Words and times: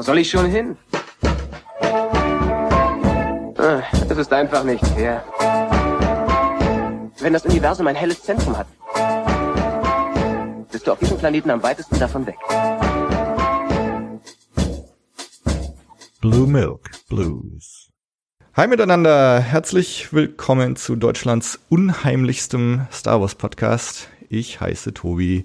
Wo 0.00 0.02
soll 0.02 0.16
ich 0.16 0.30
schon 0.30 0.46
hin? 0.46 0.78
Ah, 3.58 3.82
Es 4.08 4.16
ist 4.16 4.32
einfach 4.32 4.64
nicht 4.64 4.82
fair. 4.86 5.22
Wenn 7.18 7.34
das 7.34 7.44
Universum 7.44 7.86
ein 7.86 7.94
helles 7.94 8.22
Zentrum 8.22 8.56
hat, 8.56 8.66
bist 10.72 10.86
du 10.86 10.92
auf 10.92 10.98
diesem 11.00 11.18
Planeten 11.18 11.50
am 11.50 11.62
weitesten 11.62 11.98
davon 11.98 12.26
weg. 12.26 12.38
Blue 16.22 16.46
Milk 16.46 16.92
Blues. 17.10 17.90
Hi 18.54 18.68
miteinander, 18.68 19.40
herzlich 19.40 20.14
willkommen 20.14 20.76
zu 20.76 20.96
Deutschlands 20.96 21.60
unheimlichstem 21.68 22.86
Star 22.90 23.20
Wars 23.20 23.34
Podcast. 23.34 24.08
Ich 24.30 24.62
heiße 24.62 24.94
Tobi. 24.94 25.44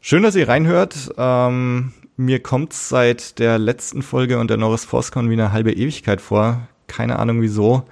Schön, 0.00 0.22
dass 0.22 0.36
ihr 0.36 0.46
reinhört. 0.48 1.10
Ähm, 1.18 1.92
mir 2.16 2.42
kommt's 2.42 2.88
seit 2.88 3.38
der 3.38 3.58
letzten 3.58 4.02
Folge 4.02 4.38
und 4.38 4.48
der 4.48 4.56
Norris 4.56 4.84
ForceCon 4.84 5.30
wie 5.30 5.34
eine 5.34 5.52
halbe 5.52 5.72
Ewigkeit 5.72 6.20
vor. 6.20 6.68
Keine 6.86 7.18
Ahnung 7.18 7.40
wieso. 7.40 7.84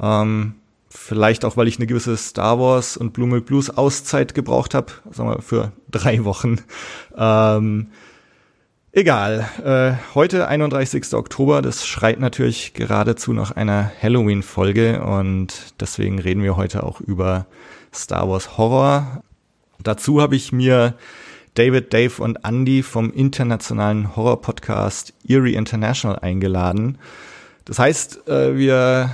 Ähm, 0.00 0.54
vielleicht 0.88 1.44
auch, 1.44 1.56
weil 1.56 1.68
ich 1.68 1.78
eine 1.78 1.86
gewisse 1.86 2.16
Star 2.16 2.58
Wars 2.58 2.96
und 2.96 3.12
Blue 3.12 3.28
Milk 3.28 3.46
Blues 3.46 3.70
Auszeit 3.70 4.34
gebraucht 4.34 4.74
habe, 4.74 4.92
sagen 5.10 5.30
wir 5.30 5.42
für 5.42 5.72
drei 5.90 6.24
Wochen. 6.24 6.60
Ähm, 7.16 7.88
Egal. 8.92 9.48
Äh, 9.64 10.14
heute 10.14 10.48
31. 10.48 11.12
Oktober, 11.14 11.60
das 11.60 11.86
schreit 11.86 12.18
natürlich 12.18 12.72
geradezu 12.72 13.34
nach 13.34 13.52
einer 13.52 13.92
Halloween-Folge 14.02 15.02
und 15.02 15.74
deswegen 15.78 16.18
reden 16.18 16.42
wir 16.42 16.56
heute 16.56 16.82
auch 16.82 17.00
über 17.00 17.46
Star 17.94 18.28
Wars 18.28 18.56
Horror. 18.56 19.22
Dazu 19.82 20.22
habe 20.22 20.36
ich 20.36 20.52
mir 20.52 20.94
David, 21.58 21.92
Dave 21.92 22.22
und 22.22 22.44
Andy 22.44 22.84
vom 22.84 23.12
internationalen 23.12 24.14
Horror-Podcast 24.14 25.12
Eerie 25.26 25.54
International 25.54 26.18
eingeladen. 26.20 26.98
Das 27.64 27.80
heißt, 27.80 28.28
äh, 28.28 28.56
wir 28.56 29.10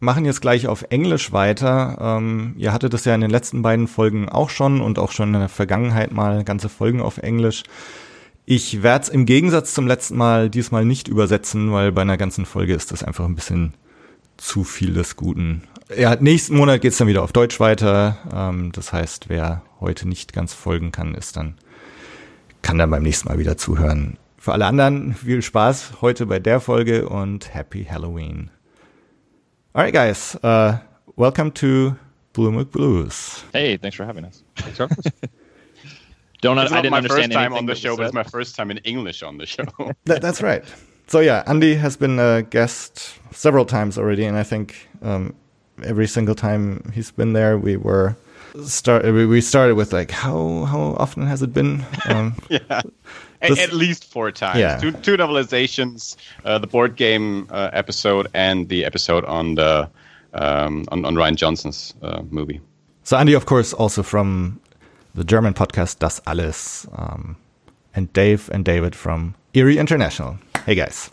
machen 0.00 0.24
jetzt 0.24 0.40
gleich 0.40 0.66
auf 0.66 0.86
Englisch 0.90 1.32
weiter. 1.32 1.96
Ähm, 2.00 2.54
ihr 2.58 2.72
hattet 2.72 2.92
das 2.92 3.04
ja 3.04 3.14
in 3.14 3.20
den 3.20 3.30
letzten 3.30 3.62
beiden 3.62 3.86
Folgen 3.86 4.28
auch 4.28 4.50
schon 4.50 4.80
und 4.80 4.98
auch 4.98 5.12
schon 5.12 5.32
in 5.32 5.40
der 5.40 5.48
Vergangenheit 5.48 6.12
mal 6.12 6.42
ganze 6.42 6.68
Folgen 6.68 7.00
auf 7.00 7.18
Englisch. 7.18 7.62
Ich 8.44 8.82
werde 8.82 9.04
es 9.04 9.08
im 9.08 9.24
Gegensatz 9.24 9.72
zum 9.72 9.86
letzten 9.86 10.16
Mal 10.16 10.50
diesmal 10.50 10.84
nicht 10.84 11.06
übersetzen, 11.06 11.72
weil 11.72 11.92
bei 11.92 12.02
einer 12.02 12.16
ganzen 12.16 12.46
Folge 12.46 12.74
ist 12.74 12.90
das 12.90 13.04
einfach 13.04 13.24
ein 13.24 13.36
bisschen 13.36 13.74
zu 14.36 14.64
viel 14.64 14.92
des 14.92 15.16
Guten. 15.16 15.62
Ja, 15.96 16.16
nächsten 16.16 16.56
Monat 16.56 16.80
geht's 16.80 16.98
dann 16.98 17.08
wieder 17.08 17.22
auf 17.22 17.32
Deutsch 17.32 17.60
weiter. 17.60 18.18
Ähm, 18.32 18.72
das 18.72 18.92
heißt, 18.92 19.28
wer 19.28 19.62
heute 19.80 20.08
nicht 20.08 20.32
ganz 20.32 20.52
folgen 20.52 20.90
kann, 20.90 21.14
ist 21.14 21.36
dann, 21.36 21.54
kann 22.66 22.78
dann 22.78 22.90
beim 22.90 23.04
nächsten 23.04 23.28
Mal 23.28 23.38
wieder 23.38 23.56
zuhören. 23.56 24.18
Für 24.38 24.52
alle 24.52 24.66
anderen 24.66 25.14
viel 25.14 25.40
Spaß 25.40 26.02
heute 26.02 26.26
bei 26.26 26.40
der 26.40 26.58
Folge 26.58 27.08
und 27.08 27.54
Happy 27.54 27.84
Halloween. 27.84 28.50
Alright, 29.72 29.94
guys, 29.94 30.36
uh, 30.42 30.72
welcome 31.14 31.54
to 31.54 31.94
Blue 32.32 32.50
Milk 32.50 32.72
Blues. 32.72 33.44
Hey, 33.52 33.78
thanks 33.78 33.96
for 33.96 34.04
having 34.04 34.24
us. 34.24 34.42
Don't 36.42 36.58
It's 36.58 36.72
I 36.72 36.74
not 36.74 36.82
didn't 36.82 36.90
my 36.90 36.96
understand 36.96 37.32
first 37.32 37.38
time 37.38 37.54
on 37.54 37.66
the 37.66 37.76
show, 37.76 37.90
was 37.90 37.98
but 37.98 38.06
it's 38.06 38.14
my 38.14 38.24
first 38.24 38.56
time 38.56 38.72
in 38.72 38.78
English 38.78 39.22
on 39.22 39.38
the 39.38 39.46
show. 39.46 39.64
That, 40.06 40.20
that's 40.20 40.42
right. 40.42 40.64
So 41.06 41.20
yeah, 41.20 41.44
Andy 41.46 41.76
has 41.76 41.96
been 41.96 42.18
a 42.18 42.42
guest 42.42 43.20
several 43.30 43.64
times 43.64 43.96
already, 43.96 44.24
and 44.24 44.36
I 44.36 44.42
think 44.42 44.88
um, 45.02 45.36
every 45.84 46.08
single 46.08 46.34
time 46.34 46.90
he's 46.92 47.12
been 47.12 47.32
there, 47.32 47.58
we 47.58 47.76
were 47.76 48.16
start 48.64 49.04
we 49.04 49.26
we 49.26 49.40
started 49.40 49.74
with 49.76 49.92
like 49.92 50.10
how 50.10 50.64
how 50.64 50.96
often 50.98 51.26
has 51.26 51.42
it 51.42 51.52
been? 51.52 51.84
Um, 52.08 52.34
yeah, 52.48 52.82
This- 53.40 53.58
at 53.60 53.72
least 53.72 54.04
four 54.10 54.30
times. 54.32 54.58
Yeah. 54.58 54.78
Two, 54.78 54.92
two 54.92 55.16
novelizations, 55.16 56.16
uh, 56.44 56.58
the 56.58 56.66
board 56.66 56.96
game 56.96 57.46
uh, 57.50 57.70
episode 57.72 58.28
and 58.34 58.68
the 58.68 58.84
episode 58.84 59.24
on 59.24 59.54
the 59.56 59.88
um, 60.34 60.84
on, 60.92 61.04
on 61.04 61.14
Rian 61.14 61.36
Johnson's 61.36 61.94
uh, 62.02 62.22
movie. 62.30 62.60
so 63.04 63.16
Andy, 63.16 63.34
of 63.34 63.46
course, 63.46 63.72
also 63.72 64.02
from 64.02 64.60
the 65.14 65.24
German 65.24 65.54
podcast 65.54 65.98
Das 65.98 66.20
Alles, 66.26 66.86
um, 66.92 67.36
and 67.94 68.12
Dave 68.12 68.50
and 68.52 68.64
David 68.64 68.94
from 68.94 69.34
Eerie 69.54 69.78
International. 69.78 70.36
Hey 70.66 70.74
guys. 70.74 71.10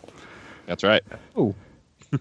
That's 0.66 0.82
right. 0.84 1.02
Oh. 1.36 1.54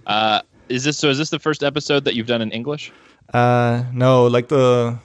uh, 0.07 0.41
is 0.69 0.83
this 0.83 0.97
so? 0.97 1.09
Is 1.09 1.17
this 1.17 1.29
the 1.29 1.39
first 1.39 1.63
episode 1.63 2.06
that 2.06 2.16
you've 2.16 2.28
done 2.28 2.41
in 2.41 2.51
English? 2.51 2.91
Uh, 3.33 3.83
no, 3.94 4.28
like 4.28 4.47
the 4.50 4.97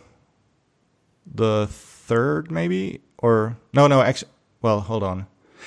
the 1.35 1.67
third 1.71 2.51
maybe 2.51 3.01
or 3.19 3.57
no, 3.73 3.87
no, 3.87 4.01
actually. 4.01 4.31
Well, 4.63 4.81
hold 4.81 5.03
on. 5.03 5.27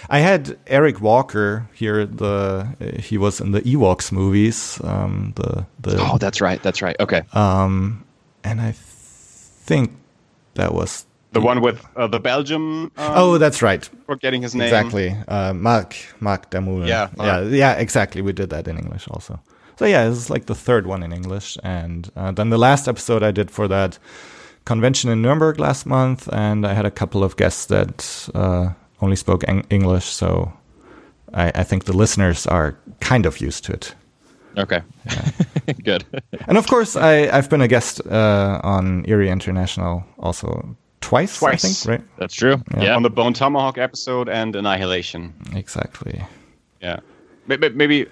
I 0.09 0.19
had 0.19 0.57
Eric 0.67 1.01
Walker 1.01 1.69
here. 1.73 2.05
The 2.05 2.67
uh, 2.81 3.01
he 3.01 3.17
was 3.17 3.39
in 3.41 3.51
the 3.51 3.61
Ewoks 3.61 4.11
movies. 4.11 4.79
Um, 4.83 5.33
the 5.35 5.66
the 5.79 5.97
Oh, 5.99 6.17
that's 6.17 6.41
right. 6.41 6.61
That's 6.63 6.81
right. 6.81 6.95
Okay. 6.99 7.22
um, 7.33 8.03
and 8.44 8.59
I 8.61 8.73
think 8.75 9.91
that 10.55 10.73
was. 10.73 11.05
The 11.33 11.39
one 11.41 11.61
with 11.61 11.85
uh, 11.95 12.07
the 12.07 12.19
Belgium. 12.19 12.91
Um, 12.97 13.11
Oh, 13.16 13.38
that's 13.38 13.61
right. 13.61 13.89
forgetting 14.05 14.41
his 14.41 14.53
name. 14.53 14.67
Exactly. 14.67 15.16
Uh, 15.28 15.53
Mark 15.53 15.95
Mark 16.19 16.49
Damoulin. 16.51 16.88
Yeah, 16.88 17.09
yeah, 17.17 17.41
yeah. 17.43 17.73
Exactly. 17.73 18.22
We 18.22 18.33
did 18.33 18.49
that 18.49 18.67
in 18.67 18.78
English 18.78 19.07
also. 19.09 19.39
So 19.78 19.85
yeah, 19.85 20.09
this 20.09 20.17
is 20.17 20.29
like 20.29 20.45
the 20.45 20.55
third 20.55 20.85
one 20.88 21.03
in 21.03 21.13
English, 21.13 21.57
and 21.63 22.09
uh, 22.16 22.31
then 22.31 22.49
the 22.49 22.57
last 22.57 22.88
episode 22.88 23.23
I 23.23 23.31
did 23.31 23.49
for 23.49 23.67
that 23.69 23.97
convention 24.66 25.09
in 25.09 25.22
Nuremberg 25.22 25.59
last 25.59 25.85
month, 25.85 26.27
and 26.31 26.66
I 26.66 26.73
had 26.73 26.85
a 26.85 26.91
couple 26.91 27.23
of 27.23 27.35
guests 27.35 27.66
that 27.67 28.29
uh, 28.35 28.69
only 29.01 29.16
spoke 29.16 29.44
Eng- 29.47 29.66
English, 29.69 30.05
so 30.05 30.51
I, 31.33 31.51
I 31.55 31.63
think 31.63 31.85
the 31.85 31.94
listeners 31.97 32.45
are 32.47 32.75
kind 32.99 33.25
of 33.25 33.39
used 33.41 33.63
to 33.66 33.73
it. 33.73 33.95
Okay. 34.57 34.81
Good. 35.83 36.03
And 36.47 36.57
of 36.57 36.67
course, 36.67 36.95
I, 36.97 37.29
I've 37.35 37.49
been 37.49 37.61
a 37.61 37.67
guest 37.69 38.01
uh, 38.05 38.59
on 38.63 39.05
Eerie 39.07 39.29
International 39.29 40.03
also 40.19 40.75
twice. 40.99 41.39
Twice. 41.39 41.63
I 41.63 41.67
think, 41.67 41.88
right? 42.01 42.17
That's 42.17 42.35
true. 42.35 42.61
Yeah. 42.78 42.95
On 42.97 43.03
the 43.03 43.09
Bone 43.09 43.33
Tomahawk 43.33 43.78
episode 43.78 44.28
and 44.28 44.55
Annihilation. 44.55 45.33
Exactly. 45.55 46.22
Yeah. 46.81 46.99
May- 47.47 47.57
may- 47.57 47.69
Maybe, 47.69 48.05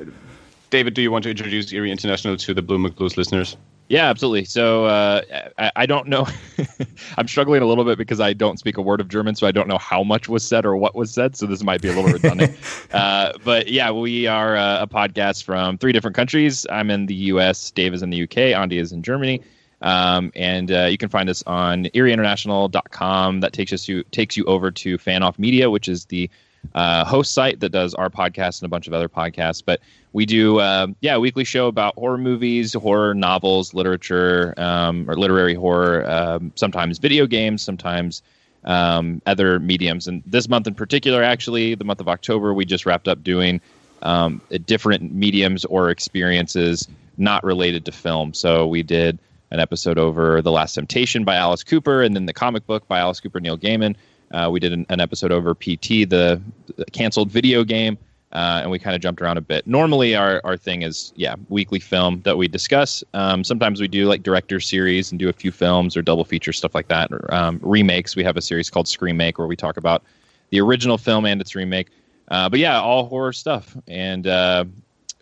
David, 0.70 0.94
do 0.94 1.02
you 1.02 1.12
want 1.12 1.24
to 1.24 1.30
introduce 1.30 1.74
Eerie 1.74 1.92
International 1.92 2.38
to 2.38 2.54
the 2.54 2.62
Blue 2.62 2.90
Blues 2.90 3.18
listeners? 3.18 3.58
Yeah, 3.90 4.08
absolutely. 4.08 4.46
So 4.46 4.86
uh, 4.86 5.22
I, 5.58 5.72
I 5.78 5.86
don't 5.88 6.08
know. 6.08 6.28
I'm 7.18 7.28
struggling 7.28 7.64
a 7.64 7.66
little 7.66 7.84
bit 7.84 7.98
because 7.98 8.20
I 8.20 8.34
don't 8.34 8.60
speak 8.60 8.78
a 8.78 8.84
word 8.84 9.02
of 9.02 9.08
German, 9.08 9.34
so 9.34 9.48
I 9.48 9.52
don't 9.52 9.68
know 9.68 9.80
how 9.80 10.04
much 10.04 10.30
was 10.30 10.48
said 10.48 10.64
or 10.64 10.78
what 10.78 10.94
was 10.94 11.12
said. 11.12 11.36
So 11.36 11.48
this 11.48 11.64
might 11.64 11.82
be 11.82 11.90
a 11.90 11.94
little 11.94 12.12
redundant. 12.12 12.56
uh, 12.94 13.34
but 13.44 13.68
yeah, 13.68 13.90
we 13.90 14.28
are 14.28 14.56
uh, 14.56 14.84
a 14.84 14.88
podcast 14.88 15.44
from 15.44 15.80
three 15.80 15.92
different 15.92 16.16
countries. 16.16 16.68
I'm 16.70 16.92
in 16.92 17.08
the 17.08 17.16
U.S. 17.16 17.72
Dave 17.72 17.96
is 17.96 18.04
in 18.04 18.12
the 18.12 18.18
U.K. 18.18 18.54
Andy 18.54 18.78
is 18.78 18.92
in 18.92 19.02
Germany. 19.02 19.42
Um, 19.82 20.32
and 20.36 20.72
uh, 20.72 20.86
you 20.86 20.98
can 21.00 21.10
find 21.10 21.28
us 21.28 21.42
on 21.48 21.86
eerieinternational.com. 21.86 23.40
That 23.40 23.54
takes 23.54 23.74
us 23.74 23.88
you 23.88 24.04
takes 24.12 24.38
you 24.38 24.46
over 24.46 24.70
to 24.70 25.00
Fan 25.00 25.24
Off 25.24 25.40
Media, 25.40 25.72
which 25.72 25.88
is 25.88 26.06
the 26.06 26.30
uh, 26.76 27.06
host 27.06 27.34
site 27.34 27.60
that 27.62 27.70
does 27.70 27.96
our 27.96 28.10
podcast 28.10 28.62
and 28.62 28.68
a 28.68 28.70
bunch 28.70 28.88
of 28.88 28.94
other 28.94 29.10
podcasts. 29.10 29.64
But 29.66 29.80
we 30.14 30.26
do, 30.26 30.60
uh, 30.60 30.88
yeah, 31.02 31.16
a 31.16 31.20
weekly 31.20 31.44
show 31.44 31.68
about 31.68 31.96
horror 31.96 32.18
movies, 32.18 32.74
horror 32.74 33.14
novels, 33.14 33.74
literature, 33.74 34.54
um, 34.58 35.10
or 35.10 35.16
literary 35.16 35.54
horror. 35.54 36.10
Um, 36.10 36.52
sometimes 36.56 36.98
video 36.98 37.28
games, 37.28 37.62
sometimes 37.62 38.24
um, 38.64 39.22
other 39.26 39.60
mediums. 39.60 40.08
And 40.08 40.24
this 40.26 40.50
month 40.50 40.68
in 40.68 40.74
particular, 40.74 41.24
actually, 41.24 41.76
the 41.76 41.84
month 41.84 42.00
of 42.00 42.08
October, 42.08 42.54
we 42.54 42.66
just 42.66 42.86
wrapped 42.86 43.08
up 43.08 43.24
doing 43.24 43.62
um, 44.02 44.42
different 44.66 45.14
mediums 45.14 45.66
or 45.66 45.90
experiences 45.90 46.88
not 47.18 47.44
related 47.44 47.86
to 47.86 47.92
film. 47.92 48.34
So 48.34 48.66
we 48.66 48.82
did 48.82 49.20
an 49.52 49.60
episode 49.60 49.98
over 49.98 50.42
The 50.42 50.52
Last 50.52 50.74
Temptation 50.74 51.24
by 51.24 51.36
Alice 51.36 51.64
Cooper, 51.64 52.02
and 52.02 52.16
then 52.16 52.26
the 52.26 52.34
comic 52.34 52.66
book 52.66 52.88
by 52.88 53.00
Alice 53.00 53.20
Cooper, 53.20 53.40
Neil 53.40 53.58
Gaiman. 53.58 53.96
Uh, 54.32 54.50
we 54.52 54.60
did 54.60 54.72
an, 54.74 54.86
an 54.90 55.00
episode 55.00 55.32
over 55.32 55.56
PT, 55.56 56.08
the, 56.08 56.42
the 56.76 56.86
canceled 56.92 57.32
video 57.32 57.64
game, 57.64 57.98
uh, 58.32 58.60
and 58.62 58.72
we 58.72 58.78
kind 58.78 58.96
of 58.96 59.02
jumped 59.02 59.22
around 59.22 59.38
a 59.38 59.42
bit. 59.42 59.66
Normally, 59.66 60.16
our, 60.16 60.40
our 60.44 60.56
thing 60.56 60.84
is, 60.84 61.12
yeah, 61.16 61.36
weekly 61.50 61.80
film 61.80 62.22
that 62.22 62.38
we 62.38 62.48
discuss. 62.48 63.04
Um, 63.14 63.44
sometimes 63.44 63.82
we 63.82 63.88
do 63.88 64.06
like 64.06 64.22
director 64.22 64.60
series 64.60 65.12
and 65.12 65.20
do 65.20 65.30
a 65.30 65.34
few 65.34 65.52
films 65.52 65.98
or 65.98 66.02
double 66.02 66.24
feature 66.24 66.54
stuff 66.54 66.76
like 66.76 66.90
that. 66.90 67.12
Or, 67.12 67.34
um, 67.34 67.60
remakes. 67.64 68.16
We 68.16 68.24
have 68.24 68.38
a 68.38 68.42
series 68.42 68.70
called 68.70 68.88
Screen 68.88 69.18
Make 69.18 69.40
where 69.40 69.48
we 69.48 69.56
talk 69.56 69.78
about 69.78 70.04
the 70.52 70.62
original 70.62 70.98
film 70.98 71.26
and 71.26 71.42
its 71.42 71.56
remake. 71.56 71.88
Uh, 72.28 72.50
but 72.50 72.60
yeah, 72.60 72.80
all 72.80 73.08
horror 73.08 73.34
stuff. 73.34 73.76
And 73.88 74.28
uh, 74.28 74.66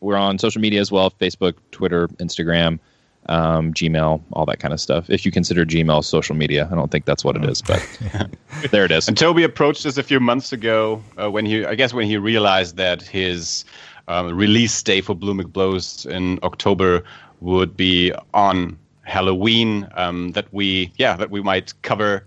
we're 0.02 0.18
on 0.18 0.38
social 0.38 0.62
media 0.62 0.82
as 0.82 0.92
well 0.92 1.10
Facebook, 1.10 1.54
Twitter, 1.72 2.10
Instagram, 2.20 2.80
um, 3.30 3.74
Gmail, 3.74 4.22
all 4.34 4.46
that 4.46 4.60
kind 4.60 4.74
of 4.74 4.80
stuff. 4.80 5.10
If 5.10 5.26
you 5.26 5.32
consider 5.32 5.66
Gmail 5.66 6.04
social 6.04 6.36
media, 6.36 6.68
I 6.72 6.76
don't 6.76 6.92
think 6.92 7.06
that's 7.06 7.24
what 7.24 7.36
it 7.36 7.46
is, 7.46 7.62
but 7.62 7.82
there 8.72 8.86
it 8.86 8.92
is. 8.92 9.08
And 9.08 9.18
Toby 9.18 9.44
approached 9.44 9.86
us 9.86 9.98
a 9.98 10.04
few 10.04 10.20
months 10.20 10.54
ago 10.54 11.04
uh, 11.22 11.30
when 11.30 11.46
he, 11.46 11.66
I 11.66 11.76
guess, 11.76 11.94
when 11.94 12.08
he 12.08 12.18
realized 12.18 12.78
that 12.78 13.02
his 13.02 13.66
um, 14.08 14.36
release 14.36 14.82
day 14.82 15.02
for 15.02 15.16
Blue 15.16 15.34
Milk 15.34 15.52
Blues 15.52 16.06
in 16.06 16.40
October 16.44 17.04
would 17.42 17.76
be 17.76 18.14
on 18.34 18.78
Halloween. 19.04 19.88
Um, 19.96 20.32
that 20.32 20.52
we, 20.54 20.92
yeah, 20.98 21.16
that 21.18 21.30
we 21.30 21.42
might 21.42 21.74
cover 21.82 22.26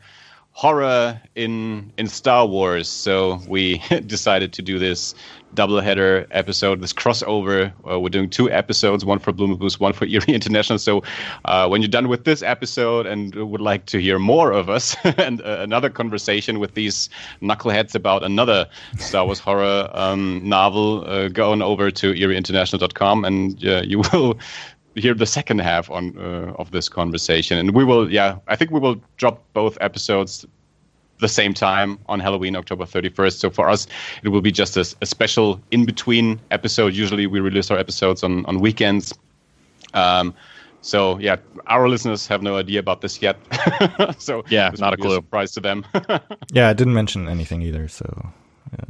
horror 0.61 1.19
in 1.37 1.91
in 1.97 2.07
Star 2.07 2.47
Wars. 2.47 2.87
So 2.87 3.41
we 3.49 3.79
decided 4.07 4.53
to 4.53 4.61
do 4.61 4.79
this 4.79 5.15
double 5.55 5.81
header 5.81 6.27
episode, 6.33 6.83
this 6.83 6.93
crossover. 6.93 7.73
Uh, 7.91 7.99
we're 7.99 8.11
doing 8.11 8.29
two 8.29 8.51
episodes, 8.51 9.03
one 9.03 9.19
for 9.19 9.33
Blue 9.33 9.49
Milk 9.49 9.61
Blues, 9.61 9.81
one 9.81 9.95
for 9.95 10.05
Eerie 10.13 10.35
International. 10.35 10.79
So 10.79 11.03
uh, 11.47 11.67
when 11.67 11.81
you're 11.81 11.89
done 11.89 12.09
with 12.09 12.25
this 12.25 12.43
episode 12.43 13.07
and 13.07 13.35
would 13.35 13.63
like 13.63 13.87
to 13.87 13.99
hear 13.99 14.19
more 14.19 14.53
of 14.53 14.69
us 14.69 14.95
and 15.17 15.41
uh, 15.41 15.57
another 15.61 15.89
conversation 15.89 16.59
with 16.59 16.75
these 16.75 17.09
knuckleheads 17.41 17.95
about 17.95 18.23
another 18.23 18.69
Star 18.99 19.25
Wars 19.25 19.41
horror 19.41 19.89
um, 19.95 20.43
novel, 20.45 21.05
uh, 21.07 21.29
go 21.29 21.53
on 21.53 21.63
over 21.63 21.91
to 21.91 22.13
eerieinternational.com 22.13 23.25
and 23.25 23.65
uh, 23.65 23.81
you 23.83 24.03
will 24.13 24.39
hear 24.97 25.15
the 25.15 25.27
second 25.27 25.61
half 25.61 25.91
on 25.91 26.19
uh, 26.19 26.55
of 26.59 26.71
this 26.71 26.89
conversation. 26.89 27.59
And 27.59 27.75
we 27.75 27.85
will, 27.85 28.11
yeah, 28.11 28.39
I 28.49 28.57
think 28.57 28.71
we 28.71 28.81
will 28.81 29.01
drop 29.17 29.43
both 29.53 29.79
episodes 29.81 30.47
the 31.21 31.29
same 31.29 31.55
time 31.55 31.99
on 32.07 32.19
Halloween, 32.19 32.57
October 32.57 32.85
31st. 32.85 33.39
So 33.39 33.51
for 33.51 33.69
us, 33.69 33.87
it 34.23 34.29
will 34.29 34.41
be 34.41 34.51
just 34.51 34.77
a, 34.77 34.97
a 35.01 35.07
special 35.07 35.61
in 35.71 35.85
between 35.85 36.41
episode. 36.51 36.95
Usually 36.95 37.27
we 37.27 37.41
release 37.41 37.71
our 37.71 37.79
episodes 37.79 38.25
on, 38.25 38.45
on 38.47 38.61
weekends. 38.61 39.13
Um, 39.95 40.35
so 40.83 41.19
yeah, 41.19 41.37
our 41.67 41.89
listeners 41.89 42.27
have 42.27 42.43
no 42.43 42.57
idea 42.57 42.81
about 42.81 43.03
this 43.03 43.21
yet. 43.21 43.37
so 44.19 44.45
yeah, 44.49 44.71
it's 44.71 44.81
not 44.81 44.95
a 44.95 44.97
clue. 44.97 45.13
A 45.13 45.17
surprise 45.17 45.53
to 45.53 45.61
them. 45.61 45.85
yeah, 46.53 46.69
I 46.69 46.73
didn't 46.73 46.95
mention 46.95 47.29
anything 47.29 47.61
either. 47.61 47.87
So 47.89 48.33
yeah, 48.73 48.85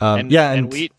um, 0.00 0.20
and, 0.20 0.32
yeah, 0.32 0.52
and, 0.52 0.60
and 0.60 0.72
we. 0.72 0.90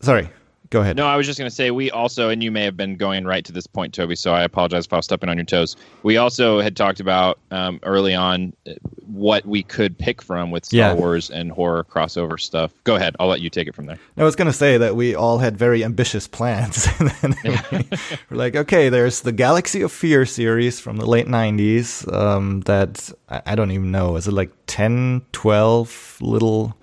Sorry. 0.00 0.28
Go 0.70 0.80
ahead. 0.80 0.96
No, 0.96 1.06
I 1.06 1.16
was 1.16 1.26
just 1.26 1.38
going 1.38 1.48
to 1.48 1.54
say 1.54 1.70
we 1.70 1.90
also, 1.90 2.28
and 2.28 2.42
you 2.42 2.50
may 2.50 2.64
have 2.64 2.76
been 2.76 2.96
going 2.96 3.24
right 3.24 3.44
to 3.44 3.52
this 3.52 3.66
point, 3.66 3.94
Toby. 3.94 4.16
So 4.16 4.32
I 4.34 4.42
apologize 4.42 4.86
if 4.86 4.92
I 4.92 4.96
was 4.96 5.04
stepping 5.04 5.28
on 5.28 5.36
your 5.36 5.44
toes. 5.44 5.76
We 6.02 6.16
also 6.16 6.60
had 6.60 6.76
talked 6.76 7.00
about 7.00 7.38
um, 7.50 7.78
early 7.82 8.14
on 8.14 8.52
uh, 8.66 8.72
what 9.06 9.46
we 9.46 9.62
could 9.62 9.96
pick 9.96 10.20
from 10.22 10.50
with 10.50 10.64
Star 10.64 10.78
Yeah. 10.78 10.94
Wars 10.94 11.30
and 11.30 11.52
horror 11.52 11.84
crossover 11.84 12.38
stuff. 12.40 12.72
Go 12.84 12.96
ahead. 12.96 13.16
I'll 13.20 13.28
let 13.28 13.40
you 13.40 13.50
take 13.50 13.68
it 13.68 13.74
from 13.74 13.86
there. 13.86 13.98
I 14.16 14.24
was 14.24 14.36
going 14.36 14.46
to 14.46 14.52
say 14.52 14.78
that 14.78 14.96
we 14.96 15.14
all 15.14 15.38
had 15.38 15.56
very 15.56 15.84
ambitious 15.84 16.26
plans. 16.26 16.88
and 17.22 17.36
we 17.44 17.50
we're 18.30 18.36
like, 18.36 18.56
okay, 18.56 18.88
there's 18.88 19.20
the 19.22 19.32
Galaxy 19.32 19.82
of 19.82 19.92
Fear 19.92 20.26
series 20.26 20.80
from 20.80 20.96
the 20.96 21.06
late 21.06 21.26
90s 21.26 22.12
um, 22.12 22.60
that 22.62 23.10
I, 23.28 23.42
I 23.46 23.54
don't 23.54 23.70
even 23.70 23.90
know. 23.92 24.16
Is 24.16 24.26
it 24.26 24.32
like 24.32 24.50
10, 24.66 25.22
12 25.32 26.18
little 26.20 26.76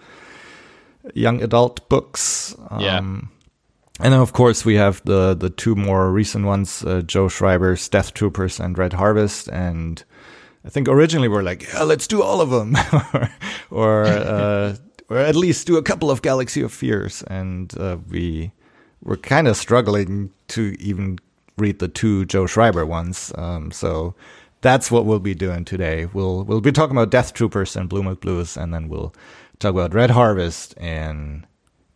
young 1.13 1.41
adult 1.44 1.89
books? 1.89 2.56
Yeah. 2.80 3.01
And 4.00 4.12
then, 4.13 4.19
of 4.19 4.34
course, 4.34 4.66
we 4.66 4.75
have 4.75 5.04
the, 5.06 5.36
the 5.36 5.50
two 5.50 5.75
more 5.75 6.12
recent 6.12 6.45
ones 6.45 6.84
uh, 6.84 7.01
Joe 7.01 7.28
Schreiber's 7.28 7.88
Death 7.88 8.13
Troopers 8.13 8.60
and 8.60 8.78
Red 8.78 8.94
Harvest. 8.94 9.48
And 9.50 10.04
I 10.66 10.69
think 10.69 10.88
originally 10.88 11.28
we 11.28 11.38
are 11.38 11.44
like, 11.44 11.72
yeah, 11.72 11.84
let's 11.84 12.07
do 12.07 12.24
all 12.24 12.42
of 12.42 12.50
them. 12.50 12.75
or, 13.12 13.30
or, 13.69 14.06
uh, 14.06 14.75
or 15.10 15.18
at 15.18 15.36
least 15.36 15.68
do 15.68 15.78
a 15.78 15.84
couple 15.84 16.10
of 16.10 16.24
Galaxy 16.24 16.62
of 16.62 16.74
Fears. 16.74 17.22
And 17.24 17.78
uh, 17.78 17.98
we 18.10 18.51
were 19.04 19.18
kind 19.18 19.48
of 19.48 19.57
struggling 19.57 20.31
to 20.50 20.75
even 20.80 21.19
read 21.57 21.80
the 21.80 21.88
two 21.88 22.25
Joe 22.25 22.48
Schreiber 22.48 22.86
ones. 22.86 23.31
Um, 23.36 23.72
so 23.72 24.16
that's 24.62 24.90
what 24.90 25.06
we'll 25.06 25.19
be 25.19 25.36
doing 25.36 25.66
today. 25.66 26.07
We'll 26.13 26.44
we'll 26.45 26.62
be 26.62 26.72
talking 26.72 26.95
about 26.95 27.12
Death 27.12 27.34
Troopers 27.34 27.75
and 27.75 27.90
Blue 27.90 28.01
Milk 28.01 28.22
Blues, 28.22 28.57
and 28.57 28.74
then 28.74 28.88
we'll 28.88 29.13
talk 29.60 29.72
about 29.72 29.94
Red 29.94 30.12
Harvest 30.12 30.74
and 30.78 31.45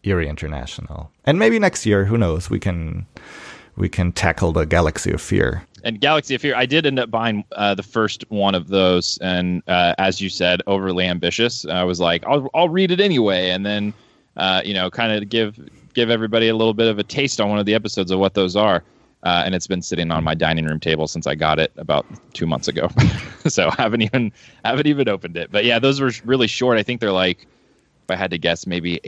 Eerie 0.04 0.28
International. 0.28 1.12
And 1.26 1.40
maybe 1.40 1.60
next 1.60 1.86
year, 1.86 2.06
who 2.06 2.18
knows? 2.18 2.50
We 2.50 2.60
can 2.60 3.06
we 3.76 3.90
can 3.90 4.12
tackle 4.12 4.52
the 4.52 4.66
Galaxy 4.66 5.12
of 5.12 5.22
Fear. 5.22 5.64
And 5.84 6.02
Galaxy 6.02 6.34
of 6.36 6.42
Fear, 6.42 6.56
I 6.56 6.66
did 6.66 6.86
end 6.86 7.00
up 7.00 7.12
buying 7.12 7.44
uh, 7.52 7.76
the 7.76 7.84
first 7.84 8.26
one 8.30 8.56
of 8.56 8.70
those, 8.70 9.20
and 9.22 9.62
uh, 9.68 9.94
as 9.98 10.20
you 10.20 10.30
said, 10.30 10.62
overly 10.68 11.06
ambitious. 11.06 11.66
I 11.66 11.84
was 11.84 12.00
like, 12.00 12.26
I'll 12.26 12.50
I'll 12.54 12.70
read 12.70 12.92
it 12.92 13.00
anyway, 13.00 13.50
and 13.50 13.66
then 13.66 13.94
uh, 14.38 14.62
you 14.64 14.74
know, 14.74 14.90
kind 14.90 15.12
of 15.12 15.30
give 15.30 15.60
give 15.94 16.10
everybody 16.10 16.48
a 16.48 16.56
little 16.56 16.74
bit 16.74 16.88
of 16.88 17.00
a 17.00 17.04
taste 17.04 17.42
on 17.42 17.50
one 17.50 17.60
of 17.60 17.66
the 17.66 17.74
episodes 17.74 18.12
of 18.12 18.20
what 18.20 18.34
those 18.36 18.56
are. 18.56 18.84
Uh, 19.24 19.42
and 19.44 19.56
it's 19.56 19.66
been 19.66 19.82
sitting 19.82 20.12
on 20.12 20.24
my 20.24 20.36
dining 20.36 20.66
room 20.66 20.80
table 20.80 21.08
since 21.08 21.26
I 21.26 21.34
got 21.34 21.60
it 21.60 21.72
about 21.76 22.06
two 22.34 22.46
months 22.46 22.68
ago. 22.68 22.88
so 23.48 23.70
I 23.70 23.82
haven't 23.82 24.02
even 24.02 24.32
haven't 24.64 24.86
even 24.86 25.10
opened 25.10 25.38
it. 25.38 25.52
But 25.52 25.66
yeah, 25.66 25.80
those 25.80 26.00
were 26.00 26.12
really 26.24 26.48
short. 26.48 26.78
I 26.78 26.84
think 26.84 27.02
they're 27.02 27.12
like, 27.12 27.48
if 28.04 28.12
I 28.12 28.16
had 28.16 28.30
to 28.32 28.38
guess, 28.38 28.68
maybe 28.68 29.02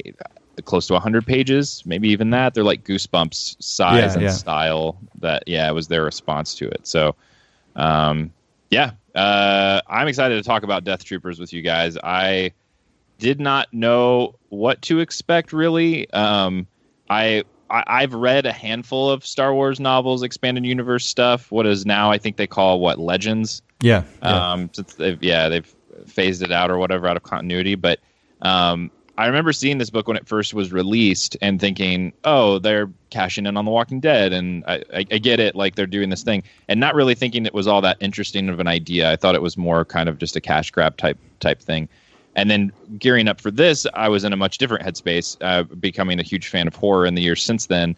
close 0.65 0.87
to 0.87 0.93
100 0.93 1.25
pages, 1.25 1.83
maybe 1.85 2.09
even 2.09 2.29
that. 2.31 2.53
They're 2.53 2.63
like 2.63 2.83
Goosebumps 2.83 3.61
size 3.61 3.97
Yeah, 3.97 4.13
and 4.13 4.21
yeah. 4.23 4.29
style. 4.31 4.97
That 5.19 5.43
yeah, 5.47 5.67
it 5.69 5.73
was 5.73 5.87
their 5.87 6.03
response 6.03 6.55
to 6.55 6.67
it. 6.67 6.87
So, 6.87 7.15
um, 7.75 8.31
yeah, 8.69 8.91
uh, 9.15 9.81
I'm 9.87 10.07
excited 10.07 10.35
to 10.35 10.47
talk 10.47 10.63
about 10.63 10.83
Death 10.83 11.03
Troopers 11.03 11.39
with 11.39 11.53
you 11.53 11.61
guys. 11.61 11.97
I 12.03 12.51
did 13.17 13.39
not 13.39 13.73
know 13.73 14.35
what 14.49 14.81
to 14.83 14.99
expect 14.99 15.51
really. 15.53 16.09
Um, 16.11 16.67
I, 17.09 17.43
I 17.69 17.83
I've 17.87 18.13
read 18.13 18.45
a 18.45 18.51
handful 18.53 19.09
of 19.09 19.25
Star 19.25 19.53
Wars 19.53 19.79
novels, 19.79 20.23
expanded 20.23 20.65
universe 20.65 21.05
stuff. 21.05 21.51
What 21.51 21.65
is 21.65 21.85
now 21.85 22.11
I 22.11 22.17
think 22.17 22.37
they 22.37 22.47
call 22.47 22.79
what 22.79 22.99
Legends. 22.99 23.61
Yeah. 23.81 24.03
yeah. 24.21 24.51
Um, 24.51 24.69
since 24.73 24.93
they've 24.95 25.21
yeah 25.23 25.49
they've 25.49 25.75
phased 26.05 26.41
it 26.41 26.51
out 26.51 26.71
or 26.71 26.77
whatever 26.77 27.07
out 27.07 27.17
of 27.17 27.23
continuity. 27.23 27.75
But 27.75 27.99
um, 28.41 28.91
I 29.19 29.27
remember 29.27 29.51
seeing 29.51 29.79
this 29.79 29.89
book 29.89 30.07
when 30.07 30.15
it 30.15 30.25
first 30.25 30.53
was 30.53 30.71
released 30.71 31.35
and 31.41 31.59
thinking, 31.59 32.13
oh, 32.23 32.57
they're 32.57 32.89
cashing 33.09 33.45
in 33.45 33.57
on 33.57 33.65
The 33.65 33.71
Walking 33.71 33.99
Dead, 33.99 34.31
and 34.31 34.63
I, 34.65 34.75
I, 34.93 35.05
I 35.11 35.17
get 35.17 35.41
it, 35.41 35.55
like 35.55 35.75
they're 35.75 35.85
doing 35.85 36.09
this 36.09 36.23
thing, 36.23 36.41
and 36.69 36.79
not 36.79 36.95
really 36.95 37.15
thinking 37.15 37.45
it 37.45 37.53
was 37.53 37.67
all 37.67 37.81
that 37.81 37.97
interesting 37.99 38.47
of 38.47 38.61
an 38.61 38.67
idea. 38.67 39.11
I 39.11 39.17
thought 39.17 39.35
it 39.35 39.41
was 39.41 39.57
more 39.57 39.83
kind 39.83 40.07
of 40.07 40.19
just 40.19 40.37
a 40.37 40.41
cash 40.41 40.71
grab 40.71 40.95
type 40.95 41.17
type 41.41 41.59
thing. 41.59 41.89
And 42.37 42.49
then 42.49 42.71
gearing 42.97 43.27
up 43.27 43.41
for 43.41 43.51
this, 43.51 43.85
I 43.93 44.07
was 44.07 44.23
in 44.23 44.31
a 44.31 44.37
much 44.37 44.57
different 44.57 44.85
headspace, 44.85 45.35
uh, 45.41 45.63
becoming 45.63 46.17
a 46.21 46.23
huge 46.23 46.47
fan 46.47 46.65
of 46.65 46.75
horror 46.75 47.05
in 47.05 47.15
the 47.15 47.21
years 47.21 47.43
since 47.43 47.65
then. 47.65 47.97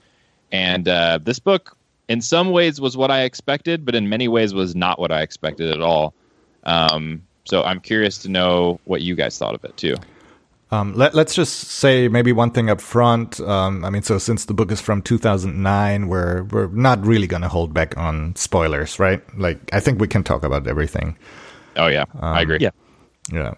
And 0.51 0.87
uh, 0.87 1.19
this 1.21 1.37
book, 1.37 1.77
in 2.07 2.21
some 2.21 2.49
ways, 2.49 2.81
was 2.81 2.97
what 2.97 3.11
I 3.11 3.21
expected, 3.21 3.85
but 3.85 3.93
in 3.93 4.09
many 4.09 4.27
ways 4.27 4.55
was 4.55 4.75
not 4.75 4.97
what 4.97 5.11
I 5.11 5.21
expected 5.21 5.69
at 5.69 5.81
all. 5.81 6.15
Um, 6.63 7.21
so 7.45 7.61
I'm 7.61 7.79
curious 7.79 8.17
to 8.23 8.29
know 8.29 8.79
what 8.85 9.03
you 9.03 9.13
guys 9.13 9.37
thought 9.37 9.53
of 9.53 9.63
it 9.63 9.77
too. 9.77 9.95
Um, 10.73 10.93
let, 10.95 11.13
let's 11.13 11.35
just 11.35 11.53
say 11.69 12.07
maybe 12.07 12.31
one 12.31 12.51
thing 12.51 12.69
up 12.69 12.79
front. 12.79 13.41
Um, 13.41 13.83
I 13.83 13.89
mean, 13.89 14.03
so 14.03 14.17
since 14.17 14.45
the 14.45 14.53
book 14.53 14.71
is 14.71 14.79
from 14.79 15.01
2009, 15.01 16.07
we're 16.07 16.43
we're 16.43 16.67
not 16.67 17.05
really 17.05 17.27
going 17.27 17.41
to 17.41 17.49
hold 17.49 17.73
back 17.73 17.97
on 17.97 18.33
spoilers, 18.37 18.97
right? 18.97 19.21
Like, 19.37 19.59
I 19.73 19.81
think 19.81 19.99
we 19.99 20.07
can 20.07 20.23
talk 20.23 20.43
about 20.43 20.67
everything. 20.67 21.17
Oh 21.75 21.87
yeah, 21.87 22.05
I 22.21 22.41
agree. 22.41 22.59
yeah. 22.59 22.71
Yeah. 23.31 23.53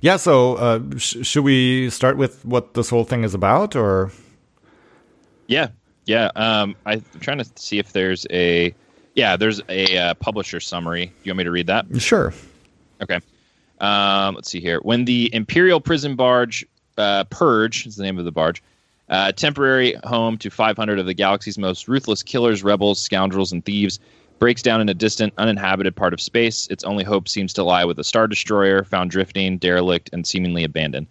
Yeah. 0.00 0.16
So, 0.16 0.54
uh, 0.56 0.80
sh- 0.96 1.16
should 1.22 1.44
we 1.44 1.90
start 1.90 2.16
with 2.16 2.44
what 2.44 2.74
this 2.74 2.88
whole 2.90 3.04
thing 3.04 3.24
is 3.24 3.34
about, 3.34 3.74
or? 3.74 4.12
Yeah, 5.48 5.68
yeah. 6.06 6.30
Um, 6.36 6.76
I'm 6.86 7.04
trying 7.20 7.38
to 7.38 7.46
see 7.56 7.78
if 7.78 7.92
there's 7.92 8.26
a 8.30 8.72
yeah, 9.14 9.36
there's 9.36 9.60
a 9.68 9.96
uh, 9.98 10.14
publisher 10.14 10.60
summary. 10.60 11.12
You 11.24 11.30
want 11.30 11.38
me 11.38 11.44
to 11.44 11.50
read 11.50 11.66
that? 11.66 11.86
Sure. 12.00 12.32
Okay. 13.02 13.18
Um, 13.80 14.34
let's 14.34 14.50
see 14.50 14.60
here. 14.60 14.80
When 14.82 15.04
the 15.04 15.30
Imperial 15.34 15.80
prison 15.80 16.16
barge 16.16 16.64
uh, 16.98 17.24
Purge 17.24 17.86
is 17.86 17.96
the 17.96 18.02
name 18.02 18.18
of 18.18 18.24
the 18.24 18.32
barge, 18.32 18.62
uh, 19.08 19.32
temporary 19.32 19.94
home 20.04 20.36
to 20.38 20.50
500 20.50 20.98
of 20.98 21.06
the 21.06 21.14
galaxy's 21.14 21.58
most 21.58 21.88
ruthless 21.88 22.22
killers, 22.22 22.64
rebels, 22.64 23.00
scoundrels, 23.00 23.52
and 23.52 23.64
thieves, 23.64 24.00
breaks 24.38 24.62
down 24.62 24.80
in 24.80 24.88
a 24.88 24.94
distant, 24.94 25.32
uninhabited 25.38 25.94
part 25.94 26.12
of 26.12 26.20
space. 26.20 26.66
Its 26.68 26.84
only 26.84 27.04
hope 27.04 27.28
seems 27.28 27.52
to 27.54 27.62
lie 27.62 27.84
with 27.84 27.98
a 27.98 28.04
star 28.04 28.26
destroyer 28.26 28.84
found 28.84 29.10
drifting, 29.10 29.58
derelict, 29.58 30.10
and 30.12 30.26
seemingly 30.26 30.64
abandoned. 30.64 31.06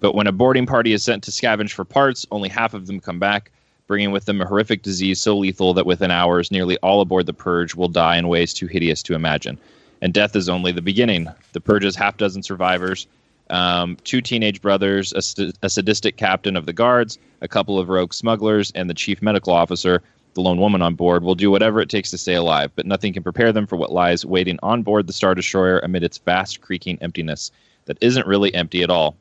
But 0.00 0.14
when 0.14 0.28
a 0.28 0.32
boarding 0.32 0.66
party 0.66 0.92
is 0.92 1.02
sent 1.02 1.24
to 1.24 1.30
scavenge 1.30 1.72
for 1.72 1.84
parts, 1.84 2.26
only 2.30 2.48
half 2.48 2.74
of 2.74 2.86
them 2.86 3.00
come 3.00 3.18
back, 3.18 3.50
bringing 3.88 4.12
with 4.12 4.26
them 4.26 4.40
a 4.40 4.46
horrific 4.46 4.82
disease 4.82 5.20
so 5.20 5.36
lethal 5.36 5.74
that 5.74 5.86
within 5.86 6.10
hours, 6.10 6.52
nearly 6.52 6.76
all 6.78 7.00
aboard 7.00 7.26
the 7.26 7.32
Purge 7.32 7.74
will 7.74 7.88
die 7.88 8.16
in 8.16 8.28
ways 8.28 8.54
too 8.54 8.66
hideous 8.66 9.02
to 9.04 9.14
imagine. 9.14 9.58
And 10.00 10.14
death 10.14 10.36
is 10.36 10.48
only 10.48 10.72
the 10.72 10.82
beginning. 10.82 11.28
The 11.52 11.60
Purge's 11.60 11.96
half 11.96 12.16
dozen 12.16 12.42
survivors, 12.42 13.06
um, 13.50 13.96
two 14.04 14.20
teenage 14.20 14.60
brothers, 14.60 15.12
a, 15.12 15.22
st- 15.22 15.56
a 15.62 15.70
sadistic 15.70 16.16
captain 16.16 16.56
of 16.56 16.66
the 16.66 16.72
guards, 16.72 17.18
a 17.40 17.48
couple 17.48 17.78
of 17.78 17.88
rogue 17.88 18.12
smugglers, 18.12 18.70
and 18.72 18.88
the 18.88 18.94
chief 18.94 19.22
medical 19.22 19.52
officer, 19.52 20.02
the 20.34 20.40
lone 20.40 20.58
woman 20.58 20.82
on 20.82 20.94
board, 20.94 21.22
will 21.22 21.34
do 21.34 21.50
whatever 21.50 21.80
it 21.80 21.88
takes 21.88 22.10
to 22.10 22.18
stay 22.18 22.34
alive, 22.34 22.70
but 22.76 22.86
nothing 22.86 23.12
can 23.12 23.22
prepare 23.22 23.52
them 23.52 23.66
for 23.66 23.76
what 23.76 23.90
lies 23.90 24.24
waiting 24.24 24.58
on 24.62 24.82
board 24.82 25.06
the 25.06 25.12
Star 25.12 25.34
Destroyer 25.34 25.78
amid 25.80 26.02
its 26.02 26.18
vast, 26.18 26.60
creaking 26.60 26.98
emptiness 27.00 27.50
that 27.86 27.98
isn't 28.00 28.26
really 28.26 28.54
empty 28.54 28.82
at 28.82 28.90
all. 28.90 29.16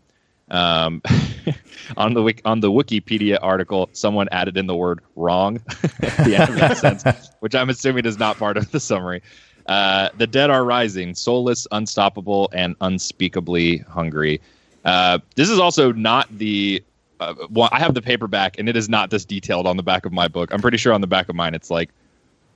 Um, 0.50 1.02
on 1.98 2.14
the 2.14 2.34
on 2.46 2.62
the 2.62 2.72
Wikipedia 2.72 3.38
article, 3.42 3.90
someone 3.92 4.30
added 4.32 4.56
in 4.58 4.68
the 4.68 4.76
word 4.76 5.02
"wrong" 5.16 5.62
at 6.02 6.18
the 6.26 6.38
end 6.38 6.50
of 6.50 6.56
that 6.56 6.78
sentence, 6.78 7.32
which 7.42 7.54
I'm 7.54 7.70
assuming 7.70 8.06
is 8.06 8.18
not 8.18 8.38
part 8.38 8.56
of 8.56 8.72
the 8.72 8.80
summary. 8.80 9.22
Uh, 9.68 10.10
the 10.18 10.28
dead 10.28 10.50
are 10.50 10.64
rising, 10.64 11.14
soulless, 11.14 11.68
unstoppable, 11.72 12.50
and 12.54 12.76
unspeakably 12.82 13.78
hungry. 13.80 14.40
Uh, 14.86 15.20
this 15.36 15.50
is 15.50 15.60
also 15.60 15.92
not 15.92 16.28
the. 16.38 16.84
Uh, 17.20 17.34
well, 17.50 17.68
I 17.72 17.80
have 17.80 17.94
the 17.94 18.02
paperback, 18.02 18.60
and 18.60 18.70
it 18.70 18.78
is 18.78 18.88
not 18.88 19.10
this 19.10 19.26
detailed 19.26 19.66
on 19.66 19.76
the 19.76 19.84
back 19.84 20.06
of 20.06 20.14
my 20.14 20.28
book. 20.28 20.54
I'm 20.54 20.62
pretty 20.62 20.78
sure 20.78 20.94
on 20.94 21.02
the 21.02 21.08
back 21.08 21.30
of 21.30 21.36
mine, 21.36 21.54
it's 21.56 21.70
like, 21.70 21.90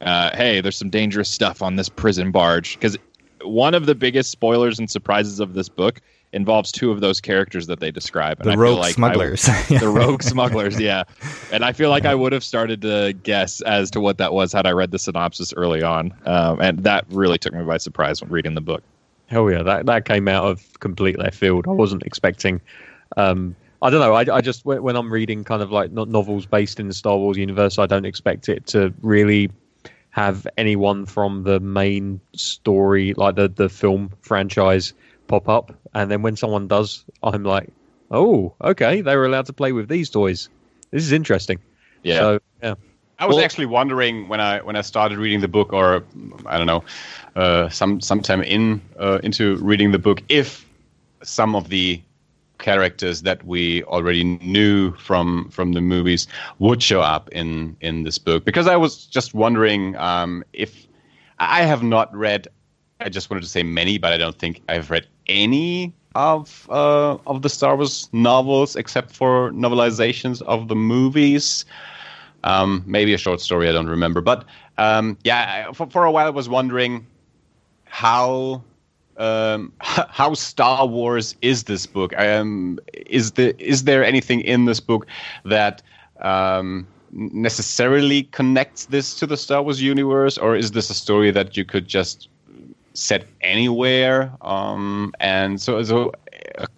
uh, 0.01 0.35
"Hey, 0.35 0.61
there's 0.61 0.77
some 0.77 0.89
dangerous 0.89 1.29
stuff 1.29 1.61
on 1.61 1.75
this 1.75 1.89
prison 1.89 2.31
barge." 2.31 2.75
Because 2.75 2.97
one 3.43 3.73
of 3.73 3.87
the 3.87 3.95
biggest 3.95 4.31
spoilers 4.31 4.79
and 4.79 4.89
surprises 4.89 5.39
of 5.39 5.53
this 5.53 5.67
book 5.67 5.99
involves 6.33 6.71
two 6.71 6.91
of 6.91 7.01
those 7.01 7.19
characters 7.19 7.67
that 7.67 7.79
they 7.79 7.91
describe. 7.91 8.39
And 8.39 8.49
the 8.49 8.53
I 8.53 8.55
rogue 8.55 8.79
like 8.79 8.95
smugglers. 8.95 9.43
the 9.69 9.89
rogue 9.89 10.23
smugglers, 10.23 10.79
yeah. 10.79 11.03
And 11.51 11.65
I 11.65 11.73
feel 11.73 11.89
like 11.89 12.05
I 12.05 12.15
would 12.15 12.31
have 12.31 12.43
started 12.43 12.81
to 12.83 13.13
guess 13.23 13.61
as 13.61 13.91
to 13.91 13.99
what 13.99 14.17
that 14.17 14.33
was 14.33 14.53
had 14.53 14.65
I 14.65 14.71
read 14.71 14.91
the 14.91 14.99
synopsis 14.99 15.53
early 15.53 15.83
on. 15.83 16.13
Um, 16.25 16.61
and 16.61 16.79
that 16.79 17.05
really 17.09 17.37
took 17.37 17.53
me 17.53 17.63
by 17.63 17.77
surprise 17.77 18.21
when 18.21 18.31
reading 18.31 18.55
the 18.55 18.61
book. 18.61 18.83
Hell 19.27 19.49
yeah, 19.51 19.63
that, 19.63 19.85
that 19.85 20.05
came 20.05 20.27
out 20.27 20.45
of 20.45 20.79
complete 20.79 21.17
left 21.17 21.37
field. 21.37 21.67
I 21.67 21.71
wasn't 21.71 22.03
expecting. 22.03 22.61
Um, 23.17 23.55
I 23.81 23.89
don't 23.89 23.99
know. 23.99 24.13
I, 24.13 24.37
I 24.37 24.41
just 24.41 24.63
when 24.65 24.95
I'm 24.95 25.11
reading 25.11 25.43
kind 25.43 25.61
of 25.61 25.71
like 25.71 25.91
novels 25.91 26.45
based 26.45 26.79
in 26.79 26.87
the 26.87 26.93
Star 26.93 27.17
Wars 27.17 27.37
universe, 27.37 27.79
I 27.79 27.87
don't 27.87 28.05
expect 28.05 28.47
it 28.47 28.67
to 28.67 28.93
really 29.01 29.49
have 30.11 30.45
anyone 30.57 31.05
from 31.05 31.43
the 31.43 31.59
main 31.59 32.19
story, 32.33 33.13
like 33.15 33.35
the 33.35 33.47
the 33.47 33.69
film 33.69 34.11
franchise, 34.21 34.93
pop 35.31 35.49
up. 35.49 35.73
And 35.93 36.11
then 36.11 36.21
when 36.21 36.35
someone 36.35 36.67
does, 36.67 37.05
I'm 37.23 37.43
like, 37.43 37.69
oh, 38.11 38.53
okay, 38.61 39.01
they 39.01 39.15
were 39.15 39.25
allowed 39.25 39.45
to 39.47 39.53
play 39.53 39.71
with 39.71 39.87
these 39.87 40.09
toys. 40.09 40.49
This 40.91 41.03
is 41.03 41.11
interesting. 41.11 41.59
Yeah. 42.03 42.19
So, 42.19 42.39
yeah. 42.61 42.75
I 43.17 43.25
was 43.27 43.35
well, 43.35 43.45
actually 43.45 43.67
wondering 43.67 44.27
when 44.27 44.41
I 44.41 44.61
when 44.61 44.75
I 44.75 44.81
started 44.81 45.19
reading 45.19 45.41
the 45.41 45.47
book, 45.47 45.73
or 45.73 46.03
I 46.47 46.57
don't 46.57 46.65
know, 46.65 46.83
uh, 47.35 47.69
some 47.69 48.01
sometime 48.01 48.41
in 48.41 48.81
uh, 48.99 49.19
into 49.21 49.57
reading 49.57 49.91
the 49.91 49.99
book, 49.99 50.23
if 50.27 50.65
some 51.21 51.55
of 51.55 51.69
the 51.69 52.01
characters 52.57 53.21
that 53.21 53.43
we 53.45 53.83
already 53.83 54.23
knew 54.23 54.91
from 54.95 55.49
from 55.51 55.73
the 55.73 55.81
movies 55.81 56.27
would 56.57 56.81
show 56.81 57.01
up 57.01 57.29
in 57.29 57.77
in 57.79 58.03
this 58.03 58.17
book 58.17 58.43
because 58.43 58.65
I 58.65 58.75
was 58.75 59.05
just 59.05 59.35
wondering 59.35 59.95
um, 59.97 60.43
if 60.53 60.87
I 61.37 61.61
have 61.61 61.83
not 61.83 62.15
read. 62.15 62.47
I 62.99 63.09
just 63.09 63.31
wanted 63.31 63.41
to 63.41 63.49
say 63.49 63.63
many, 63.63 63.97
but 63.97 64.13
I 64.13 64.17
don't 64.17 64.37
think 64.37 64.61
I've 64.69 64.91
read 64.91 65.07
any 65.31 65.93
of 66.15 66.67
uh, 66.69 67.17
of 67.25 67.41
the 67.41 67.49
Star 67.49 67.75
Wars 67.75 68.09
novels 68.11 68.75
except 68.75 69.15
for 69.15 69.51
novelizations 69.51 70.41
of 70.43 70.67
the 70.67 70.75
movies. 70.75 71.65
Um, 72.43 72.83
maybe 72.85 73.13
a 73.13 73.17
short 73.17 73.39
story, 73.39 73.69
I 73.69 73.71
don't 73.71 73.89
remember. 73.89 74.19
But 74.19 74.45
um, 74.77 75.17
yeah, 75.23 75.71
for, 75.71 75.87
for 75.89 76.05
a 76.05 76.11
while 76.11 76.25
I 76.25 76.31
was 76.31 76.49
wondering 76.49 77.05
how 77.85 78.63
um, 79.17 79.73
how 79.79 80.33
Star 80.33 80.85
Wars 80.87 81.35
is 81.41 81.63
this 81.63 81.85
book? 81.85 82.17
Um, 82.17 82.79
is 82.93 83.33
the 83.33 83.55
is 83.61 83.83
there 83.83 84.03
anything 84.03 84.41
in 84.41 84.65
this 84.65 84.79
book 84.79 85.07
that 85.45 85.81
um, 86.19 86.87
necessarily 87.11 88.23
connects 88.23 88.85
this 88.85 89.15
to 89.15 89.27
the 89.27 89.37
Star 89.37 89.61
Wars 89.61 89.81
universe, 89.81 90.37
or 90.37 90.55
is 90.55 90.71
this 90.71 90.89
a 90.89 90.93
story 90.93 91.31
that 91.31 91.55
you 91.55 91.65
could 91.65 91.87
just 91.87 92.27
set 92.93 93.27
anywhere? 93.41 94.31
Um, 94.41 95.13
and 95.19 95.61
so, 95.61 95.81
so 95.83 96.11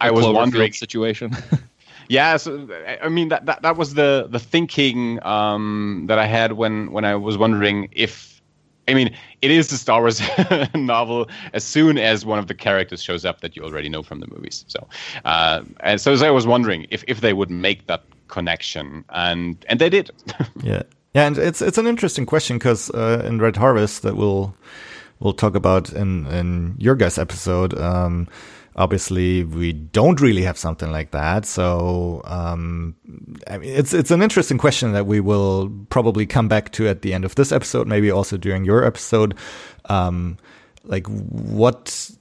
I 0.02 0.12
was 0.12 0.26
wondering 0.28 0.74
situation. 0.74 1.36
yeah, 2.10 2.38
so 2.38 2.68
I 3.02 3.10
mean 3.10 3.30
that, 3.30 3.46
that 3.46 3.62
that 3.62 3.78
was 3.78 3.94
the 3.94 4.28
the 4.30 4.40
thinking 4.40 5.24
um, 5.26 6.06
that 6.08 6.20
I 6.20 6.26
had 6.26 6.54
when 6.54 6.92
when 6.92 7.06
I 7.06 7.16
was 7.16 7.38
wondering 7.38 7.90
if 7.92 8.34
I 8.88 8.94
mean, 8.94 9.16
it 9.42 9.52
is 9.52 9.70
the 9.70 9.78
Star 9.78 10.02
Wars 10.02 10.22
novel 10.76 11.30
as 11.54 11.64
soon 11.64 11.98
as 11.98 12.26
one 12.26 12.40
of 12.40 12.48
the 12.48 12.54
characters 12.54 13.02
shows 13.02 13.24
up 13.24 13.42
that 13.42 13.56
you 13.56 13.64
already 13.64 13.88
know 13.90 14.04
from 14.04 14.20
the 14.20 14.28
movies. 14.28 14.66
So, 14.68 14.88
uh, 15.24 15.62
and 15.80 16.02
so, 16.02 16.16
so 16.16 16.28
I 16.28 16.32
was 16.32 16.46
wondering 16.46 16.86
if, 16.90 17.04
if 17.08 17.22
they 17.22 17.34
would 17.34 17.50
make 17.50 17.88
that 17.88 18.04
connection, 18.28 19.06
and 19.10 19.64
and 19.70 19.80
they 19.80 19.90
did. 19.90 20.12
yeah, 20.64 20.84
yeah, 21.14 21.28
and 21.28 21.38
it's 21.38 21.62
it's 21.62 21.78
an 21.78 21.88
interesting 21.88 22.26
question 22.26 22.58
because 22.58 22.90
uh, 22.92 23.24
in 23.26 23.40
Red 23.40 23.56
Harvest 23.56 24.02
that 24.02 24.18
we'll 24.18 24.54
we'll 25.24 25.34
talk 25.34 25.56
about 25.56 25.92
in 25.92 26.28
in 26.28 26.76
your 26.78 26.96
guys' 26.96 27.18
episode. 27.18 27.78
Um, 27.80 28.28
obviously 28.76 29.44
we 29.44 29.72
don't 29.74 30.20
really 30.20 30.42
have 30.44 30.58
something 30.58 30.92
like 30.92 31.12
that. 31.12 31.46
So 31.46 32.22
um, 32.26 32.96
I 33.48 33.58
mean, 33.58 33.74
it's 33.74 33.94
it's 33.94 34.12
an 34.12 34.22
interesting 34.22 34.58
question 34.58 34.92
that 34.94 35.06
we 35.06 35.20
will 35.20 35.72
probably 35.90 36.26
come 36.26 36.48
back 36.48 36.72
to 36.74 36.88
at 36.88 37.02
the 37.02 37.14
end 37.14 37.26
of 37.26 37.36
this 37.36 37.52
episode, 37.52 37.88
maybe 37.88 38.12
also 38.12 38.38
during 38.38 38.66
your 38.66 38.84
episode. 38.84 39.36
Um, 39.86 40.38
like 40.84 41.08
what 41.08 42.12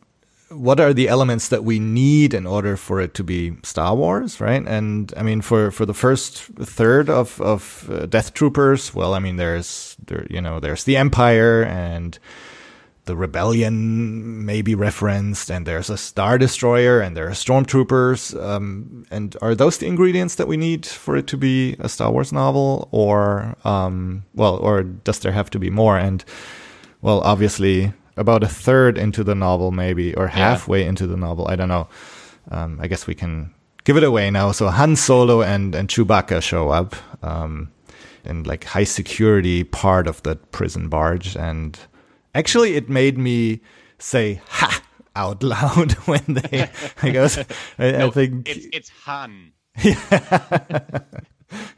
what 0.50 0.78
are 0.78 0.92
the 0.92 1.08
elements 1.08 1.48
that 1.48 1.64
we 1.64 1.78
need 1.78 2.34
in 2.34 2.46
order 2.46 2.76
for 2.76 3.00
it 3.00 3.14
to 3.14 3.24
be 3.24 3.56
Star 3.62 3.94
Wars, 3.96 4.38
right? 4.38 4.62
And 4.66 5.12
I 5.16 5.22
mean, 5.22 5.40
for 5.40 5.70
for 5.70 5.86
the 5.86 5.94
first 5.94 6.38
third 6.38 7.08
of 7.08 7.40
of 7.40 7.88
uh, 7.90 8.06
Death 8.06 8.34
Troopers, 8.34 8.94
well, 8.94 9.14
I 9.14 9.18
mean, 9.18 9.36
there's 9.36 9.96
there 10.06 10.26
you 10.30 10.40
know 10.40 10.60
there's 10.60 10.84
the 10.84 10.96
Empire 10.96 11.62
and 11.64 12.18
the 13.04 13.16
rebellion 13.16 14.44
may 14.44 14.62
be 14.62 14.74
referenced, 14.74 15.50
and 15.50 15.66
there's 15.66 15.90
a 15.90 15.96
star 15.96 16.38
destroyer, 16.38 17.00
and 17.00 17.16
there 17.16 17.26
are 17.26 17.32
stormtroopers. 17.32 18.40
Um, 18.40 19.04
and 19.10 19.36
are 19.42 19.54
those 19.54 19.78
the 19.78 19.86
ingredients 19.86 20.36
that 20.36 20.46
we 20.46 20.56
need 20.56 20.86
for 20.86 21.16
it 21.16 21.26
to 21.28 21.36
be 21.36 21.74
a 21.80 21.88
Star 21.88 22.12
Wars 22.12 22.32
novel, 22.32 22.88
or 22.92 23.56
um, 23.64 24.24
well, 24.34 24.56
or 24.56 24.84
does 24.84 25.18
there 25.18 25.32
have 25.32 25.50
to 25.50 25.58
be 25.58 25.68
more? 25.68 25.98
And 25.98 26.24
well, 27.00 27.20
obviously, 27.22 27.92
about 28.16 28.44
a 28.44 28.48
third 28.48 28.96
into 28.98 29.24
the 29.24 29.34
novel, 29.34 29.72
maybe, 29.72 30.14
or 30.14 30.28
halfway 30.28 30.82
yeah. 30.82 30.88
into 30.88 31.08
the 31.08 31.16
novel. 31.16 31.48
I 31.48 31.56
don't 31.56 31.68
know. 31.68 31.88
Um, 32.50 32.78
I 32.80 32.86
guess 32.86 33.08
we 33.08 33.14
can 33.16 33.52
give 33.82 33.96
it 33.96 34.04
away 34.04 34.30
now. 34.30 34.52
So 34.52 34.68
Han 34.68 34.94
Solo 34.94 35.42
and 35.42 35.74
and 35.74 35.88
Chewbacca 35.88 36.40
show 36.40 36.70
up 36.70 36.94
um, 37.22 37.72
in 38.24 38.44
like 38.44 38.62
high 38.62 38.84
security 38.84 39.64
part 39.64 40.06
of 40.06 40.22
the 40.22 40.36
prison 40.36 40.88
barge, 40.88 41.36
and 41.36 41.76
Actually, 42.34 42.74
it 42.74 42.88
made 42.88 43.18
me 43.18 43.60
say 43.98 44.40
"ha" 44.48 44.82
out 45.14 45.42
loud 45.42 45.92
when 46.06 46.24
they. 46.28 46.68
I 47.02 47.10
guess 47.10 47.38
I, 47.38 47.44
no, 47.92 48.06
I 48.08 48.10
think 48.10 48.48
it's, 48.48 48.66
it's 48.72 48.88
Han. 49.04 49.52
yeah, 49.82 51.00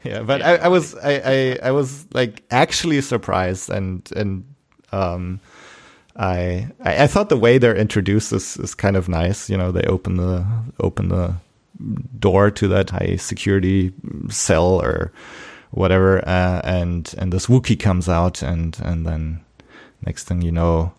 yeah, 0.03 0.21
but 0.23 0.41
I, 0.41 0.55
I 0.55 0.67
was 0.67 0.95
I, 0.95 1.21
I 1.25 1.59
I 1.63 1.71
was 1.71 2.07
like 2.13 2.43
actually 2.51 3.01
surprised 3.01 3.69
and 3.69 4.09
and 4.15 4.45
um. 4.91 5.39
I, 6.17 6.69
I 6.79 7.07
thought 7.07 7.27
the 7.27 7.35
way 7.35 7.57
they're 7.57 7.75
introduced 7.75 8.31
is, 8.31 8.55
is 8.55 8.73
kind 8.73 8.95
of 8.95 9.09
nice. 9.09 9.49
You 9.49 9.57
know, 9.57 9.73
they 9.73 9.83
open 9.83 10.15
the 10.15 10.47
open 10.79 11.09
the 11.09 11.35
door 12.17 12.51
to 12.51 12.67
that 12.69 12.89
high 12.91 13.17
security 13.17 13.91
cell 14.29 14.81
or 14.81 15.11
whatever, 15.71 16.25
uh, 16.27 16.61
and 16.63 17.13
and 17.17 17.33
this 17.33 17.47
Wookie 17.47 17.77
comes 17.77 18.07
out, 18.07 18.41
and 18.41 18.77
and 18.81 19.05
then 19.05 19.44
next 20.05 20.25
thing 20.25 20.41
you 20.41 20.51
know, 20.51 20.93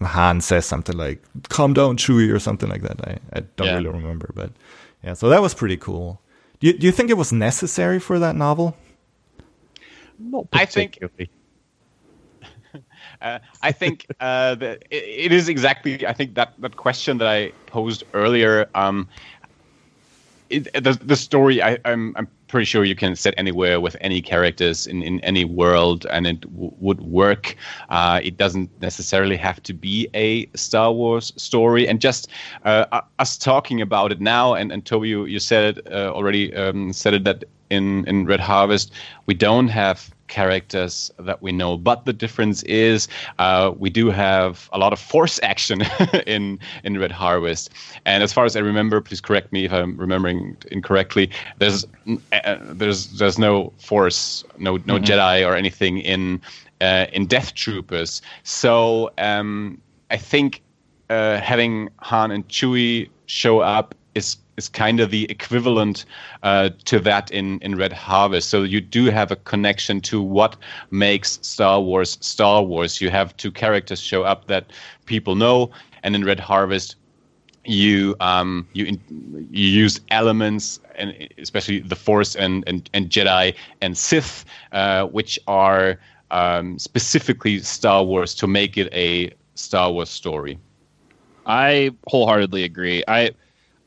Han 0.00 0.40
says 0.40 0.66
something 0.66 0.96
like 0.96 1.22
"Calm 1.48 1.74
down, 1.74 1.96
Chewie" 1.96 2.32
or 2.32 2.38
something 2.38 2.68
like 2.68 2.82
that. 2.82 3.00
I, 3.06 3.18
I 3.32 3.40
don't 3.56 3.66
yeah. 3.66 3.74
really 3.76 3.88
remember, 3.88 4.30
but 4.34 4.50
yeah. 5.02 5.14
So 5.14 5.28
that 5.28 5.42
was 5.42 5.54
pretty 5.54 5.76
cool. 5.76 6.20
Do 6.60 6.68
you, 6.68 6.78
do 6.78 6.86
you 6.86 6.92
think 6.92 7.10
it 7.10 7.16
was 7.16 7.32
necessary 7.32 7.98
for 7.98 8.18
that 8.18 8.36
novel? 8.36 8.76
Not 10.18 10.46
I 10.52 10.64
think. 10.64 10.98
Uh, 13.20 13.38
I 13.62 13.70
think 13.70 14.06
uh, 14.18 14.56
it, 14.60 14.84
it 14.90 15.32
is 15.32 15.48
exactly. 15.48 16.04
I 16.04 16.12
think 16.12 16.34
that 16.34 16.54
that 16.58 16.76
question 16.76 17.18
that 17.18 17.28
I 17.28 17.52
posed 17.66 18.02
earlier. 18.14 18.68
Um, 18.74 19.08
it, 20.50 20.64
the 20.72 20.98
the 21.04 21.14
story. 21.14 21.62
I, 21.62 21.78
I'm 21.84 22.16
I'm 22.16 22.26
pretty 22.52 22.66
sure 22.66 22.84
you 22.84 22.94
can 22.94 23.16
set 23.16 23.32
anywhere 23.38 23.80
with 23.80 23.96
any 24.02 24.20
characters 24.20 24.86
in, 24.86 25.02
in 25.02 25.18
any 25.20 25.44
world 25.44 26.06
and 26.10 26.26
it 26.26 26.42
w- 26.42 26.70
would 26.80 27.00
work. 27.00 27.56
Uh, 27.88 28.20
it 28.22 28.36
doesn't 28.36 28.70
necessarily 28.82 29.36
have 29.36 29.60
to 29.62 29.72
be 29.72 30.06
a 30.12 30.46
Star 30.54 30.92
Wars 30.92 31.32
story. 31.36 31.88
And 31.88 31.98
just 31.98 32.28
uh, 32.64 33.00
us 33.18 33.38
talking 33.38 33.80
about 33.80 34.12
it 34.12 34.20
now, 34.20 34.52
and, 34.54 34.70
and 34.70 34.84
Toby, 34.84 35.08
you, 35.08 35.24
you 35.24 35.40
said 35.40 35.78
it 35.78 35.86
uh, 35.90 36.12
already, 36.12 36.54
um, 36.54 36.92
said 36.92 37.14
it 37.14 37.24
that 37.24 37.44
in, 37.70 38.06
in 38.06 38.26
Red 38.26 38.40
Harvest, 38.40 38.92
we 39.24 39.32
don't 39.32 39.68
have 39.68 40.14
characters 40.28 41.10
that 41.18 41.42
we 41.42 41.52
know. 41.52 41.76
But 41.76 42.04
the 42.04 42.12
difference 42.12 42.62
is 42.64 43.08
uh, 43.38 43.72
we 43.76 43.90
do 43.90 44.10
have 44.10 44.68
a 44.72 44.78
lot 44.78 44.92
of 44.92 44.98
force 44.98 45.38
action 45.42 45.82
in 46.26 46.58
in 46.84 46.98
Red 46.98 47.12
Harvest. 47.12 47.70
And 48.04 48.22
as 48.22 48.32
far 48.32 48.44
as 48.44 48.56
I 48.56 48.60
remember, 48.60 49.00
please 49.00 49.20
correct 49.20 49.52
me 49.52 49.64
if 49.64 49.72
I'm 49.72 49.96
remembering 49.96 50.56
incorrectly. 50.70 51.30
There's 51.58 51.86
uh, 52.32 52.58
there's 52.62 53.18
there's 53.18 53.38
no 53.38 53.72
force, 53.78 54.44
no 54.58 54.76
no 54.84 54.96
mm-hmm. 54.96 55.04
Jedi 55.04 55.46
or 55.46 55.54
anything 55.54 55.98
in 55.98 56.40
uh, 56.80 57.06
in 57.12 57.26
Death 57.26 57.54
Troopers. 57.54 58.22
So 58.42 59.10
um, 59.18 59.80
I 60.10 60.16
think 60.16 60.62
uh, 61.10 61.38
having 61.40 61.88
Han 62.00 62.30
and 62.30 62.46
Chewie 62.48 63.08
show 63.26 63.60
up 63.60 63.94
is 64.14 64.36
is 64.56 64.68
kind 64.68 65.00
of 65.00 65.10
the 65.10 65.24
equivalent 65.30 66.04
uh, 66.42 66.70
to 66.84 66.98
that 67.00 67.30
in, 67.30 67.58
in 67.60 67.76
Red 67.76 67.92
Harvest. 67.92 68.48
So 68.48 68.62
you 68.62 68.80
do 68.80 69.06
have 69.06 69.30
a 69.30 69.36
connection 69.36 70.00
to 70.02 70.20
what 70.20 70.56
makes 70.90 71.38
Star 71.42 71.80
Wars 71.80 72.18
Star 72.20 72.62
Wars. 72.62 73.00
You 73.00 73.10
have 73.10 73.36
two 73.36 73.50
characters 73.50 74.00
show 74.00 74.22
up 74.22 74.46
that 74.46 74.72
people 75.06 75.34
know, 75.34 75.70
and 76.02 76.14
in 76.14 76.24
Red 76.24 76.40
Harvest, 76.40 76.96
you 77.64 78.16
um, 78.20 78.66
you 78.72 78.86
in, 78.86 79.48
you 79.50 79.68
use 79.68 80.00
elements 80.10 80.80
and 80.96 81.28
especially 81.38 81.80
the 81.80 81.96
Force 81.96 82.34
and 82.34 82.64
and, 82.66 82.88
and 82.92 83.08
Jedi 83.08 83.54
and 83.80 83.96
Sith, 83.96 84.44
uh, 84.72 85.06
which 85.06 85.38
are 85.46 85.98
um, 86.30 86.78
specifically 86.78 87.60
Star 87.60 88.02
Wars 88.04 88.34
to 88.34 88.46
make 88.46 88.76
it 88.76 88.92
a 88.92 89.32
Star 89.54 89.92
Wars 89.92 90.10
story. 90.10 90.58
I 91.46 91.90
wholeheartedly 92.06 92.64
agree. 92.64 93.02
I, 93.08 93.32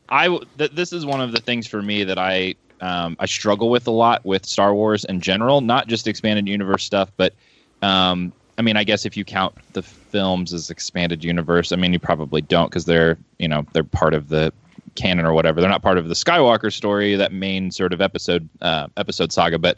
I 0.10 0.28
th- 0.58 0.72
this 0.72 0.94
is 0.94 1.06
one 1.06 1.22
of 1.22 1.32
the 1.32 1.40
things 1.40 1.68
for 1.68 1.82
me 1.82 2.04
that 2.04 2.18
I 2.18 2.56
um, 2.82 3.16
I 3.20 3.26
struggle 3.26 3.70
with 3.70 3.88
a 3.88 3.92
lot 3.92 4.26
with 4.26 4.46
Star 4.46 4.74
Wars 4.74 5.06
in 5.06 5.22
general, 5.22 5.62
not 5.62 5.88
just 5.88 6.08
expanded 6.08 6.48
universe 6.48 6.84
stuff, 6.84 7.12
but 7.18 7.34
um, 7.82 8.34
I 8.58 8.62
mean, 8.62 8.78
I 8.78 8.84
guess 8.84 9.06
if 9.06 9.18
you 9.18 9.26
count 9.26 9.56
the 9.74 9.82
films 9.84 10.54
as 10.54 10.70
expanded 10.70 11.24
universe, 11.24 11.72
I 11.72 11.76
mean, 11.76 11.94
you 11.94 12.00
probably 12.00 12.42
don't 12.42 12.70
because 12.70 12.86
they're 12.86 13.18
you 13.40 13.48
know 13.48 13.66
they're 13.74 13.84
part 13.84 14.14
of 14.14 14.30
the 14.30 14.54
canon 14.96 15.26
or 15.26 15.34
whatever. 15.34 15.62
They're 15.62 15.70
not 15.70 15.82
part 15.82 15.98
of 15.98 16.08
the 16.08 16.14
Skywalker 16.14 16.72
story, 16.72 17.16
that 17.16 17.32
main 17.34 17.72
sort 17.72 17.94
of 17.94 18.02
episode 18.02 18.48
uh, 18.62 18.88
episode 18.98 19.32
saga, 19.32 19.60
but 19.60 19.78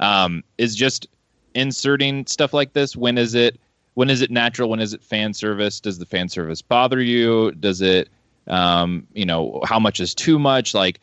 um, 0.00 0.42
is 0.58 0.74
just 0.74 1.06
inserting 1.54 2.26
stuff 2.26 2.52
like 2.52 2.72
this. 2.72 2.96
When 2.96 3.18
is 3.18 3.34
it? 3.34 3.58
When 3.94 4.08
is 4.08 4.22
it 4.22 4.30
natural? 4.30 4.70
When 4.70 4.80
is 4.80 4.94
it 4.94 5.02
fan 5.02 5.34
service? 5.34 5.80
Does 5.80 5.98
the 5.98 6.06
fan 6.06 6.28
service 6.28 6.62
bother 6.62 7.00
you? 7.00 7.52
Does 7.52 7.82
it? 7.82 8.08
Um, 8.48 9.06
you 9.12 9.24
know, 9.24 9.60
how 9.64 9.78
much 9.78 10.00
is 10.00 10.14
too 10.14 10.38
much? 10.38 10.74
Like, 10.74 11.00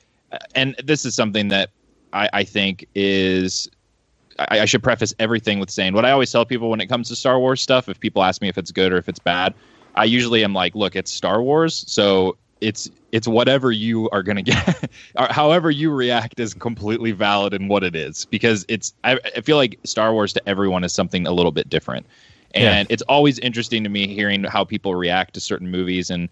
and 0.56 0.76
this 0.84 1.06
is 1.06 1.16
something 1.16 1.48
that 1.50 1.70
I, 2.14 2.30
I 2.34 2.44
think 2.44 2.86
is 2.96 3.70
I, 4.38 4.62
I, 4.62 4.66
should 4.66 4.84
preface 4.84 5.14
everything 5.20 5.60
with 5.60 5.70
saying 5.70 5.94
what 5.94 6.06
I 6.06 6.12
always 6.12 6.32
tell 6.32 6.46
people 6.46 6.70
when 6.70 6.82
it 6.82 6.88
comes 6.88 7.08
to 7.10 7.16
Star 7.16 7.40
Wars 7.40 7.62
stuff. 7.62 7.90
If 7.90 8.00
people 8.00 8.24
ask 8.24 8.42
me 8.42 8.50
if 8.50 8.58
it's 8.58 8.72
good 8.72 8.92
or 8.92 8.98
if 8.98 9.10
it's 9.10 9.20
bad, 9.20 9.54
I 9.96 10.06
usually 10.06 10.44
am 10.44 10.54
like, 10.54 10.76
look, 10.76 10.96
it's 10.96 11.12
Star 11.12 11.42
Wars, 11.42 11.86
so 11.88 12.38
it's 12.62 12.90
it's 13.12 13.28
whatever 13.28 13.72
you 13.72 14.10
are 14.10 14.24
going 14.24 14.36
to 14.44 14.44
get 14.44 14.92
however 15.16 15.72
you 15.72 15.92
react 15.92 16.40
is 16.40 16.54
completely 16.54 17.12
valid 17.12 17.54
in 17.54 17.68
what 17.68 17.84
it 17.84 17.96
is 17.96 18.26
because 18.26 18.66
it's 18.68 18.94
I, 19.04 19.20
I, 19.36 19.42
feel 19.42 19.58
like 19.58 19.80
star 19.84 20.14
wars 20.14 20.34
to 20.34 20.50
everyone 20.50 20.84
is 20.84 20.94
something 20.94 21.26
a 21.26 21.32
little 21.32 21.52
bit 21.52 21.70
different 21.70 22.06
and 22.54 22.90
yeah. 22.90 22.94
it's 22.94 23.04
always 23.04 23.40
interesting 23.40 23.84
to 23.84 23.90
me 23.90 24.08
hearing 24.08 24.44
how 24.44 24.64
people 24.64 24.96
react 24.96 25.36
to 25.36 25.40
certain 25.40 25.70
movies 25.70 26.10
and 26.10 26.30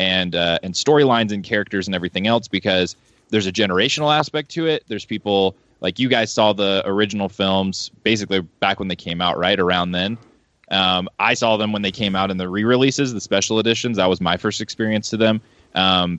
and 0.00 0.34
uh, 0.34 0.58
and 0.62 0.74
storylines 0.74 1.30
and 1.30 1.44
characters 1.44 1.86
and 1.86 1.94
everything 1.94 2.26
else 2.26 2.48
because 2.48 2.96
there's 3.28 3.46
a 3.46 3.52
generational 3.52 4.12
aspect 4.12 4.50
to 4.50 4.66
it 4.66 4.82
there's 4.88 5.04
people 5.04 5.54
like 5.80 5.98
you 5.98 6.08
guys 6.08 6.32
saw 6.32 6.52
the 6.52 6.82
original 6.86 7.28
films 7.28 7.90
basically 8.02 8.40
back 8.40 8.80
when 8.80 8.88
they 8.88 8.96
came 8.96 9.20
out 9.20 9.38
right 9.38 9.60
around 9.60 9.92
then 9.92 10.18
um, 10.70 11.08
i 11.20 11.34
saw 11.34 11.56
them 11.56 11.70
when 11.72 11.82
they 11.82 11.92
came 11.92 12.16
out 12.16 12.30
in 12.30 12.38
the 12.38 12.48
re-releases 12.48 13.12
the 13.12 13.20
special 13.20 13.58
editions 13.60 13.98
that 13.98 14.08
was 14.08 14.20
my 14.20 14.36
first 14.36 14.60
experience 14.60 15.10
to 15.10 15.16
them 15.16 15.40
um, 15.74 16.18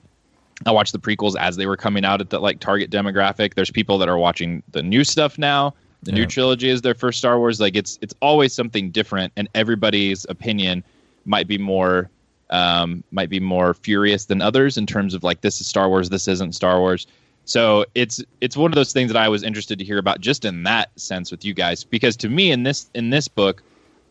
I 0.64 0.70
watched 0.70 0.92
the 0.92 0.98
prequels 0.98 1.34
as 1.36 1.56
they 1.56 1.66
were 1.66 1.76
coming 1.76 2.04
out 2.04 2.20
at 2.20 2.30
the 2.30 2.38
like 2.38 2.60
target 2.60 2.90
demographic. 2.90 3.54
There's 3.54 3.70
people 3.70 3.98
that 3.98 4.08
are 4.08 4.16
watching 4.16 4.62
the 4.70 4.82
new 4.82 5.02
stuff 5.02 5.36
now. 5.36 5.74
The 6.04 6.12
yeah. 6.12 6.18
new 6.18 6.26
trilogy 6.26 6.68
is 6.68 6.82
their 6.82 6.94
first 6.94 7.18
Star 7.18 7.38
Wars. 7.38 7.60
Like 7.60 7.74
it's 7.74 7.98
it's 8.00 8.14
always 8.22 8.52
something 8.54 8.90
different, 8.90 9.32
and 9.36 9.48
everybody's 9.54 10.24
opinion 10.28 10.84
might 11.24 11.48
be 11.48 11.58
more 11.58 12.10
um, 12.52 13.02
might 13.10 13.30
be 13.30 13.40
more 13.40 13.74
furious 13.74 14.26
than 14.26 14.40
others 14.40 14.76
in 14.76 14.86
terms 14.86 15.14
of 15.14 15.24
like 15.24 15.40
this 15.40 15.60
is 15.60 15.66
Star 15.66 15.88
Wars, 15.88 16.10
this 16.10 16.28
isn't 16.28 16.54
Star 16.54 16.78
Wars. 16.78 17.06
So 17.44 17.84
it's 17.94 18.22
it's 18.40 18.56
one 18.56 18.70
of 18.70 18.76
those 18.76 18.92
things 18.92 19.12
that 19.12 19.20
I 19.20 19.28
was 19.28 19.42
interested 19.42 19.78
to 19.78 19.84
hear 19.84 19.98
about 19.98 20.20
just 20.20 20.44
in 20.44 20.62
that 20.62 20.90
sense 21.00 21.30
with 21.32 21.44
you 21.44 21.54
guys 21.54 21.82
because 21.82 22.16
to 22.18 22.28
me 22.28 22.52
in 22.52 22.62
this 22.62 22.88
in 22.94 23.10
this 23.10 23.26
book, 23.26 23.62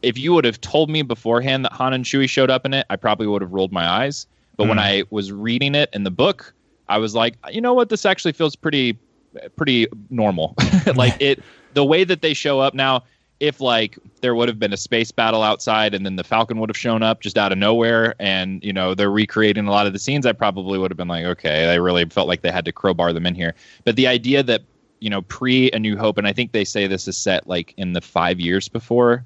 if 0.01 0.17
you 0.17 0.33
would 0.33 0.43
have 0.43 0.59
told 0.59 0.89
me 0.89 1.03
beforehand 1.03 1.63
that 1.63 1.71
Han 1.73 1.93
and 1.93 2.03
Chewie 2.03 2.27
showed 2.27 2.49
up 2.49 2.65
in 2.65 2.73
it, 2.73 2.85
I 2.89 2.95
probably 2.97 3.27
would 3.27 3.41
have 3.41 3.53
rolled 3.53 3.71
my 3.71 3.87
eyes. 3.87 4.25
But 4.57 4.65
mm. 4.65 4.69
when 4.69 4.79
I 4.79 5.03
was 5.11 5.31
reading 5.31 5.75
it 5.75 5.89
in 5.93 6.03
the 6.03 6.11
book, 6.11 6.53
I 6.89 6.97
was 6.97 7.15
like, 7.15 7.37
you 7.51 7.61
know 7.61 7.73
what, 7.73 7.89
this 7.89 8.05
actually 8.05 8.33
feels 8.33 8.55
pretty 8.55 8.97
pretty 9.55 9.87
normal. 10.09 10.55
like 10.95 11.15
it 11.21 11.41
the 11.73 11.85
way 11.85 12.03
that 12.03 12.23
they 12.23 12.33
show 12.33 12.59
up 12.59 12.73
now, 12.73 13.03
if 13.41 13.59
like 13.59 13.97
there 14.21 14.35
would 14.35 14.47
have 14.47 14.59
been 14.59 14.71
a 14.71 14.77
space 14.77 15.11
battle 15.11 15.41
outside 15.41 15.95
and 15.95 16.05
then 16.05 16.15
the 16.15 16.23
Falcon 16.23 16.59
would 16.59 16.69
have 16.69 16.77
shown 16.77 17.01
up 17.01 17.21
just 17.21 17.39
out 17.39 17.51
of 17.51 17.57
nowhere 17.57 18.13
and 18.19 18.63
you 18.63 18.71
know 18.71 18.93
they're 18.93 19.11
recreating 19.11 19.67
a 19.67 19.71
lot 19.71 19.87
of 19.87 19.93
the 19.93 19.99
scenes, 19.99 20.27
I 20.27 20.31
probably 20.31 20.77
would 20.77 20.91
have 20.91 20.97
been 20.97 21.07
like, 21.07 21.25
okay, 21.25 21.69
I 21.69 21.75
really 21.75 22.05
felt 22.05 22.27
like 22.27 22.43
they 22.43 22.51
had 22.51 22.65
to 22.65 22.71
crowbar 22.71 23.13
them 23.13 23.25
in 23.25 23.33
here. 23.33 23.55
But 23.83 23.95
the 23.95 24.05
idea 24.05 24.43
that 24.43 24.61
you 24.99 25.09
know 25.09 25.23
pre 25.23 25.71
A 25.71 25.79
New 25.79 25.97
Hope, 25.97 26.19
and 26.19 26.27
I 26.27 26.33
think 26.33 26.51
they 26.51 26.63
say 26.63 26.85
this 26.85 27.07
is 27.07 27.17
set 27.17 27.47
like 27.47 27.73
in 27.77 27.93
the 27.93 28.01
five 28.01 28.39
years 28.39 28.69
before 28.69 29.25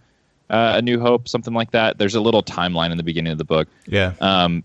uh, 0.50 0.76
A 0.78 0.82
New 0.82 0.98
Hope, 0.98 1.28
something 1.28 1.54
like 1.54 1.72
that. 1.72 1.98
There's 1.98 2.16
a 2.16 2.22
little 2.22 2.42
timeline 2.42 2.92
in 2.92 2.98
the 2.98 3.04
beginning 3.04 3.34
of 3.34 3.38
the 3.38 3.44
book. 3.44 3.68
Yeah. 3.86 4.14
Um, 4.22 4.64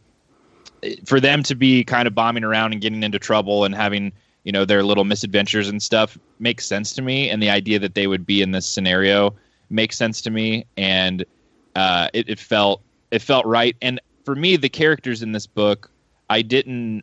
for 1.04 1.18
them 1.18 1.42
to 1.42 1.56
be 1.56 1.82
kind 1.82 2.06
of 2.06 2.14
bombing 2.14 2.44
around 2.44 2.72
and 2.72 2.80
getting 2.80 3.02
into 3.02 3.18
trouble 3.18 3.64
and 3.64 3.74
having 3.74 4.12
you 4.50 4.52
know 4.52 4.64
their 4.64 4.82
little 4.82 5.04
misadventures 5.04 5.68
and 5.68 5.80
stuff 5.80 6.18
makes 6.40 6.66
sense 6.66 6.92
to 6.94 7.02
me. 7.02 7.30
And 7.30 7.40
the 7.40 7.50
idea 7.50 7.78
that 7.78 7.94
they 7.94 8.08
would 8.08 8.26
be 8.26 8.42
in 8.42 8.50
this 8.50 8.66
scenario 8.66 9.32
makes 9.68 9.96
sense 9.96 10.20
to 10.22 10.30
me. 10.32 10.66
And 10.76 11.24
uh, 11.76 12.08
it, 12.12 12.28
it 12.28 12.40
felt 12.40 12.82
it 13.12 13.22
felt 13.22 13.46
right. 13.46 13.76
And 13.80 14.00
for 14.24 14.34
me 14.34 14.56
the 14.56 14.68
characters 14.68 15.22
in 15.22 15.30
this 15.30 15.46
book 15.46 15.88
i 16.30 16.42
didn't 16.42 17.02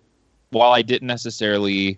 while 0.49 0.73
i 0.73 0.81
didn't 0.81 1.07
necessarily 1.07 1.97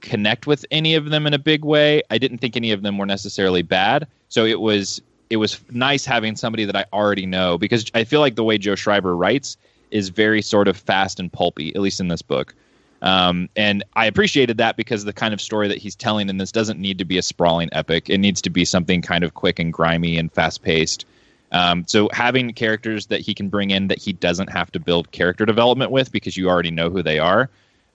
connect 0.00 0.48
with 0.48 0.66
any 0.72 0.96
of 0.96 1.10
them 1.10 1.26
in 1.26 1.32
a 1.32 1.38
big 1.38 1.64
way 1.64 2.02
i 2.10 2.18
didn't 2.18 2.38
think 2.38 2.56
any 2.56 2.72
of 2.72 2.82
them 2.82 2.98
were 2.98 3.06
necessarily 3.06 3.62
bad. 3.62 4.04
So 4.28 4.44
it 4.44 4.60
was 4.60 5.00
it 5.30 5.36
was 5.36 5.60
nice 5.70 6.04
having 6.04 6.34
somebody 6.34 6.64
that 6.64 6.74
i 6.74 6.84
already 6.92 7.24
know 7.24 7.56
because 7.56 7.88
i 7.94 8.02
feel 8.02 8.18
like 8.18 8.34
the 8.34 8.42
way 8.42 8.58
joe 8.58 8.74
schreiber 8.74 9.14
writes 9.14 9.56
is 9.92 10.08
very 10.08 10.42
sort 10.42 10.68
of 10.68 10.76
fast 10.76 11.20
and 11.20 11.32
pulpy, 11.32 11.74
at 11.74 11.80
least 11.80 12.00
in 12.00 12.08
this 12.08 12.20
book. 12.20 12.54
Um, 13.00 13.48
and 13.54 13.84
I 13.94 14.06
appreciated 14.06 14.58
that 14.58 14.76
because 14.76 15.04
the 15.04 15.12
kind 15.12 15.32
of 15.32 15.40
story 15.40 15.68
that 15.68 15.78
he's 15.78 15.94
telling 15.94 16.28
in 16.28 16.38
this 16.38 16.50
doesn't 16.50 16.80
need 16.80 16.98
to 16.98 17.04
be 17.04 17.18
a 17.18 17.22
sprawling 17.22 17.68
epic. 17.72 18.10
It 18.10 18.18
needs 18.18 18.42
to 18.42 18.50
be 18.50 18.64
something 18.64 19.02
kind 19.02 19.24
of 19.24 19.34
quick 19.34 19.58
and 19.58 19.72
grimy 19.72 20.18
and 20.18 20.32
fast 20.32 20.62
paced. 20.62 21.04
Um, 21.52 21.84
so 21.86 22.10
having 22.12 22.52
characters 22.52 23.06
that 23.06 23.20
he 23.20 23.34
can 23.34 23.48
bring 23.48 23.70
in 23.70 23.88
that 23.88 23.98
he 23.98 24.12
doesn't 24.12 24.50
have 24.50 24.70
to 24.72 24.80
build 24.80 25.12
character 25.12 25.46
development 25.46 25.90
with 25.90 26.12
because 26.12 26.36
you 26.36 26.48
already 26.48 26.70
know 26.70 26.90
who 26.90 27.02
they 27.02 27.18
are, 27.18 27.48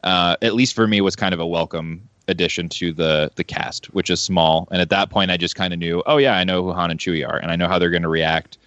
uh, 0.04 0.38
at 0.42 0.56
least 0.56 0.74
for 0.76 0.88
me, 0.88 1.02
was 1.02 1.16
kind 1.16 1.34
of 1.34 1.40
a 1.40 1.46
welcome 1.46 2.08
addition 2.28 2.70
to 2.70 2.94
the 2.94 3.32
the 3.36 3.44
cast, 3.44 3.94
which 3.94 4.10
is 4.10 4.22
small. 4.22 4.68
And 4.72 4.82
at 4.82 4.90
that 4.90 5.10
point, 5.10 5.30
I 5.30 5.38
just 5.38 5.56
kind 5.56 5.74
of 5.74 5.80
knew, 5.80 6.02
oh 6.06 6.18
yeah, 6.18 6.36
I 6.36 6.44
know 6.44 6.64
who 6.64 6.74
Han 6.74 6.92
and 6.92 7.00
Chewie 7.00 7.28
are, 7.28 7.38
and 7.38 7.52
I 7.52 7.56
know 7.56 7.68
how 7.68 7.78
they're 7.78 7.90
going 7.90 8.04
to 8.04 8.10
react. 8.10 8.58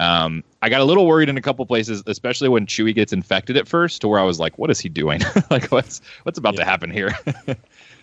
Um, 0.00 0.42
I 0.62 0.70
got 0.70 0.80
a 0.80 0.84
little 0.84 1.06
worried 1.06 1.28
in 1.28 1.36
a 1.36 1.42
couple 1.42 1.64
places, 1.66 2.02
especially 2.06 2.48
when 2.48 2.64
Chewie 2.64 2.94
gets 2.94 3.12
infected 3.12 3.58
at 3.58 3.68
first, 3.68 4.00
to 4.00 4.08
where 4.08 4.18
I 4.18 4.22
was 4.22 4.40
like, 4.40 4.58
"What 4.58 4.70
is 4.70 4.80
he 4.80 4.88
doing? 4.88 5.20
like, 5.50 5.66
what's 5.66 6.00
what's 6.22 6.38
about 6.38 6.54
yeah. 6.54 6.60
to 6.60 6.64
happen 6.64 6.90
here?" 6.90 7.14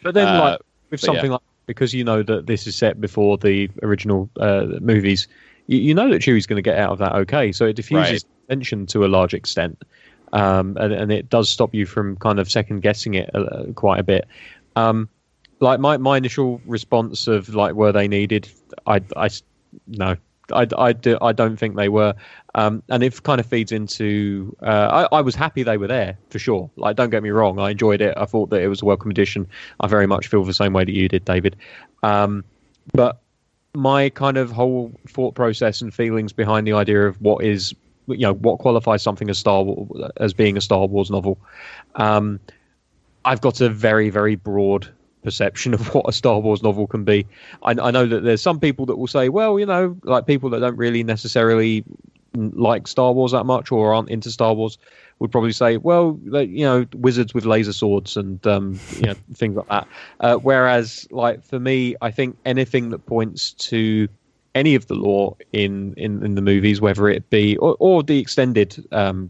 but 0.03 0.13
then, 0.13 0.27
uh, 0.27 0.41
like 0.41 0.59
with 0.91 0.99
something 0.99 1.25
yeah. 1.25 1.31
like 1.33 1.41
because 1.65 1.95
you 1.95 2.03
know 2.03 2.21
that 2.21 2.45
this 2.45 2.67
is 2.67 2.75
set 2.75 3.01
before 3.01 3.37
the 3.39 3.69
original 3.81 4.29
uh, 4.39 4.67
movies, 4.79 5.27
you, 5.65 5.79
you, 5.79 5.93
know 5.95 6.07
that 6.11 6.21
Chewie's 6.21 6.45
going 6.45 6.57
to 6.57 6.61
get 6.61 6.77
out 6.77 6.91
of 6.91 6.99
that 6.99 7.13
okay. 7.15 7.51
So 7.51 7.65
it 7.65 7.75
diffuses 7.75 8.23
right. 8.23 8.49
tension 8.49 8.85
to 8.87 9.03
a 9.03 9.07
large 9.07 9.33
extent, 9.33 9.83
um, 10.33 10.77
and, 10.79 10.93
and 10.93 11.11
it 11.11 11.29
does 11.29 11.49
stop 11.49 11.73
you 11.73 11.87
from 11.87 12.15
kind 12.17 12.37
of 12.37 12.49
second 12.49 12.81
guessing 12.81 13.15
it 13.15 13.31
uh, 13.33 13.63
quite 13.73 13.99
a 13.99 14.03
bit. 14.03 14.27
Um, 14.75 15.09
like 15.59 15.79
my, 15.79 15.97
my 15.97 16.17
initial 16.17 16.61
response 16.67 17.25
of 17.27 17.55
like 17.55 17.73
were 17.73 17.91
they 17.91 18.07
needed? 18.07 18.47
I 18.85 19.01
I 19.15 19.29
no 19.87 20.15
I, 20.51 20.67
I, 20.77 20.93
do, 20.93 21.17
I 21.21 21.31
don't 21.33 21.57
think 21.57 21.75
they 21.75 21.89
were. 21.89 22.13
Um, 22.55 22.81
and 22.89 23.03
it 23.03 23.21
kind 23.23 23.39
of 23.39 23.45
feeds 23.45 23.71
into. 23.71 24.55
Uh, 24.61 25.07
I, 25.11 25.17
I, 25.17 25.21
was 25.21 25.35
happy 25.35 25.63
they 25.63 25.77
were 25.77 25.87
there 25.87 26.17
for 26.29 26.39
sure. 26.39 26.69
Like, 26.75 26.95
don't 26.95 27.09
get 27.09 27.23
me 27.23 27.29
wrong, 27.29 27.59
I 27.59 27.71
enjoyed 27.71 28.01
it. 28.01 28.15
I 28.17 28.25
thought 28.25 28.49
that 28.49 28.61
it 28.61 28.67
was 28.67 28.81
a 28.81 28.85
welcome 28.85 29.11
addition. 29.11 29.47
I 29.79 29.87
very 29.87 30.07
much 30.07 30.27
feel 30.27 30.43
the 30.43 30.53
same 30.53 30.73
way 30.73 30.85
that 30.85 30.93
you 30.93 31.07
did, 31.07 31.25
David. 31.25 31.55
Um, 32.03 32.43
but 32.93 33.21
my 33.75 34.09
kind 34.09 34.37
of 34.37 34.51
whole 34.51 34.91
thought 35.07 35.35
process 35.35 35.81
and 35.81 35.93
feelings 35.93 36.33
behind 36.33 36.65
the 36.65 36.73
idea 36.73 37.05
of 37.05 37.21
what 37.21 37.43
is, 37.43 37.75
you 38.07 38.19
know, 38.19 38.33
what 38.33 38.59
qualifies 38.59 39.03
something 39.03 39.29
as 39.29 39.37
Star 39.37 39.65
as 40.17 40.33
being 40.33 40.57
a 40.57 40.61
Star 40.61 40.87
Wars 40.87 41.11
novel. 41.11 41.37
Um, 41.95 42.39
I've 43.23 43.41
got 43.41 43.61
a 43.61 43.69
very, 43.69 44.09
very 44.09 44.35
broad 44.35 44.87
perception 45.27 45.73
of 45.73 45.81
what 45.93 46.07
a 46.07 46.13
Star 46.13 46.39
Wars 46.39 46.63
novel 46.63 46.87
can 46.87 47.03
be. 47.03 47.27
I, 47.61 47.71
I, 47.71 47.91
know 47.91 48.05
that 48.05 48.23
there's 48.23 48.41
some 48.41 48.61
people 48.61 48.85
that 48.85 48.95
will 48.95 49.07
say, 49.07 49.27
well, 49.27 49.59
you 49.59 49.65
know, 49.65 49.97
like 50.03 50.25
people 50.25 50.49
that 50.51 50.61
don't 50.61 50.77
really 50.77 51.03
necessarily 51.03 51.83
like 52.33 52.87
Star 52.87 53.11
Wars 53.11 53.33
that 53.33 53.43
much 53.43 53.69
or 53.73 53.93
aren't 53.93 54.09
into 54.09 54.31
Star 54.31 54.53
Wars 54.53 54.77
would 55.19 55.29
probably 55.29 55.51
say, 55.51 55.75
well, 55.75 56.17
you 56.23 56.63
know, 56.63 56.85
wizards 56.95 57.33
with 57.33 57.43
laser 57.43 57.73
swords 57.73 58.15
and 58.15 58.47
um, 58.47 58.79
you 58.95 59.07
know 59.07 59.15
things 59.33 59.57
like 59.57 59.67
that. 59.67 59.87
Uh, 60.21 60.35
whereas, 60.37 61.05
like 61.11 61.43
for 61.43 61.59
me, 61.59 61.97
I 62.01 62.09
think 62.09 62.37
anything 62.45 62.91
that 62.91 63.05
points 63.05 63.51
to 63.53 64.07
any 64.55 64.75
of 64.75 64.87
the 64.87 64.95
lore 64.95 65.35
in 65.51 65.93
in, 65.95 66.23
in 66.23 66.35
the 66.35 66.41
movies, 66.41 66.79
whether 66.79 67.09
it 67.09 67.29
be 67.29 67.57
or, 67.57 67.75
or 67.81 68.01
the 68.01 68.17
extended 68.17 68.81
um, 68.93 69.29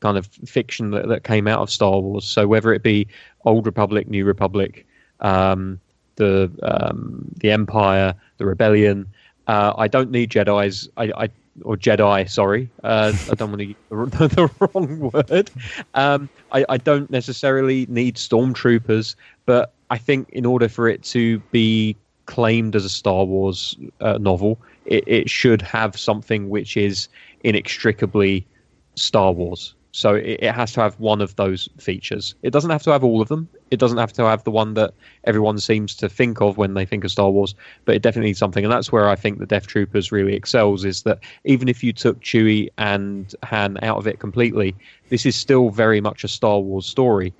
kind 0.00 0.18
of 0.18 0.26
fiction 0.44 0.90
that, 0.90 1.08
that 1.08 1.24
came 1.24 1.48
out 1.48 1.60
of 1.60 1.70
Star 1.70 2.00
Wars, 2.00 2.26
so 2.26 2.46
whether 2.46 2.74
it 2.74 2.82
be 2.82 3.08
Old 3.46 3.64
Republic, 3.64 4.08
New 4.08 4.26
Republic, 4.26 4.86
um, 5.22 5.80
the 6.16 6.50
um, 6.62 7.24
the 7.38 7.50
Empire, 7.50 8.14
the 8.38 8.46
Rebellion. 8.46 9.06
Uh, 9.46 9.72
I 9.76 9.88
don't 9.88 10.10
need 10.10 10.30
Jedi's. 10.30 10.88
I, 10.96 11.12
I 11.16 11.28
or 11.64 11.76
Jedi. 11.76 12.28
Sorry, 12.30 12.70
uh, 12.82 13.12
I 13.30 13.34
don't 13.34 13.50
want 13.50 13.60
to 13.60 13.66
use 13.66 13.76
the, 13.90 14.28
the 14.28 14.50
wrong 14.60 15.10
word. 15.12 15.50
Um, 15.94 16.28
I, 16.52 16.64
I, 16.68 16.76
don't 16.76 17.10
necessarily 17.10 17.86
need 17.88 18.16
stormtroopers, 18.16 19.14
but 19.46 19.72
I 19.90 19.98
think 19.98 20.30
in 20.30 20.46
order 20.46 20.68
for 20.68 20.88
it 20.88 21.02
to 21.04 21.38
be 21.50 21.96
claimed 22.26 22.74
as 22.76 22.84
a 22.84 22.88
Star 22.88 23.24
Wars 23.24 23.76
uh, 24.00 24.18
novel, 24.18 24.58
it, 24.86 25.04
it, 25.06 25.30
should 25.30 25.60
have 25.62 25.98
something 25.98 26.48
which 26.48 26.76
is 26.76 27.08
inextricably 27.44 28.46
Star 28.94 29.32
Wars. 29.32 29.74
So 29.92 30.14
it, 30.14 30.40
it 30.42 30.54
has 30.54 30.72
to 30.72 30.80
have 30.80 30.98
one 30.98 31.20
of 31.20 31.36
those 31.36 31.68
features. 31.78 32.34
It 32.42 32.50
doesn't 32.50 32.70
have 32.70 32.82
to 32.84 32.90
have 32.90 33.04
all 33.04 33.20
of 33.20 33.28
them. 33.28 33.48
It 33.70 33.78
doesn't 33.78 33.98
have 33.98 34.12
to 34.14 34.24
have 34.24 34.42
the 34.44 34.50
one 34.50 34.74
that 34.74 34.94
everyone 35.24 35.58
seems 35.58 35.94
to 35.96 36.08
think 36.08 36.40
of 36.40 36.56
when 36.56 36.74
they 36.74 36.86
think 36.86 37.04
of 37.04 37.10
Star 37.10 37.30
Wars, 37.30 37.54
but 37.84 37.94
it 37.94 38.02
definitely 38.02 38.30
needs 38.30 38.38
something. 38.38 38.64
And 38.64 38.72
that's 38.72 38.90
where 38.90 39.08
I 39.08 39.16
think 39.16 39.38
the 39.38 39.46
Death 39.46 39.66
Troopers 39.66 40.10
really 40.10 40.34
excels 40.34 40.84
is 40.84 41.02
that 41.02 41.20
even 41.44 41.68
if 41.68 41.84
you 41.84 41.92
took 41.92 42.20
Chewie 42.20 42.70
and 42.78 43.34
Han 43.44 43.78
out 43.82 43.98
of 43.98 44.06
it 44.06 44.18
completely, 44.18 44.74
this 45.10 45.26
is 45.26 45.36
still 45.36 45.68
very 45.68 46.00
much 46.00 46.24
a 46.24 46.28
Star 46.28 46.58
Wars 46.58 46.86
story 46.86 47.34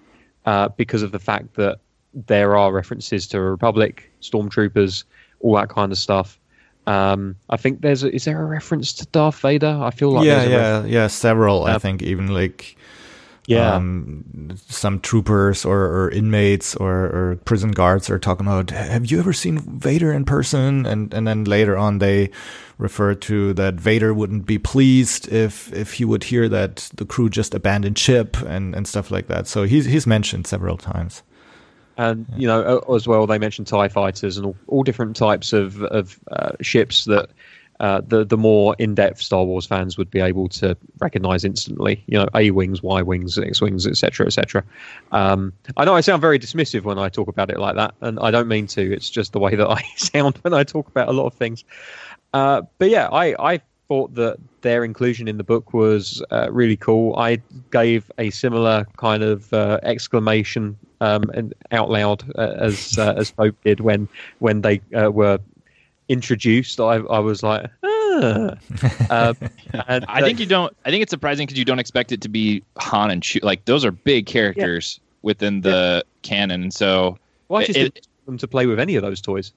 uh, 0.44 0.68
because 0.68 1.02
of 1.02 1.12
the 1.12 1.18
fact 1.18 1.54
that 1.54 1.78
there 2.14 2.56
are 2.56 2.70
references 2.70 3.26
to 3.28 3.38
a 3.38 3.42
Republic, 3.42 4.12
stormtroopers, 4.20 5.04
all 5.40 5.54
that 5.54 5.70
kind 5.70 5.90
of 5.90 5.98
stuff. 5.98 6.38
Um, 6.86 7.36
I 7.48 7.56
think 7.56 7.80
there's 7.80 8.02
a, 8.04 8.12
is 8.14 8.24
there 8.24 8.40
a 8.42 8.44
reference 8.46 8.92
to 8.94 9.06
Darth 9.06 9.40
Vader? 9.40 9.78
I 9.82 9.90
feel 9.90 10.10
like 10.10 10.26
yeah, 10.26 10.34
there's 10.34 10.46
a 10.46 10.50
yeah, 10.50 10.56
reference. 10.72 10.92
yeah, 10.92 11.06
several. 11.08 11.64
I 11.64 11.74
Uh, 11.74 11.78
think 11.78 12.02
even 12.02 12.28
like 12.28 12.76
yeah. 13.46 13.74
um, 13.74 14.24
some 14.68 14.98
troopers 15.00 15.64
or, 15.64 15.78
or 15.78 16.10
inmates 16.10 16.74
or, 16.76 16.92
or 17.06 17.36
prison 17.44 17.70
guards 17.70 18.10
are 18.10 18.18
talking 18.18 18.46
about, 18.46 18.70
have 18.70 19.06
you 19.10 19.18
ever 19.20 19.32
seen 19.32 19.58
Vader 19.80 20.12
in 20.12 20.24
person? 20.24 20.86
And 20.86 21.14
and 21.14 21.26
then 21.26 21.44
later 21.44 21.76
on 21.76 21.98
they 21.98 22.30
refer 22.78 23.14
to 23.14 23.52
that 23.54 23.74
Vader 23.74 24.12
wouldn't 24.12 24.44
be 24.46 24.58
pleased 24.58 25.28
if 25.32 25.72
if 25.72 25.94
he 25.94 26.04
would 26.04 26.24
hear 26.24 26.48
that 26.48 26.90
the 26.96 27.04
crew 27.04 27.28
just 27.28 27.54
abandoned 27.54 27.98
ship 27.98 28.36
and, 28.42 28.74
and 28.74 28.88
stuff 28.88 29.10
like 29.10 29.28
that. 29.28 29.46
So 29.46 29.62
he's 29.64 29.84
he's 29.86 30.06
mentioned 30.06 30.46
several 30.48 30.76
times. 30.76 31.22
And 32.02 32.26
you 32.36 32.46
know 32.46 32.78
as 32.94 33.06
well 33.06 33.26
they 33.26 33.38
mentioned 33.38 33.66
tie 33.66 33.88
fighters 33.88 34.36
and 34.36 34.46
all, 34.46 34.56
all 34.66 34.82
different 34.82 35.16
types 35.16 35.52
of 35.52 35.82
of 35.82 36.18
uh, 36.30 36.52
ships 36.60 37.04
that 37.04 37.30
uh, 37.80 38.00
the 38.06 38.24
the 38.24 38.36
more 38.36 38.76
in-depth 38.78 39.20
Star 39.20 39.44
Wars 39.44 39.66
fans 39.66 39.98
would 39.98 40.10
be 40.10 40.20
able 40.20 40.48
to 40.48 40.76
recognize 41.00 41.44
instantly. 41.44 42.02
You 42.06 42.18
know, 42.18 42.28
A 42.34 42.52
wings, 42.52 42.80
Y 42.80 43.02
wings, 43.02 43.36
X 43.36 43.60
wings, 43.60 43.86
etc., 43.86 44.26
etc. 44.26 44.64
Um, 45.10 45.52
I 45.76 45.84
know 45.84 45.94
I 45.94 46.00
sound 46.00 46.20
very 46.20 46.38
dismissive 46.38 46.82
when 46.82 46.98
I 46.98 47.08
talk 47.08 47.26
about 47.26 47.50
it 47.50 47.58
like 47.58 47.74
that, 47.74 47.94
and 48.00 48.20
I 48.20 48.30
don't 48.30 48.46
mean 48.46 48.68
to. 48.68 48.92
It's 48.92 49.10
just 49.10 49.32
the 49.32 49.40
way 49.40 49.56
that 49.56 49.68
I 49.68 49.82
sound 49.96 50.38
when 50.42 50.54
I 50.54 50.62
talk 50.62 50.86
about 50.88 51.08
a 51.08 51.12
lot 51.12 51.26
of 51.26 51.34
things. 51.34 51.64
Uh, 52.32 52.62
but 52.78 52.88
yeah, 52.88 53.08
I, 53.08 53.34
I 53.38 53.60
thought 53.88 54.14
that 54.14 54.38
their 54.62 54.84
inclusion 54.84 55.26
in 55.26 55.36
the 55.36 55.44
book 55.44 55.74
was 55.74 56.22
uh, 56.30 56.48
really 56.52 56.76
cool. 56.76 57.16
I 57.16 57.42
gave 57.70 58.10
a 58.16 58.30
similar 58.30 58.86
kind 58.96 59.22
of 59.22 59.52
uh, 59.52 59.80
exclamation 59.82 60.78
um, 61.02 61.24
and 61.34 61.52
out 61.72 61.90
loud 61.90 62.22
uh, 62.38 62.54
as 62.58 62.96
uh, 62.96 63.14
as 63.16 63.32
Pope 63.32 63.56
did 63.64 63.80
when 63.80 64.08
when 64.38 64.60
they 64.60 64.80
uh, 64.94 65.10
were 65.10 65.40
introduced. 66.08 66.78
I, 66.78 66.96
I 66.96 67.18
was 67.18 67.42
like, 67.42 67.68
ah. 67.82 68.54
um, 69.10 69.36
and 69.88 70.04
I 70.06 70.22
think 70.22 70.38
you 70.38 70.46
don't. 70.46 70.74
I 70.84 70.90
think 70.90 71.02
it's 71.02 71.10
surprising 71.10 71.46
because 71.46 71.58
you 71.58 71.64
don't 71.64 71.80
expect 71.80 72.12
it 72.12 72.20
to 72.22 72.28
be 72.28 72.62
Han 72.78 73.10
and 73.10 73.20
Chewie. 73.20 73.42
Like 73.42 73.64
those 73.64 73.84
are 73.84 73.90
big 73.90 74.26
characters 74.26 75.00
within 75.22 75.62
the 75.62 76.04
canon, 76.22 76.62
and 76.62 76.72
so 76.72 77.18
well, 77.48 77.62
I 77.62 77.64
just 77.66 77.78
it- 77.78 78.06
them 78.26 78.38
to 78.38 78.46
play 78.46 78.66
with 78.66 78.78
any 78.78 78.94
of 78.94 79.02
those 79.02 79.20
toys. 79.20 79.52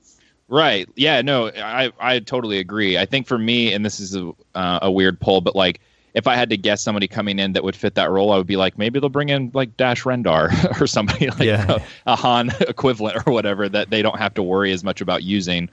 Right. 0.48 0.90
Yeah. 0.96 1.22
No. 1.22 1.50
I 1.50 1.92
I 2.00 2.20
totally 2.20 2.58
agree. 2.58 2.98
I 2.98 3.06
think 3.06 3.28
for 3.28 3.38
me, 3.38 3.72
and 3.72 3.86
this 3.86 4.00
is 4.00 4.16
a 4.16 4.32
uh, 4.56 4.80
a 4.82 4.92
weird 4.92 5.20
poll, 5.20 5.42
but 5.42 5.56
like 5.56 5.80
if 6.16 6.28
I 6.28 6.36
had 6.36 6.50
to 6.50 6.58
guess 6.58 6.82
somebody 6.82 7.08
coming 7.08 7.38
in 7.40 7.54
that 7.54 7.64
would 7.64 7.76
fit 7.76 7.96
that 7.96 8.10
role, 8.10 8.32
I 8.32 8.38
would 8.38 8.48
be 8.48 8.56
like 8.56 8.78
maybe 8.78 9.00
they'll 9.00 9.10
bring 9.10 9.30
in 9.30 9.52
like 9.54 9.78
Dash 9.78 10.04
Rendar 10.04 10.50
or 10.82 10.88
somebody 10.88 11.28
like 11.30 11.42
Yeah. 11.42 11.80
a, 12.08 12.14
a 12.14 12.16
Han 12.16 12.50
equivalent 12.62 13.22
or 13.28 13.34
whatever 13.34 13.70
that 13.70 13.90
they 13.92 14.02
don't 14.02 14.18
have 14.18 14.34
to 14.36 14.44
worry 14.44 14.72
as 14.72 14.84
much 14.84 15.02
about 15.02 15.24
using. 15.24 15.70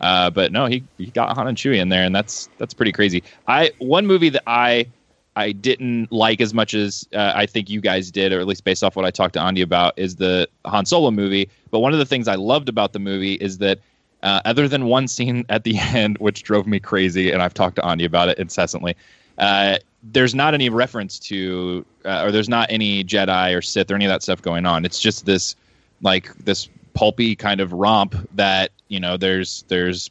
Uh, 0.00 0.30
but 0.30 0.52
no, 0.52 0.66
he 0.66 0.86
he 0.98 1.10
got 1.10 1.34
Han 1.34 1.48
and 1.48 1.56
Chewie 1.56 1.80
in 1.80 1.88
there, 1.88 2.04
and 2.04 2.14
that's 2.14 2.50
that's 2.58 2.74
pretty 2.74 2.92
crazy. 2.92 3.24
I 3.46 3.72
one 3.78 4.06
movie 4.06 4.28
that 4.28 4.42
I 4.46 4.92
I 5.34 5.52
didn't 5.52 6.10
like 6.12 6.40
as 6.40 6.52
much 6.54 6.74
as 6.74 7.06
uh, 7.14 7.32
I 7.34 7.46
think 7.46 7.68
you 7.70 7.80
guys 7.80 8.10
did, 8.10 8.32
or 8.32 8.40
at 8.40 8.46
least 8.46 8.64
based 8.64 8.82
off 8.84 8.96
what 8.96 9.04
I 9.04 9.10
talked 9.10 9.34
to 9.34 9.42
Andy 9.42 9.62
about, 9.62 9.94
is 9.98 10.16
the 10.16 10.48
Han 10.66 10.86
Solo 10.86 11.10
movie. 11.10 11.50
But 11.70 11.80
one 11.80 11.92
of 11.92 11.98
the 11.98 12.06
things 12.06 12.28
I 12.28 12.36
loved 12.36 12.68
about 12.68 12.92
the 12.94 12.98
movie 12.98 13.34
is 13.34 13.58
that, 13.58 13.80
uh, 14.22 14.40
other 14.46 14.66
than 14.66 14.86
one 14.86 15.08
scene 15.08 15.44
at 15.50 15.64
the 15.64 15.78
end, 15.94 16.16
which 16.18 16.42
drove 16.42 16.66
me 16.66 16.80
crazy, 16.80 17.30
and 17.32 17.42
I've 17.42 17.54
talked 17.54 17.76
to 17.76 17.84
Andy 17.84 18.04
about 18.06 18.28
it 18.30 18.38
incessantly, 18.38 18.96
uh, 19.38 19.78
there's 20.02 20.34
not 20.34 20.54
any 20.54 20.68
reference 20.68 21.18
to, 21.18 21.84
uh, 22.04 22.22
or 22.24 22.30
there's 22.30 22.48
not 22.48 22.68
any 22.70 23.02
Jedi 23.04 23.56
or 23.56 23.62
Sith 23.62 23.90
or 23.90 23.94
any 23.94 24.04
of 24.04 24.10
that 24.10 24.22
stuff 24.22 24.40
going 24.42 24.64
on. 24.66 24.84
It's 24.84 25.00
just 25.00 25.26
this, 25.26 25.56
like 26.02 26.32
this 26.38 26.68
pulpy 26.94 27.34
kind 27.36 27.60
of 27.60 27.72
romp 27.72 28.14
that 28.34 28.70
you 28.88 28.98
know 29.00 29.16
there's 29.16 29.64
there's 29.68 30.10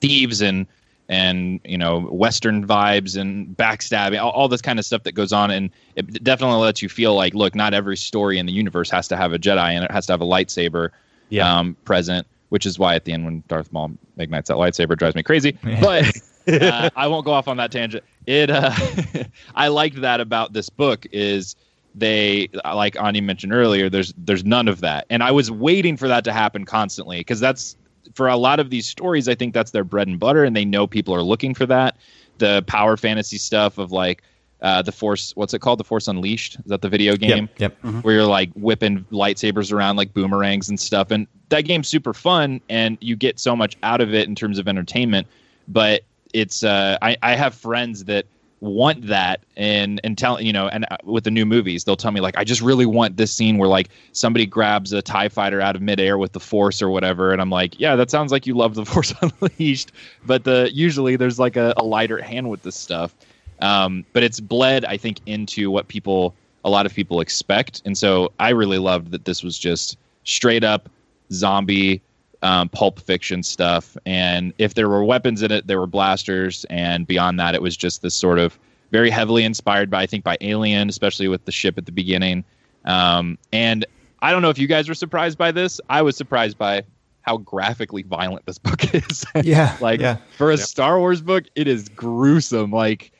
thieves 0.00 0.40
and 0.40 0.66
and 1.08 1.60
you 1.64 1.78
know 1.78 2.00
western 2.00 2.66
vibes 2.66 3.16
and 3.20 3.56
backstabbing 3.56 4.20
all, 4.22 4.30
all 4.30 4.48
this 4.48 4.60
kind 4.62 4.78
of 4.78 4.84
stuff 4.84 5.02
that 5.04 5.12
goes 5.12 5.32
on 5.32 5.50
and 5.50 5.70
it 5.94 6.22
definitely 6.22 6.58
lets 6.58 6.82
you 6.82 6.88
feel 6.88 7.14
like 7.14 7.32
look 7.34 7.54
not 7.54 7.72
every 7.74 7.96
story 7.96 8.38
in 8.38 8.46
the 8.46 8.52
universe 8.52 8.90
has 8.90 9.08
to 9.08 9.16
have 9.16 9.32
a 9.32 9.38
jedi 9.38 9.70
and 9.72 9.84
it 9.84 9.90
has 9.90 10.06
to 10.06 10.12
have 10.12 10.20
a 10.20 10.24
lightsaber 10.24 10.90
Yeah. 11.28 11.58
um, 11.58 11.76
present 11.84 12.26
which 12.50 12.66
is 12.66 12.78
why 12.78 12.94
at 12.96 13.04
the 13.04 13.12
end 13.12 13.24
when 13.24 13.42
darth 13.48 13.72
maul 13.72 13.90
ignites 14.18 14.48
that 14.48 14.56
lightsaber 14.56 14.96
drives 14.96 15.14
me 15.16 15.22
crazy 15.22 15.56
but 15.80 16.04
uh, 16.48 16.90
i 16.96 17.06
won't 17.06 17.24
go 17.24 17.32
off 17.32 17.48
on 17.48 17.56
that 17.56 17.70
tangent 17.72 18.04
it 18.26 18.50
uh, 18.50 18.72
i 19.54 19.68
liked 19.68 20.00
that 20.00 20.20
about 20.20 20.52
this 20.52 20.68
book 20.68 21.06
is 21.12 21.56
they 21.94 22.48
like 22.64 23.00
Andy 23.00 23.20
mentioned 23.20 23.52
earlier 23.52 23.88
there's 23.88 24.12
there's 24.18 24.44
none 24.44 24.68
of 24.68 24.80
that 24.80 25.06
and 25.10 25.22
i 25.22 25.30
was 25.30 25.50
waiting 25.50 25.96
for 25.96 26.08
that 26.08 26.24
to 26.24 26.32
happen 26.32 26.64
constantly 26.64 27.18
because 27.18 27.40
that's 27.40 27.76
for 28.14 28.28
a 28.28 28.36
lot 28.36 28.60
of 28.60 28.70
these 28.70 28.86
stories 28.86 29.28
i 29.28 29.34
think 29.34 29.54
that's 29.54 29.70
their 29.70 29.84
bread 29.84 30.06
and 30.08 30.18
butter 30.20 30.44
and 30.44 30.54
they 30.54 30.64
know 30.64 30.86
people 30.86 31.14
are 31.14 31.22
looking 31.22 31.54
for 31.54 31.66
that 31.66 31.96
the 32.38 32.62
power 32.66 32.96
fantasy 32.96 33.38
stuff 33.38 33.78
of 33.78 33.92
like 33.92 34.22
uh, 34.62 34.80
the 34.80 34.90
force 34.92 35.32
what's 35.36 35.52
it 35.52 35.58
called 35.60 35.78
the 35.78 35.84
force 35.84 36.08
unleashed 36.08 36.56
is 36.56 36.64
that 36.66 36.80
the 36.80 36.88
video 36.88 37.14
game 37.14 37.48
Yep. 37.58 37.76
where 38.02 38.14
you're 38.14 38.24
like 38.26 38.50
whipping 38.54 39.04
lightsabers 39.12 39.70
around 39.70 39.96
like 39.96 40.14
boomerangs 40.14 40.70
and 40.70 40.80
stuff. 40.80 41.10
And 41.10 41.26
that 41.50 41.66
game's 41.66 41.88
super 41.88 42.14
fun 42.14 42.62
and 42.70 42.96
you 43.02 43.16
get 43.16 43.38
so 43.38 43.54
much 43.54 43.76
out 43.82 44.00
of 44.00 44.14
it 44.14 44.26
in 44.28 44.34
terms 44.34 44.58
of 44.58 44.66
entertainment. 44.66 45.26
But 45.68 46.04
it's 46.32 46.62
uh, 46.64 46.98
I, 47.02 47.16
I 47.22 47.34
have 47.34 47.54
friends 47.54 48.04
that 48.04 48.26
want 48.60 49.06
that 49.06 49.44
and 49.56 50.00
and 50.02 50.16
tell 50.16 50.40
you 50.40 50.52
know 50.52 50.66
and 50.68 50.86
uh, 50.90 50.96
with 51.04 51.24
the 51.24 51.30
new 51.30 51.44
movies 51.44 51.84
they'll 51.84 51.96
tell 51.96 52.10
me 52.10 52.20
like 52.20 52.36
I 52.38 52.44
just 52.44 52.62
really 52.62 52.86
want 52.86 53.18
this 53.18 53.30
scene 53.30 53.58
where 53.58 53.68
like 53.68 53.90
somebody 54.12 54.46
grabs 54.46 54.92
a 54.92 55.02
tie 55.02 55.28
fighter 55.28 55.60
out 55.60 55.76
of 55.76 55.82
midair 55.82 56.16
with 56.16 56.32
the 56.32 56.40
force 56.40 56.80
or 56.80 56.88
whatever. 56.88 57.32
And 57.32 57.40
I'm 57.40 57.50
like 57.50 57.78
yeah 57.78 57.96
that 57.96 58.10
sounds 58.10 58.32
like 58.32 58.46
you 58.46 58.54
love 58.54 58.74
the 58.74 58.84
force 58.92 59.12
unleashed. 59.20 59.92
But 60.24 60.44
the 60.44 60.70
usually 60.72 61.16
there's 61.16 61.38
like 61.38 61.56
a, 61.56 61.74
a 61.76 61.84
lighter 61.84 62.20
hand 62.20 62.48
with 62.48 62.62
this 62.62 62.76
stuff. 62.76 63.14
Um, 63.60 64.04
but 64.12 64.22
it's 64.22 64.38
bled 64.38 64.84
i 64.84 64.98
think 64.98 65.20
into 65.26 65.70
what 65.70 65.88
people 65.88 66.34
a 66.64 66.70
lot 66.70 66.84
of 66.84 66.92
people 66.92 67.20
expect. 67.20 67.82
And 67.84 67.96
so 67.96 68.32
i 68.40 68.50
really 68.50 68.78
loved 68.78 69.10
that 69.10 69.26
this 69.26 69.42
was 69.42 69.58
just 69.58 69.98
straight 70.24 70.64
up 70.64 70.88
zombie 71.32 72.00
um, 72.46 72.68
pulp 72.68 73.00
fiction 73.00 73.42
stuff 73.42 73.96
and 74.06 74.52
if 74.58 74.74
there 74.74 74.88
were 74.88 75.04
weapons 75.04 75.42
in 75.42 75.50
it 75.50 75.66
there 75.66 75.80
were 75.80 75.86
blasters 75.86 76.64
and 76.70 77.06
beyond 77.06 77.40
that 77.40 77.54
it 77.54 77.62
was 77.62 77.76
just 77.76 78.02
this 78.02 78.14
sort 78.14 78.38
of 78.38 78.58
very 78.92 79.10
heavily 79.10 79.42
inspired 79.42 79.90
by 79.90 80.02
i 80.02 80.06
think 80.06 80.22
by 80.22 80.36
alien 80.40 80.88
especially 80.88 81.28
with 81.28 81.44
the 81.44 81.52
ship 81.52 81.76
at 81.76 81.86
the 81.86 81.92
beginning 81.92 82.44
um, 82.84 83.36
and 83.52 83.84
i 84.22 84.30
don't 84.30 84.42
know 84.42 84.50
if 84.50 84.58
you 84.58 84.68
guys 84.68 84.88
were 84.88 84.94
surprised 84.94 85.36
by 85.36 85.50
this 85.50 85.80
i 85.88 86.00
was 86.02 86.16
surprised 86.16 86.56
by 86.56 86.82
how 87.26 87.38
graphically 87.38 88.02
violent 88.02 88.46
this 88.46 88.58
book 88.58 88.94
is 88.94 89.24
Yeah. 89.42 89.76
like 89.80 90.00
yeah. 90.00 90.18
for 90.36 90.52
a 90.52 90.56
Star 90.56 90.98
Wars 90.98 91.20
book, 91.20 91.44
it 91.54 91.66
is 91.66 91.88
gruesome. 91.88 92.70
Like 92.70 93.12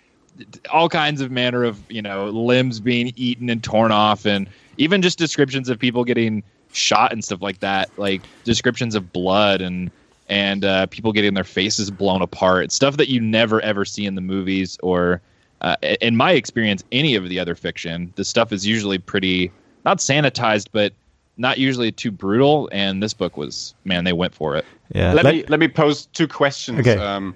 all 0.71 0.89
kinds 0.89 1.21
of 1.21 1.31
manner 1.31 1.65
of 1.65 1.81
you 1.91 2.03
know 2.03 2.27
limbs 2.27 2.81
being 2.81 3.13
eaten 3.17 3.51
and 3.51 3.63
torn 3.63 3.91
off, 3.91 4.25
and 4.25 4.49
even 4.79 5.03
just 5.03 5.19
descriptions 5.19 5.69
of 5.69 5.79
people 5.79 6.05
getting 6.05 6.43
shot 6.77 7.13
and 7.13 7.25
stuff 7.25 7.43
like 7.43 7.61
that. 7.61 7.91
Like 7.97 8.23
descriptions 8.45 8.95
of 8.95 9.13
blood 9.13 9.61
and 9.61 9.91
and 10.29 10.65
uh, 10.65 10.87
people 10.87 11.13
getting 11.13 11.35
their 11.35 11.45
faces 11.45 11.91
blown 11.91 12.23
apart. 12.23 12.73
Stuff 12.73 12.97
that 12.97 13.09
you 13.09 13.21
never 13.21 13.61
ever 13.61 13.85
see 13.85 14.07
in 14.07 14.15
the 14.15 14.21
movies 14.23 14.79
or. 14.83 15.21
Uh, 15.63 15.75
in 16.03 16.15
my 16.15 16.33
experience, 16.33 16.85
any 16.93 17.15
of 17.15 17.31
the 17.31 17.41
other 17.41 17.55
fiction, 17.55 18.13
the 18.17 18.25
stuff 18.25 18.53
is 18.53 18.67
usually 18.67 18.99
pretty 18.99 19.51
not 19.87 19.99
sanitized, 19.99 20.69
but 20.71 20.93
not 21.39 21.57
usually 21.57 21.91
too 21.91 22.11
brutal. 22.11 22.69
And 22.73 23.03
this 23.03 23.15
book 23.15 23.39
was, 23.39 23.75
man, 23.87 24.05
they 24.05 24.13
went 24.13 24.35
for 24.35 24.55
it. 24.55 24.67
Yeah. 24.95 25.15
let 25.15 25.25
Let- 25.25 25.35
me 25.35 25.45
let 25.49 25.59
me 25.59 25.69
pose 25.69 26.07
two 26.13 26.29
questions. 26.29 26.81
Okay. 26.81 26.99
Um, 26.99 27.35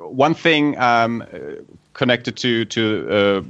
one 0.00 0.34
thing 0.34 0.76
um, 0.80 1.22
uh, 1.32 1.62
connected 1.98 2.36
to 2.36 2.64
to 2.64 2.82
uh, 3.10 3.42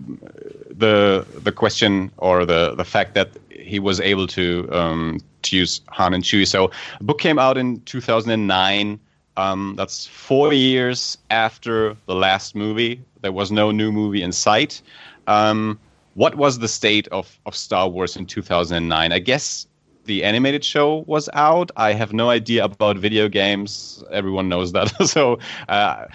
the 0.71 1.27
the 1.45 1.53
question 1.53 2.11
or 2.17 2.47
the 2.47 2.75
the 2.75 2.85
fact 2.85 3.15
that 3.15 3.29
he 3.51 3.79
was 3.79 4.01
able 4.01 4.27
to 4.27 4.67
um, 4.73 5.21
to 5.43 5.57
use 5.57 5.83
Han 5.89 6.15
and 6.15 6.25
Chewie. 6.25 6.47
So 6.47 6.71
the 6.99 7.05
book 7.05 7.21
came 7.21 7.39
out 7.39 7.57
in 7.59 7.81
2009. 7.83 8.99
Um, 9.37 9.75
that's 9.77 10.07
four 10.07 10.53
years 10.53 11.19
after 11.31 11.95
the 12.07 12.15
last 12.15 12.57
movie. 12.57 13.01
There 13.21 13.33
was 13.33 13.53
no 13.53 13.71
new 13.71 13.93
movie 13.93 14.23
in 14.23 14.33
sight. 14.33 14.83
Um, 15.29 15.79
what 16.15 16.35
was 16.35 16.59
the 16.59 16.69
state 16.69 17.07
of, 17.09 17.39
of 17.47 17.55
Star 17.55 17.89
Wars 17.89 18.17
in 18.17 18.27
2009? 18.27 19.13
I 19.13 19.19
guess 19.21 19.69
the 20.07 20.25
animated 20.25 20.65
show 20.65 21.05
was 21.07 21.29
out. 21.35 21.71
I 21.77 21.93
have 21.93 22.13
no 22.13 22.31
idea 22.31 22.65
about 22.65 22.97
video 22.99 23.29
games. 23.29 24.03
Everyone 24.11 24.49
knows 24.49 24.73
that. 24.73 24.89
so, 25.07 25.39
uh, 25.69 26.07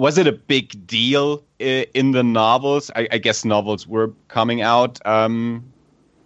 was 0.00 0.16
it 0.16 0.26
a 0.26 0.32
big 0.32 0.86
deal 0.86 1.44
in 1.58 2.12
the 2.12 2.22
novels? 2.22 2.90
I, 2.96 3.06
I 3.12 3.18
guess 3.18 3.44
novels 3.44 3.86
were 3.86 4.10
coming 4.28 4.62
out 4.62 4.98
um, 5.06 5.62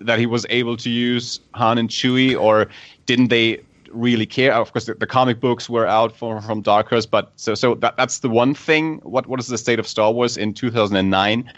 that 0.00 0.20
he 0.20 0.26
was 0.26 0.46
able 0.48 0.76
to 0.76 0.88
use 0.88 1.40
Han 1.54 1.76
and 1.78 1.88
Chewie, 1.88 2.40
or 2.40 2.68
didn't 3.06 3.28
they 3.28 3.60
really 3.90 4.26
care? 4.26 4.54
Of 4.54 4.72
course, 4.72 4.86
the, 4.86 4.94
the 4.94 5.08
comic 5.08 5.40
books 5.40 5.68
were 5.68 5.88
out 5.88 6.16
for, 6.16 6.40
from 6.40 6.62
Dark 6.62 6.88
Horse, 6.88 7.04
but 7.04 7.32
so 7.34 7.56
so 7.56 7.74
that, 7.74 7.96
that's 7.96 8.20
the 8.20 8.28
one 8.30 8.54
thing. 8.54 8.98
What 8.98 9.26
what 9.26 9.40
is 9.40 9.48
the 9.48 9.58
state 9.58 9.80
of 9.80 9.88
Star 9.88 10.12
Wars 10.12 10.36
in 10.36 10.54
2009? 10.54 11.52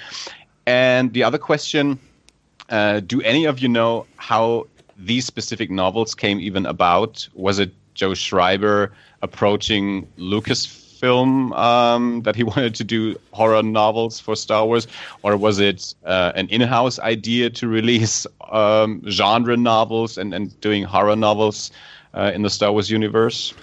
And 0.67 1.13
the 1.13 1.23
other 1.23 1.39
question: 1.39 1.99
uh, 2.71 3.01
Do 3.01 3.21
any 3.21 3.45
of 3.45 3.59
you 3.59 3.69
know 3.69 4.07
how 4.17 4.67
these 4.97 5.27
specific 5.27 5.71
novels 5.71 6.15
came 6.15 6.41
even 6.41 6.65
about? 6.65 7.29
Was 7.35 7.59
it 7.59 7.75
Joe 7.93 8.15
Schreiber 8.15 8.95
approaching 9.21 10.09
Lucasfilm 11.07 11.57
um, 11.57 12.23
that 12.23 12.37
he 12.37 12.43
wanted 12.53 12.75
to 12.77 12.85
do 12.85 13.17
horror 13.33 13.63
novels 13.63 14.21
for 14.21 14.37
Star 14.37 14.67
Wars, 14.67 14.87
or 15.23 15.37
was 15.37 15.59
it 15.59 15.95
uh, 16.05 16.33
an 16.35 16.49
in-house 16.49 16.99
idea 16.99 17.51
to 17.51 17.69
release 17.69 18.27
um, 18.51 19.03
genre 19.09 19.57
novels 19.57 20.19
and, 20.19 20.35
and 20.35 20.59
doing 20.61 20.85
horror 20.85 21.17
novels 21.17 21.71
uh, 22.15 22.33
in 22.35 22.43
the 22.43 22.51
Star 22.51 22.73
Wars 22.73 22.91
universe? 22.91 23.55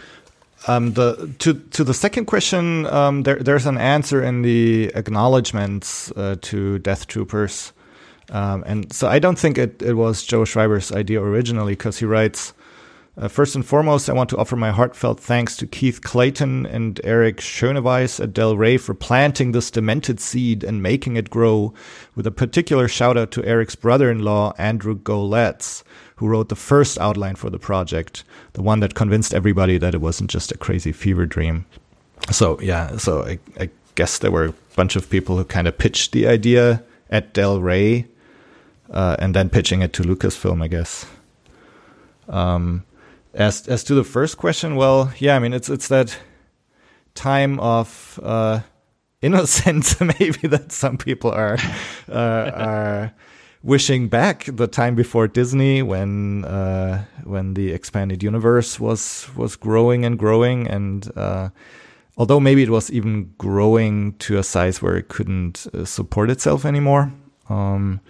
Um, 0.65 0.93
the 0.93 1.29
to 1.39 1.56
to 1.71 1.84
the 1.84 1.93
second 1.93 2.25
question, 2.25 2.86
um, 2.86 3.23
there, 3.23 3.36
there's 3.36 3.65
an 3.65 3.77
answer 3.77 4.23
in 4.23 4.43
the 4.43 4.91
acknowledgments 4.95 6.10
uh, 6.12 6.38
to 6.41 6.79
Death 6.79 7.08
Troopers, 7.08 7.73
um, 8.32 8.63
and 8.65 8.91
so 8.93 9.10
I 9.10 9.19
don't 9.19 9.38
think 9.38 9.58
it, 9.58 9.82
it 9.82 9.95
was 9.95 10.23
Joe 10.23 10.45
Schreiber's 10.45 10.91
idea 10.91 11.21
originally 11.21 11.73
because 11.73 11.99
he 11.99 12.06
writes. 12.06 12.53
Uh, 13.15 13.28
first 13.28 13.54
and 13.54 13.63
foremost, 13.63 14.10
I 14.10 14.13
want 14.13 14.32
to 14.32 14.38
offer 14.38 14.56
my 14.56 14.71
heartfelt 14.71 15.19
thanks 15.19 15.56
to 15.58 15.67
Keith 15.67 16.02
Clayton 16.02 16.65
and 16.65 16.99
Eric 17.04 17.38
Schoeneweiss 17.38 18.19
at 18.19 18.34
Del 18.34 18.58
Rey 18.58 18.78
for 18.78 18.95
planting 18.95 19.52
this 19.52 19.69
demented 19.69 20.19
seed 20.19 20.63
and 20.63 20.82
making 20.82 21.15
it 21.15 21.30
grow, 21.30 21.76
with 22.15 22.26
a 22.26 22.32
particular 22.32 22.88
shout 22.88 23.15
out 23.15 23.30
to 23.32 23.45
Eric's 23.45 23.76
brother 23.76 24.10
in 24.10 24.23
law, 24.23 24.56
Andrew 24.58 24.97
Goletz, 24.97 25.84
who 26.15 26.28
wrote 26.28 26.49
the 26.49 26.56
first 26.56 26.97
outline 26.97 27.36
for 27.36 27.52
the 27.52 27.60
project, 27.60 28.23
the 28.54 28.63
one 28.63 28.80
that 28.80 28.95
convinced 28.95 29.36
everybody 29.36 29.78
that 29.78 29.93
it 29.93 30.02
wasn't 30.02 30.32
just 30.32 30.52
a 30.52 30.58
crazy 30.58 30.91
fever 30.91 31.28
dream. 31.28 31.67
So, 32.32 32.60
yeah, 32.62 32.97
so 32.97 33.23
I, 33.23 33.38
I 33.60 33.69
guess 33.93 34.17
there 34.17 34.32
were 34.32 34.45
a 34.45 34.54
bunch 34.76 34.95
of 34.95 35.08
people 35.08 35.38
who 35.38 35.43
kind 35.43 35.67
of 35.67 35.78
pitched 35.78 36.13
the 36.13 36.26
idea 36.26 36.84
at 37.12 37.32
Del 37.34 37.62
Rey 37.62 38.08
uh, 38.89 39.17
and 39.19 39.36
then 39.36 39.52
pitching 39.52 39.84
it 39.84 39.93
to 39.93 40.04
Lucasfilm, 40.04 40.63
I 40.63 40.67
guess. 40.67 41.06
Um, 42.28 42.86
as 43.33 43.67
as 43.67 43.83
to 43.85 43.95
the 43.95 44.03
first 44.03 44.37
question, 44.37 44.75
well, 44.75 45.11
yeah, 45.17 45.35
I 45.35 45.39
mean 45.39 45.53
it's 45.53 45.69
it's 45.69 45.87
that 45.87 46.17
time 47.15 47.59
of 47.59 48.19
uh, 48.23 48.61
innocence, 49.21 49.99
maybe 50.19 50.47
that 50.47 50.71
some 50.71 50.97
people 50.97 51.31
are 51.31 51.57
uh, 52.09 52.51
are 52.53 53.13
wishing 53.63 54.09
back 54.09 54.45
the 54.45 54.67
time 54.67 54.93
before 54.95 55.27
Disney 55.27 55.81
when 55.81 56.45
uh, 56.45 57.05
when 57.23 57.53
the 57.53 57.71
expanded 57.71 58.21
universe 58.21 58.79
was 58.79 59.29
was 59.35 59.55
growing 59.55 60.05
and 60.05 60.19
growing 60.19 60.67
and 60.67 61.09
uh, 61.15 61.49
although 62.17 62.39
maybe 62.39 62.61
it 62.61 62.69
was 62.69 62.91
even 62.91 63.33
growing 63.37 64.13
to 64.19 64.37
a 64.37 64.43
size 64.43 64.81
where 64.81 64.97
it 64.97 65.07
couldn't 65.07 65.65
uh, 65.73 65.85
support 65.85 66.29
itself 66.29 66.65
anymore. 66.65 67.11
Um, 67.49 68.01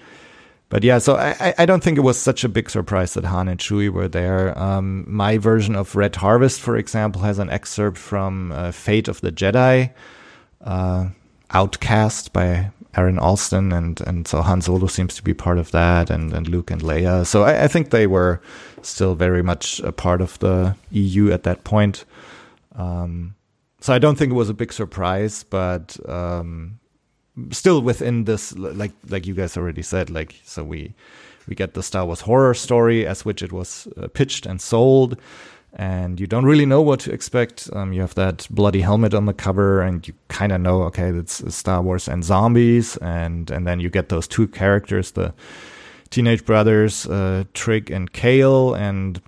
but 0.74 0.84
yeah, 0.84 0.98
so 0.98 1.18
I, 1.18 1.54
I 1.60 1.68
don't 1.68 1.84
think 1.84 2.00
it 2.00 2.02
was 2.02 2.18
such 2.18 2.44
a 2.44 2.50
big 2.50 2.68
surprise 2.68 3.14
that 3.14 3.26
Han 3.26 3.48
and 3.48 3.60
Chewie 3.60 3.92
were 3.92 4.08
there. 4.08 4.58
Um, 4.58 5.06
my 5.08 5.38
version 5.38 5.76
of 5.76 5.96
Red 5.96 6.16
Harvest, 6.16 6.60
for 6.60 6.76
example, 6.78 7.22
has 7.22 7.38
an 7.38 7.52
excerpt 7.52 7.96
from 7.96 8.52
uh, 8.52 8.72
Fate 8.72 9.08
of 9.08 9.22
the 9.22 9.32
Jedi, 9.32 9.92
uh, 10.62 11.10
Outcast 11.52 12.34
by 12.34 12.72
Aaron 12.98 13.20
Allston, 13.20 13.72
and 13.72 14.02
and 14.02 14.28
so 14.28 14.42
Han 14.42 14.62
Solo 14.62 14.88
seems 14.88 15.14
to 15.14 15.22
be 15.22 15.36
part 15.36 15.60
of 15.60 15.70
that, 15.70 16.10
and 16.10 16.34
and 16.34 16.48
Luke 16.48 16.72
and 16.72 16.82
Leia. 16.82 17.24
So 17.24 17.44
I, 17.44 17.66
I 17.66 17.68
think 17.68 17.92
they 17.92 18.08
were 18.08 18.42
still 18.82 19.14
very 19.14 19.44
much 19.44 19.80
a 19.82 19.92
part 19.92 20.22
of 20.22 20.40
the 20.40 20.76
EU 20.90 21.32
at 21.32 21.44
that 21.44 21.64
point. 21.64 22.04
Um, 22.74 23.36
so 23.80 23.94
I 23.94 24.00
don't 24.00 24.18
think 24.18 24.32
it 24.32 24.36
was 24.36 24.50
a 24.50 24.56
big 24.56 24.74
surprise, 24.74 25.44
but 25.44 26.00
um, 26.10 26.80
still 27.52 27.82
within 27.82 28.26
this 28.26 28.56
like 28.56 28.92
like 29.10 29.26
you 29.26 29.34
guys 29.34 29.58
already 29.58 29.82
said 29.82 30.10
like 30.10 30.36
so 30.44 30.64
we 30.64 30.94
we 31.48 31.56
get 31.56 31.74
the 31.74 31.84
Star 31.84 32.06
Wars 32.06 32.22
horror 32.22 32.54
story 32.54 33.06
as 33.06 33.26
which 33.26 33.42
it 33.42 33.52
was 33.52 33.88
uh, 33.98 34.08
pitched 34.08 34.46
and 34.46 34.62
sold. 34.62 35.18
And 35.76 36.20
you 36.20 36.28
don't 36.28 36.46
really 36.46 36.68
know 36.68 36.84
what 36.84 37.00
to 37.02 37.12
expect. 37.12 37.68
Um, 37.74 37.94
you 37.94 38.02
have 38.02 38.14
that 38.14 38.48
bloody 38.52 38.82
helmet 38.82 39.16
on 39.16 39.26
the 39.26 39.34
cover 39.34 39.82
and 39.82 40.08
you 40.08 40.14
kind 40.28 40.52
of 40.52 40.62
know 40.62 40.84
okay 40.84 41.10
it's 41.10 41.44
Star 41.54 41.82
Wars 41.82 42.08
and 42.08 42.24
zombies. 42.24 42.96
And 42.98 43.50
and 43.50 43.66
then 43.66 43.80
you 43.80 43.90
get 43.90 44.10
those 44.10 44.28
two 44.28 44.48
characters 44.48 45.12
the 45.12 45.34
teenage 46.12 46.46
brothers 46.46 47.08
uh, 47.08 47.46
Trig 47.54 47.90
and 47.90 48.14
Kale. 48.14 48.76
And 48.76 49.20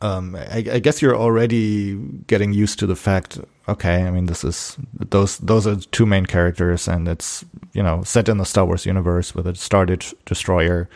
um, 0.00 0.36
I, 0.36 0.58
I, 0.74 0.78
guess 0.78 1.02
you're 1.02 1.16
already 1.16 1.96
getting 2.28 2.52
used 2.52 2.78
to 2.78 2.86
the 2.86 2.94
fact. 2.94 3.40
Okay, 3.68 4.02
I 4.04 4.10
mean, 4.10 4.26
this 4.26 4.44
is 4.44 4.78
those 4.94 5.38
those 5.38 5.66
are 5.66 5.76
two 5.76 6.06
main 6.06 6.24
characters, 6.24 6.88
and 6.88 7.06
it's 7.06 7.44
you 7.74 7.82
know 7.82 8.02
set 8.02 8.28
in 8.28 8.38
the 8.38 8.44
Star 8.44 8.64
Wars 8.64 8.86
universe 8.86 9.34
with 9.34 9.46
a 9.46 9.54
Star 9.54 9.84
Destroyer 9.84 10.88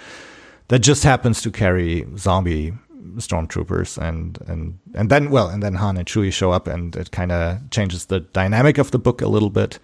that 0.69 0.79
just 0.79 1.05
happens 1.05 1.43
to 1.43 1.51
carry 1.51 2.07
zombie 2.17 2.73
stormtroopers, 3.17 3.99
and 3.99 4.39
and 4.47 4.79
and 4.95 5.11
then 5.11 5.31
well, 5.31 5.49
and 5.49 5.63
then 5.63 5.75
Han 5.75 5.99
and 5.99 6.07
Chewie 6.07 6.33
show 6.33 6.51
up, 6.51 6.67
and 6.67 6.97
it 6.97 7.11
kind 7.11 7.31
of 7.31 7.59
changes 7.71 8.07
the 8.07 8.21
dynamic 8.21 8.79
of 8.79 8.91
the 8.91 8.99
book 8.99 9.21
a 9.21 9.29
little 9.29 9.51
bit. 9.51 9.79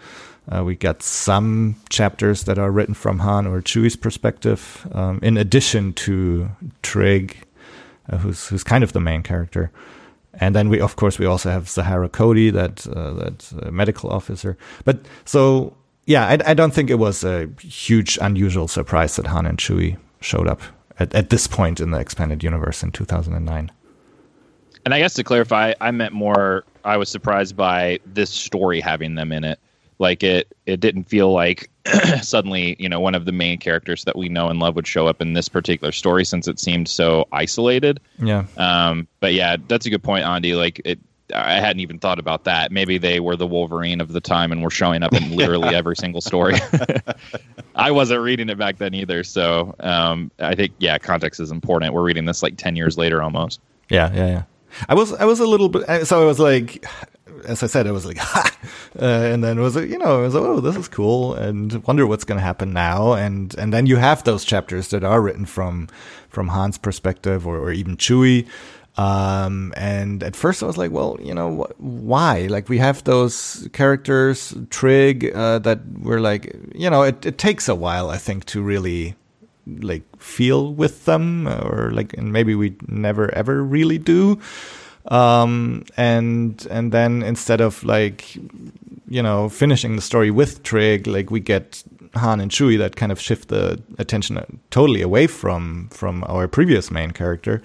Uh, 0.51 0.65
we 0.65 0.75
got 0.75 1.03
some 1.03 1.77
chapters 1.91 2.45
that 2.45 2.59
are 2.59 2.71
written 2.71 2.95
from 2.95 3.19
Han 3.19 3.47
or 3.47 3.61
Chewie's 3.61 3.97
perspective, 3.97 4.89
um, 4.93 5.19
in 5.23 5.37
addition 5.37 5.93
to 5.93 6.49
Trig 6.83 7.37
uh, 8.11 8.17
who's 8.17 8.49
who's 8.49 8.65
kind 8.65 8.83
of 8.83 8.93
the 8.93 9.01
main 9.01 9.23
character. 9.23 9.71
And 10.41 10.55
then 10.55 10.69
we, 10.69 10.81
of 10.81 10.97
course, 10.97 11.19
we 11.19 11.27
also 11.27 11.51
have 11.51 11.69
Zahara 11.69 12.09
Cody, 12.09 12.51
that 12.51 12.87
uh, 12.87 13.13
that 13.15 13.53
uh, 13.63 13.71
medical 13.71 14.11
officer. 14.11 14.57
But 14.85 15.01
so, 15.25 15.77
yeah, 16.07 16.27
I, 16.27 16.39
I, 16.51 16.55
don't 16.55 16.73
think 16.73 16.91
it 16.91 16.99
was 16.99 17.25
a 17.25 17.49
huge, 17.61 18.19
unusual 18.23 18.69
surprise 18.69 19.17
that 19.17 19.27
Han 19.27 19.47
and 19.47 19.59
Chewie 19.59 19.99
showed 20.21 20.49
up 20.49 20.63
at, 20.99 21.15
at 21.15 21.31
this 21.31 21.47
point 21.47 21.81
in 21.81 21.91
the 21.91 21.99
expanded 21.99 22.43
universe 22.43 22.83
in 22.83 22.93
2009. 22.93 23.71
And 24.85 24.95
I 24.95 24.99
guess 25.01 25.15
to 25.15 25.25
clarify, 25.25 25.75
I 25.81 25.91
meant 25.91 26.15
more. 26.15 26.65
I 26.85 26.97
was 26.97 27.09
surprised 27.09 27.57
by 27.57 27.99
this 28.07 28.31
story 28.31 28.81
having 28.81 29.17
them 29.17 29.33
in 29.33 29.45
it. 29.45 29.59
Like 29.99 30.23
it, 30.23 30.55
it 30.67 30.81
didn't 30.81 31.05
feel 31.05 31.33
like 31.33 31.71
suddenly, 32.23 32.77
you 32.79 32.89
know, 32.89 33.01
one 33.01 33.15
of 33.15 33.25
the 33.25 33.33
main 33.33 33.59
characters 33.59 34.05
that 34.05 34.17
we 34.17 34.29
know 34.29 34.49
and 34.49 34.61
love 34.61 34.77
would 34.77 34.87
show 34.87 35.07
up 35.07 35.21
in 35.21 35.33
this 35.33 35.49
particular 35.49 35.93
story 35.93 36.25
since 36.25 36.47
it 36.49 36.59
seemed 36.59 36.89
so 36.89 37.27
isolated. 37.33 38.01
Yeah. 38.19 38.45
Um, 38.57 39.09
but 39.21 39.35
yeah, 39.35 39.57
that's 39.69 39.87
a 39.87 39.91
good 39.91 40.03
point, 40.03 40.25
Andy. 40.25 40.55
Like 40.55 40.81
it, 40.85 40.99
I 41.35 41.55
hadn't 41.55 41.81
even 41.81 41.99
thought 41.99 42.19
about 42.19 42.45
that. 42.45 42.73
Maybe 42.73 42.99
they 42.99 43.21
were 43.21 43.37
the 43.37 43.47
Wolverine 43.47 44.01
of 44.01 44.13
the 44.13 44.21
time 44.21 44.53
and 44.53 44.63
were 44.63 44.71
showing 44.71 45.03
up 45.03 45.13
in 45.15 45.31
literally 45.37 45.75
every 45.75 45.97
single 45.97 46.21
story. 46.21 46.55
I 47.75 47.91
wasn't 47.91 48.23
reading 48.23 48.49
it 48.49 48.59
back 48.59 48.79
then 48.79 48.95
either. 48.95 49.25
So 49.25 49.75
um, 49.81 50.31
I 50.39 50.55
think, 50.55 50.73
yeah, 50.79 50.99
context 50.99 51.41
is 51.41 51.51
important. 51.51 51.93
We're 51.93 52.03
reading 52.03 52.25
this 52.25 52.43
like 52.43 52.57
10 52.57 52.77
years 52.77 52.97
later 52.97 53.23
almost. 53.23 53.61
Yeah, 53.91 54.13
yeah, 54.15 54.27
yeah. 54.27 54.43
I 54.89 54.95
was 54.95 55.13
I 55.13 55.25
was 55.25 55.41
a 55.41 55.47
little 55.47 55.69
bit 55.69 56.07
so 56.07 56.23
I 56.23 56.25
was 56.25 56.39
like 56.39 56.85
as 57.47 57.63
I 57.63 57.67
said, 57.67 57.87
I 57.87 57.93
was 57.93 58.07
like, 58.07 58.17
ha! 58.21 58.51
Uh, 59.01 59.05
and 59.05 59.43
then 59.43 59.59
it 59.59 59.61
was 59.61 59.77
you 59.77 59.99
know, 59.99 60.19
I 60.19 60.23
was 60.23 60.35
like, 60.35 60.43
oh, 60.43 60.61
this 60.61 60.77
is 60.77 60.89
cool, 60.89 61.35
and 61.35 61.85
wonder 61.87 62.07
what's 62.07 62.25
going 62.25 62.39
to 62.39 62.45
happen 62.45 62.73
now. 62.73 63.13
And 63.13 63.55
and 63.57 63.73
then 63.73 63.87
you 63.87 63.97
have 63.97 64.25
those 64.25 64.45
chapters 64.45 64.89
that 64.89 65.05
are 65.05 65.21
written 65.21 65.47
from 65.47 65.89
from 66.29 66.49
Han's 66.49 66.79
perspective, 66.79 67.47
or, 67.47 67.59
or 67.59 67.73
even 67.73 67.97
Chewie. 67.97 68.47
Um, 68.97 69.73
and 69.77 70.25
at 70.25 70.35
first 70.35 70.61
I 70.61 70.67
was 70.67 70.77
like, 70.77 70.91
well, 70.91 71.17
you 71.23 71.33
know, 71.33 71.63
wh- 71.63 71.81
why? 71.81 72.49
Like 72.49 72.69
we 72.69 72.79
have 72.79 73.05
those 73.05 73.69
characters, 73.73 74.53
Trig, 74.71 75.33
uh, 75.33 75.61
that 75.61 75.79
were 76.01 76.19
like, 76.21 76.53
you 76.75 76.91
know, 76.91 77.03
it, 77.03 77.25
it 77.25 77.39
takes 77.39 77.69
a 77.69 77.77
while, 77.77 78.11
I 78.11 78.17
think, 78.19 78.45
to 78.47 78.61
really 78.61 79.15
like 79.81 80.03
feel 80.19 80.73
with 80.73 81.05
them, 81.05 81.47
or 81.49 81.91
like, 81.93 82.15
and 82.15 82.33
maybe 82.33 82.55
we 82.55 82.77
never 82.87 83.33
ever 83.35 83.63
really 83.63 83.99
do. 83.99 84.41
Um, 85.07 85.85
and 85.97 86.67
and 86.71 86.93
then 86.93 87.23
instead 87.23 87.61
of 87.61 87.83
like 87.85 88.35
you 89.09 89.23
know 89.23 89.49
finishing 89.49 89.97
the 89.97 90.03
story 90.03 90.31
with 90.31 90.63
Trig, 90.63 91.07
like 91.07 91.31
we 91.31 91.41
get 91.41 91.83
Han 92.15 92.41
and 92.41 92.51
Chewie 92.51 92.79
that 92.79 92.97
kind 92.97 93.13
of 93.13 93.21
shift 93.21 93.49
the 93.49 93.81
attention 93.99 94.61
totally 94.71 95.03
away 95.03 95.27
from 95.27 95.89
from 95.91 96.25
our 96.27 96.49
previous 96.49 96.91
main 96.91 97.13
character. 97.13 97.63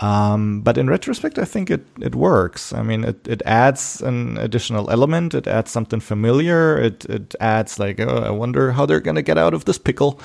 Um, 0.00 0.60
but 0.62 0.76
in 0.76 0.88
retrospect, 0.90 1.38
I 1.38 1.44
think 1.44 1.70
it, 1.70 1.86
it 2.00 2.16
works. 2.16 2.72
I 2.72 2.82
mean, 2.82 3.04
it, 3.04 3.26
it 3.28 3.42
adds 3.46 4.02
an 4.02 4.36
additional 4.38 4.90
element. 4.90 5.34
It 5.34 5.46
adds 5.46 5.70
something 5.70 6.00
familiar. 6.00 6.76
It 6.78 7.04
it 7.06 7.34
adds 7.40 7.78
like, 7.78 8.00
oh, 8.00 8.18
I 8.18 8.30
wonder 8.30 8.72
how 8.72 8.86
they're 8.86 9.00
gonna 9.00 9.22
get 9.22 9.38
out 9.38 9.54
of 9.54 9.64
this 9.64 9.78
pickle. 9.78 10.20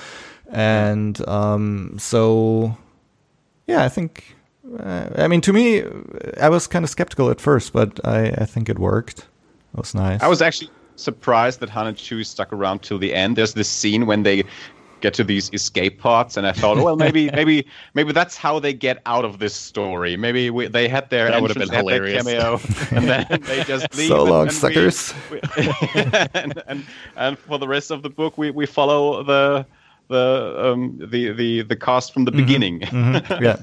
And 0.50 1.28
um, 1.28 1.98
so, 2.00 2.76
yeah, 3.68 3.84
I 3.84 3.90
think 3.90 4.36
uh, 4.78 5.10
I 5.18 5.28
mean, 5.28 5.42
to 5.42 5.54
me, 5.54 5.84
I 6.40 6.50
was 6.50 6.68
kind 6.68 6.84
of 6.84 6.90
skeptical 6.90 7.30
at 7.30 7.42
first, 7.42 7.74
but 7.74 8.00
I, 8.06 8.28
I 8.38 8.46
think 8.46 8.70
it 8.70 8.78
worked. 8.78 9.20
It 9.20 9.78
was 9.78 9.96
nice. 9.96 10.22
I 10.22 10.28
was 10.28 10.42
actually 10.42 10.70
surprised 10.96 11.60
that 11.62 11.70
Han 11.70 11.88
and 11.88 11.98
Chewie 11.98 12.26
stuck 12.26 12.52
around 12.54 12.82
till 12.82 12.98
the 12.98 13.14
end. 13.14 13.36
There's 13.36 13.54
this 13.54 13.70
scene 13.70 14.06
when 14.06 14.24
they 14.24 14.44
get 15.02 15.14
to 15.14 15.24
these 15.24 15.50
escape 15.54 16.00
pods, 16.00 16.36
and 16.36 16.46
I 16.46 16.52
thought, 16.52 16.78
well, 16.78 16.96
maybe, 17.06 17.32
maybe, 17.32 17.66
maybe 17.94 18.12
that's 18.12 18.36
how 18.36 18.60
they 18.60 18.74
get 18.74 19.02
out 19.06 19.24
of 19.24 19.40
this 19.40 19.56
story. 19.56 20.18
Maybe 20.18 20.50
we, 20.50 20.68
they 20.68 20.88
had 20.88 21.10
their 21.10 21.32
That 21.32 21.42
would 21.42 21.56
have 21.56 21.58
been 21.58 21.76
hilarious. 21.76 22.24
cameo, 22.24 22.60
and 22.92 23.08
then 23.08 23.42
they 23.42 23.64
just 23.64 23.96
leave. 23.96 24.10
So 24.10 24.22
and- 24.22 24.30
long, 24.30 24.42
and 24.42 24.50
we- 24.50 24.54
suckers. 24.56 25.14
we- 25.32 25.40
and, 26.34 26.64
and 26.68 26.86
and 27.16 27.40
for 27.40 27.58
the 27.58 27.68
rest 27.68 27.92
of 27.92 28.04
the 28.04 28.10
book, 28.10 28.38
we, 28.38 28.52
we 28.52 28.66
follow 28.66 29.24
the 29.24 29.66
the 30.10 30.56
um 30.72 30.98
the 31.00 31.32
the 31.32 31.62
the 31.64 31.76
cast 31.76 32.14
from 32.14 32.26
the 32.26 32.32
beginning. 32.32 32.82
Mhm, 32.82 33.40
Yeah. 33.42 33.58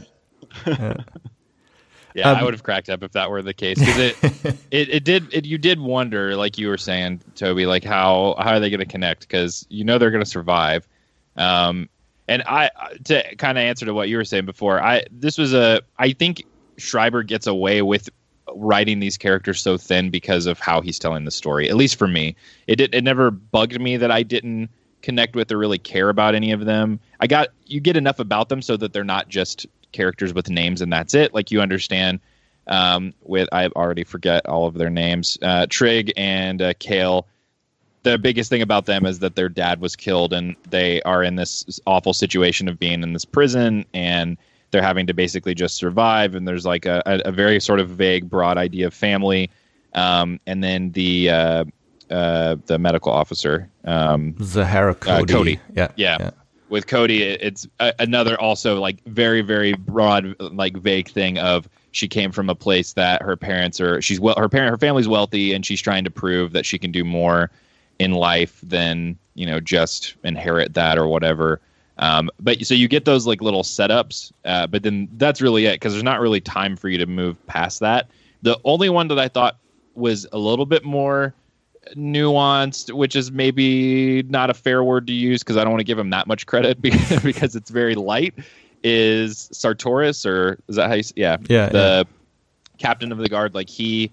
Yeah, 2.15 2.31
Um, 2.31 2.37
I 2.39 2.45
would 2.45 2.55
have 2.55 2.63
cracked 2.63 2.89
up 2.89 3.03
if 3.03 3.13
that 3.13 3.31
were 3.31 3.43
the 3.43 3.53
case 3.53 3.79
because 3.79 3.99
it, 3.99 4.17
it 4.71 4.89
it 4.89 5.05
did 5.05 5.33
it 5.35 5.45
you 5.45 5.59
did 5.59 5.79
wonder 5.79 6.35
like 6.35 6.57
you 6.57 6.69
were 6.69 6.79
saying 6.79 7.21
Toby 7.35 7.67
like 7.67 7.85
how 7.85 8.37
how 8.39 8.53
are 8.53 8.61
they 8.61 8.71
going 8.71 8.81
to 8.81 8.87
connect? 8.87 9.21
Because 9.23 9.67
you 9.69 9.85
know 9.85 9.99
they're 9.99 10.11
going 10.11 10.25
to 10.25 10.31
survive, 10.31 10.89
um 11.37 11.89
and 12.29 12.43
I 12.47 12.71
to 13.05 13.37
kind 13.37 13.59
of 13.59 13.63
answer 13.63 13.85
to 13.87 13.93
what 13.93 14.09
you 14.09 14.17
were 14.17 14.25
saying 14.25 14.47
before 14.47 14.83
I 14.83 15.05
this 15.11 15.37
was 15.37 15.53
a 15.53 15.83
I 15.99 16.13
think 16.13 16.45
Schreiber 16.79 17.23
gets 17.23 17.47
away 17.47 17.83
with 17.83 18.09
writing 18.55 19.01
these 19.01 19.19
characters 19.19 19.61
so 19.61 19.77
thin 19.77 20.09
because 20.09 20.47
of 20.47 20.59
how 20.59 20.81
he's 20.81 20.99
telling 20.99 21.25
the 21.25 21.31
story 21.31 21.69
at 21.69 21.77
least 21.77 21.99
for 21.99 22.09
me. 22.09 22.35
It 22.67 22.77
did 22.77 22.95
it 22.95 23.05
never 23.05 23.31
bugged 23.31 23.79
me 23.81 23.99
that 23.99 24.11
I 24.11 24.23
didn't 24.23 24.71
connect 25.07 25.37
with 25.37 25.53
or 25.53 25.57
really 25.57 25.79
care 25.79 26.09
about 26.09 26.35
any 26.35 26.51
of 26.51 26.65
them 26.65 26.99
I 27.21 27.29
got 27.29 27.51
you 27.65 27.81
get 27.81 27.97
enough 27.97 28.19
about 28.19 28.49
them 28.49 28.61
so 28.61 28.77
that 28.77 28.93
they're 28.93 29.05
not 29.05 29.29
just 29.29 29.67
characters 29.93 30.35
with 30.35 30.51
names 30.51 30.83
and 30.83 30.93
that's 30.93 31.15
it. 31.15 31.35
Like 31.35 31.51
you 31.51 31.61
understand 31.61 32.21
um, 32.67 33.15
with 33.23 33.49
I 33.53 33.67
already 33.69 34.05
forget 34.05 34.47
all 34.47 34.67
of 34.67 34.75
their 34.75 34.91
names. 34.91 35.39
Uh, 35.41 35.67
Trig 35.69 36.13
and 36.17 36.61
uh, 36.61 36.75
Kale. 36.79 37.27
The 38.03 38.19
biggest 38.19 38.51
thing 38.51 38.63
about 38.63 38.87
them 38.87 39.05
is 39.05 39.19
that 39.21 39.35
their 39.35 39.49
dad 39.49 39.81
was 39.81 39.97
killed 39.97 40.33
and 40.33 40.55
they 40.71 41.03
are 41.03 41.23
in 41.23 41.37
this 41.37 41.81
awful 41.87 42.13
situation 42.13 42.69
of 42.69 42.79
being 42.79 43.03
in 43.03 43.13
this 43.13 43.25
prison 43.25 43.85
and 43.95 44.37
they're 44.71 44.83
having 44.83 45.07
to 45.07 45.15
basically 45.15 45.55
just 45.55 45.77
survive. 45.77 46.35
And 46.35 46.47
there's 46.47 46.67
like 46.67 46.87
a, 46.87 47.03
a, 47.07 47.31
a 47.31 47.33
very 47.33 47.59
sort 47.61 47.81
of 47.81 47.89
vague, 47.91 48.29
broad 48.29 48.59
idea 48.59 48.87
of 48.87 48.95
family. 48.95 49.51
Um, 49.95 50.39
and 50.47 50.63
then 50.63 50.93
the 50.93 51.31
uh, 51.31 51.65
uh, 52.11 52.57
the 52.67 52.79
medical 52.79 53.13
officer. 53.13 53.69
Um, 53.85 54.35
Zahara 54.43 54.95
Cody. 54.95 55.33
Cody. 55.33 55.61
Yeah. 55.75 55.89
yeah. 55.97 56.31
With 56.69 56.87
Cody, 56.87 57.23
it's 57.23 57.67
a, 57.79 57.93
another 57.99 58.41
also 58.41 58.81
like 58.81 59.03
very 59.05 59.41
very 59.41 59.75
broad 59.75 60.35
like 60.41 60.77
vague 60.77 61.09
thing 61.09 61.39
of 61.39 61.69
she 61.93 62.09
came 62.09 62.33
from 62.33 62.51
a 62.51 62.55
place 62.55 62.93
that 62.95 63.23
her 63.23 63.37
parents 63.37 63.81
are 63.81 64.03
she's 64.03 64.19
well 64.19 64.35
her 64.37 64.49
parent 64.49 64.71
her 64.71 64.77
family's 64.77 65.07
wealthy 65.07 65.53
and 65.53 65.65
she's 65.65 65.81
trying 65.81 66.03
to 66.03 66.11
prove 66.11 66.53
that 66.53 66.67
she 66.67 66.77
can 66.77 66.91
do 66.91 67.05
more 67.05 67.51
in 67.99 68.13
life 68.13 68.61
than 68.63 69.17
you 69.35 69.47
know 69.47 69.61
just 69.61 70.15
inherit 70.25 70.75
that 70.75 70.99
or 70.99 71.07
whatever. 71.07 71.61
Um, 71.99 72.31
but 72.39 72.65
so 72.67 72.75
you 72.75 72.89
get 72.89 73.05
those 73.05 73.27
like 73.27 73.41
little 73.41 73.63
setups, 73.63 74.33
uh, 74.45 74.67
but 74.67 74.83
then 74.83 75.09
that's 75.13 75.41
really 75.41 75.67
it 75.67 75.75
because 75.75 75.93
there's 75.93 76.03
not 76.03 76.21
really 76.21 76.41
time 76.41 76.77
for 76.77 76.89
you 76.89 76.99
to 76.99 77.07
move 77.07 77.45
past 77.47 77.81
that. 77.81 78.11
The 78.43 78.59
only 78.65 78.91
one 78.91 79.09
that 79.09 79.19
I 79.19 79.29
thought 79.29 79.57
was 79.95 80.27
a 80.33 80.39
little 80.39 80.67
bit 80.67 80.85
more 80.85 81.33
nuanced, 81.95 82.93
which 82.93 83.17
is 83.17 83.31
maybe 83.31 84.23
not 84.25 84.51
a 84.51 84.55
fair 84.55 84.83
word 84.83 85.07
to 85.07 85.13
use 85.13 85.43
because 85.43 85.57
I 85.57 85.63
don't 85.63 85.73
want 85.73 85.81
to 85.81 85.85
give 85.85 85.99
him 85.99 86.11
that 86.11 86.27
much 86.27 86.47
credit 86.47 86.81
because, 86.83 87.21
because 87.23 87.57
it's 87.57 87.71
very 87.71 87.95
light. 87.95 88.35
Is 88.83 89.49
Sartoris 89.53 90.27
or 90.27 90.59
is 90.69 90.77
that 90.77 90.89
how 90.89 90.95
you? 90.95 91.03
Yeah, 91.17 91.39
Yeah, 91.49 91.69
The 91.69 92.07
captain 92.79 93.11
of 93.11 93.19
the 93.19 93.29
guard, 93.29 93.55
like 93.55 93.69
he, 93.69 94.13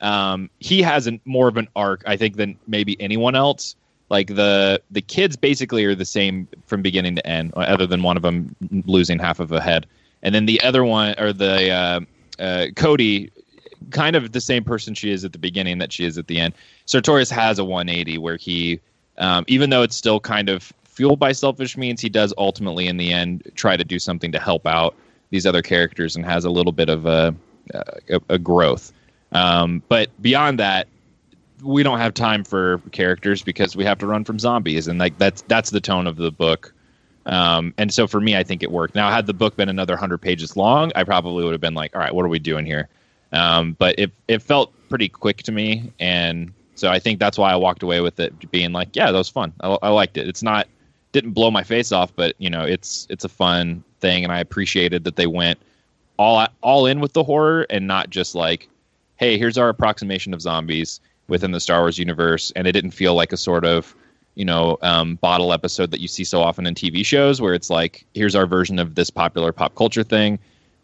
um, 0.00 0.50
he 0.58 0.82
has 0.82 1.06
an, 1.06 1.20
more 1.24 1.48
of 1.48 1.56
an 1.56 1.68
arc, 1.76 2.02
I 2.06 2.16
think, 2.16 2.36
than 2.36 2.58
maybe 2.66 3.00
anyone 3.00 3.34
else. 3.34 3.76
Like 4.10 4.26
the 4.26 4.82
the 4.90 5.00
kids 5.00 5.36
basically 5.36 5.84
are 5.84 5.94
the 5.94 6.04
same 6.04 6.48
from 6.66 6.82
beginning 6.82 7.14
to 7.14 7.24
end, 7.26 7.52
other 7.54 7.86
than 7.86 8.02
one 8.02 8.16
of 8.16 8.24
them 8.24 8.56
losing 8.84 9.20
half 9.20 9.38
of 9.38 9.52
a 9.52 9.60
head, 9.60 9.86
and 10.22 10.34
then 10.34 10.46
the 10.46 10.60
other 10.62 10.84
one 10.84 11.14
or 11.16 11.32
the 11.32 11.70
uh, 11.70 12.00
uh, 12.40 12.66
Cody 12.74 13.30
kind 13.90 14.16
of 14.16 14.32
the 14.32 14.40
same 14.40 14.64
person 14.64 14.94
she 14.94 15.10
is 15.10 15.24
at 15.24 15.32
the 15.32 15.38
beginning 15.38 15.78
that 15.78 15.92
she 15.92 16.04
is 16.04 16.18
at 16.18 16.26
the 16.26 16.38
end. 16.38 16.54
Sartoris 16.86 17.30
has 17.30 17.58
a 17.58 17.64
180 17.64 18.18
where 18.18 18.36
he, 18.36 18.80
um, 19.18 19.44
even 19.46 19.70
though 19.70 19.82
it's 19.82 19.96
still 19.96 20.20
kind 20.20 20.48
of 20.48 20.72
fueled 20.84 21.18
by 21.18 21.32
selfish 21.32 21.76
means, 21.76 22.00
he 22.00 22.08
does 22.08 22.32
ultimately 22.38 22.86
in 22.86 22.96
the 22.96 23.12
end 23.12 23.50
try 23.54 23.76
to 23.76 23.84
do 23.84 23.98
something 23.98 24.32
to 24.32 24.38
help 24.38 24.66
out 24.66 24.94
these 25.30 25.46
other 25.46 25.62
characters 25.62 26.16
and 26.16 26.24
has 26.24 26.44
a 26.44 26.50
little 26.50 26.72
bit 26.72 26.88
of 26.88 27.06
a 27.06 27.34
a, 27.74 28.20
a 28.28 28.38
growth. 28.38 28.92
Um, 29.32 29.82
but 29.88 30.10
beyond 30.20 30.58
that, 30.58 30.88
we 31.62 31.82
don't 31.82 31.98
have 31.98 32.14
time 32.14 32.44
for 32.44 32.78
characters 32.90 33.42
because 33.42 33.76
we 33.76 33.84
have 33.84 33.98
to 33.98 34.06
run 34.06 34.24
from 34.24 34.38
zombies, 34.38 34.88
and 34.88 34.98
like 34.98 35.16
that's 35.18 35.42
that's 35.42 35.70
the 35.70 35.80
tone 35.80 36.06
of 36.06 36.16
the 36.16 36.30
book. 36.30 36.72
Um, 37.26 37.74
and 37.76 37.92
so 37.92 38.06
for 38.06 38.20
me, 38.20 38.36
I 38.36 38.42
think 38.42 38.62
it 38.62 38.70
worked. 38.70 38.94
Now, 38.94 39.10
had 39.10 39.26
the 39.26 39.34
book 39.34 39.56
been 39.56 39.68
another 39.68 39.96
hundred 39.96 40.18
pages 40.18 40.56
long, 40.56 40.90
I 40.94 41.04
probably 41.04 41.44
would 41.44 41.52
have 41.52 41.60
been 41.60 41.74
like, 41.74 41.94
"All 41.94 42.00
right, 42.00 42.14
what 42.14 42.24
are 42.24 42.28
we 42.28 42.38
doing 42.38 42.64
here?" 42.64 42.88
Um, 43.32 43.76
but 43.78 43.98
it 43.98 44.10
it 44.28 44.42
felt 44.42 44.72
pretty 44.88 45.08
quick 45.08 45.38
to 45.44 45.52
me, 45.52 45.92
and 46.00 46.52
so 46.74 46.90
I 46.90 46.98
think 46.98 47.18
that's 47.18 47.38
why 47.38 47.52
I 47.52 47.56
walked 47.56 47.82
away 47.82 48.00
with 48.00 48.18
it 48.18 48.50
being 48.50 48.72
like, 48.72 48.94
"Yeah, 48.94 49.12
that 49.12 49.18
was 49.18 49.28
fun. 49.28 49.52
I, 49.60 49.78
I 49.82 49.88
liked 49.90 50.16
it. 50.16 50.28
It's 50.28 50.42
not 50.42 50.66
didn't 51.12 51.32
blow 51.32 51.50
my 51.50 51.62
face 51.62 51.92
off, 51.92 52.14
but 52.14 52.34
you 52.38 52.50
know, 52.50 52.62
it's 52.62 53.06
it's 53.10 53.24
a 53.24 53.28
fun 53.28 53.82
thing, 54.00 54.24
and 54.24 54.32
I 54.32 54.40
appreciated 54.40 55.04
that 55.04 55.16
they 55.16 55.26
went 55.26 55.58
all 56.16 56.46
all 56.62 56.86
in 56.86 57.00
with 57.00 57.12
the 57.12 57.24
horror 57.24 57.66
and 57.70 57.86
not 57.86 58.10
just 58.10 58.34
like, 58.34 58.68
hey, 59.16 59.38
here's 59.38 59.58
our 59.58 59.68
approximation 59.68 60.34
of 60.34 60.42
zombies 60.42 61.00
within 61.28 61.52
the 61.52 61.60
Star 61.60 61.80
Wars 61.80 61.98
universe, 61.98 62.52
and 62.56 62.66
it 62.66 62.72
didn't 62.72 62.90
feel 62.92 63.14
like 63.14 63.32
a 63.32 63.36
sort 63.36 63.64
of 63.64 63.94
you 64.34 64.44
know 64.44 64.78
um, 64.82 65.16
bottle 65.16 65.52
episode 65.52 65.90
that 65.90 66.00
you 66.00 66.08
see 66.08 66.24
so 66.24 66.40
often 66.40 66.66
in 66.66 66.74
TV 66.74 67.04
shows 67.04 67.40
where 67.40 67.54
it's 67.54 67.70
like, 67.70 68.04
here's 68.14 68.34
our 68.34 68.46
version 68.46 68.78
of 68.78 68.94
this 68.94 69.10
popular 69.10 69.52
pop 69.52 69.74
culture 69.74 70.04
thing. 70.04 70.38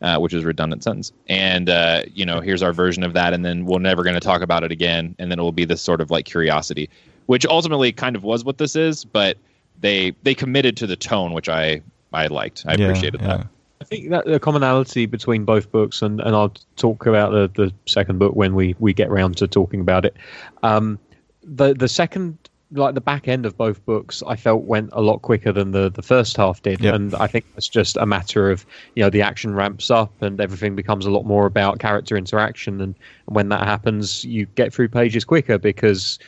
Uh, 0.07 0.21
which 0.21 0.33
is 0.33 0.45
a 0.45 0.47
redundant 0.47 0.85
sentence, 0.85 1.11
and 1.29 1.69
uh, 1.69 2.03
you 2.15 2.25
know, 2.25 2.41
here's 2.41 2.63
our 2.63 2.73
version 2.73 3.03
of 3.03 3.13
that, 3.13 3.33
and 3.33 3.45
then 3.45 3.67
we're 3.67 3.81
never 3.81 4.05
going 4.05 4.15
to 4.15 4.21
talk 4.21 4.41
about 4.41 4.63
it 4.63 4.71
again, 4.71 5.17
and 5.19 5.33
then 5.33 5.41
it 5.41 5.43
will 5.43 5.51
be 5.51 5.65
this 5.65 5.83
sort 5.83 6.01
of 6.01 6.13
like 6.13 6.27
curiosity, 6.27 6.89
which 7.27 7.45
ultimately 7.45 7.91
kind 7.91 8.15
of 8.15 8.23
was 8.23 8.45
what 8.45 8.57
this 8.59 8.77
is, 8.77 9.05
but 9.05 9.37
they 9.81 10.15
they 10.23 10.33
committed 10.33 10.77
to 10.77 10.87
the 10.87 10.95
tone, 10.95 11.33
which 11.33 11.49
I 11.49 11.81
I 12.13 12.29
liked. 12.29 12.65
I 12.69 12.77
Yeah, 12.77 12.85
appreciated 12.85 13.21
yeah. 13.21 13.39
that. 13.39 13.47
I 13.81 13.85
think 13.85 14.11
that 14.11 14.27
the 14.27 14.39
commonality 14.39 15.07
between 15.07 15.45
both 15.45 15.73
books, 15.73 16.03
and, 16.03 16.21
and 16.21 16.37
I'll 16.37 16.55
talk 16.77 17.07
about 17.07 17.33
the, 17.33 17.51
the 17.61 17.73
second 17.87 18.21
book 18.21 18.37
when 18.37 18.55
we, 18.55 18.77
we 18.79 18.93
get 18.95 19.11
round 19.11 19.37
to 19.39 19.49
talking 19.49 19.81
about 19.81 20.05
it. 20.05 20.17
Um, 20.63 21.01
the 21.43 21.75
the 21.75 21.89
second, 21.89 22.39
like 22.73 22.95
the 22.95 23.01
back 23.01 23.29
end 23.29 23.47
of 23.47 23.57
both 23.57 23.85
books, 23.85 24.23
I 24.27 24.35
felt 24.37 24.65
went 24.65 24.91
a 24.93 25.01
lot 25.01 25.23
quicker 25.23 25.53
than 25.53 25.71
the, 25.71 25.89
the 25.89 26.03
first 26.03 26.37
half 26.37 26.63
did, 26.63 26.81
Yep. 26.81 26.95
and 26.95 27.15
I 27.15 27.27
think 27.27 27.45
it's 27.57 27.69
just 27.69 27.97
a 27.97 28.07
matter 28.07 28.51
of 28.51 28.67
you 28.95 29.03
know 29.03 29.11
the 29.11 29.23
action 29.23 29.55
ramps 29.55 29.91
up 29.91 30.21
and 30.21 30.41
everything 30.41 30.75
becomes 30.75 31.07
a 31.07 31.11
lot 31.11 31.25
more 31.25 31.47
about 31.47 31.79
character 31.79 32.17
interaction, 32.17 32.81
and, 32.81 32.95
and 33.27 33.37
when 33.37 33.49
that 33.51 33.63
happens, 33.63 34.25
you 34.25 34.47
get 34.47 34.73
through 34.75 34.89
pages 34.89 35.25
quicker 35.25 35.59
because 35.59 36.19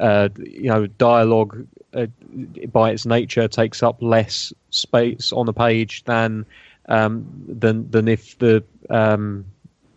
uh, 0.00 0.28
you 0.38 0.68
know 0.68 0.86
dialogue 0.86 1.66
uh, 1.94 2.06
by 2.72 2.90
its 2.90 3.04
nature 3.04 3.48
takes 3.48 3.82
up 3.82 4.00
less 4.00 4.52
space 4.70 5.32
on 5.32 5.46
the 5.46 5.52
page 5.52 6.04
than 6.04 6.46
um, 6.88 7.26
than 7.48 7.90
than 7.90 8.06
if 8.06 8.38
the 8.38 8.62
um, 8.90 9.44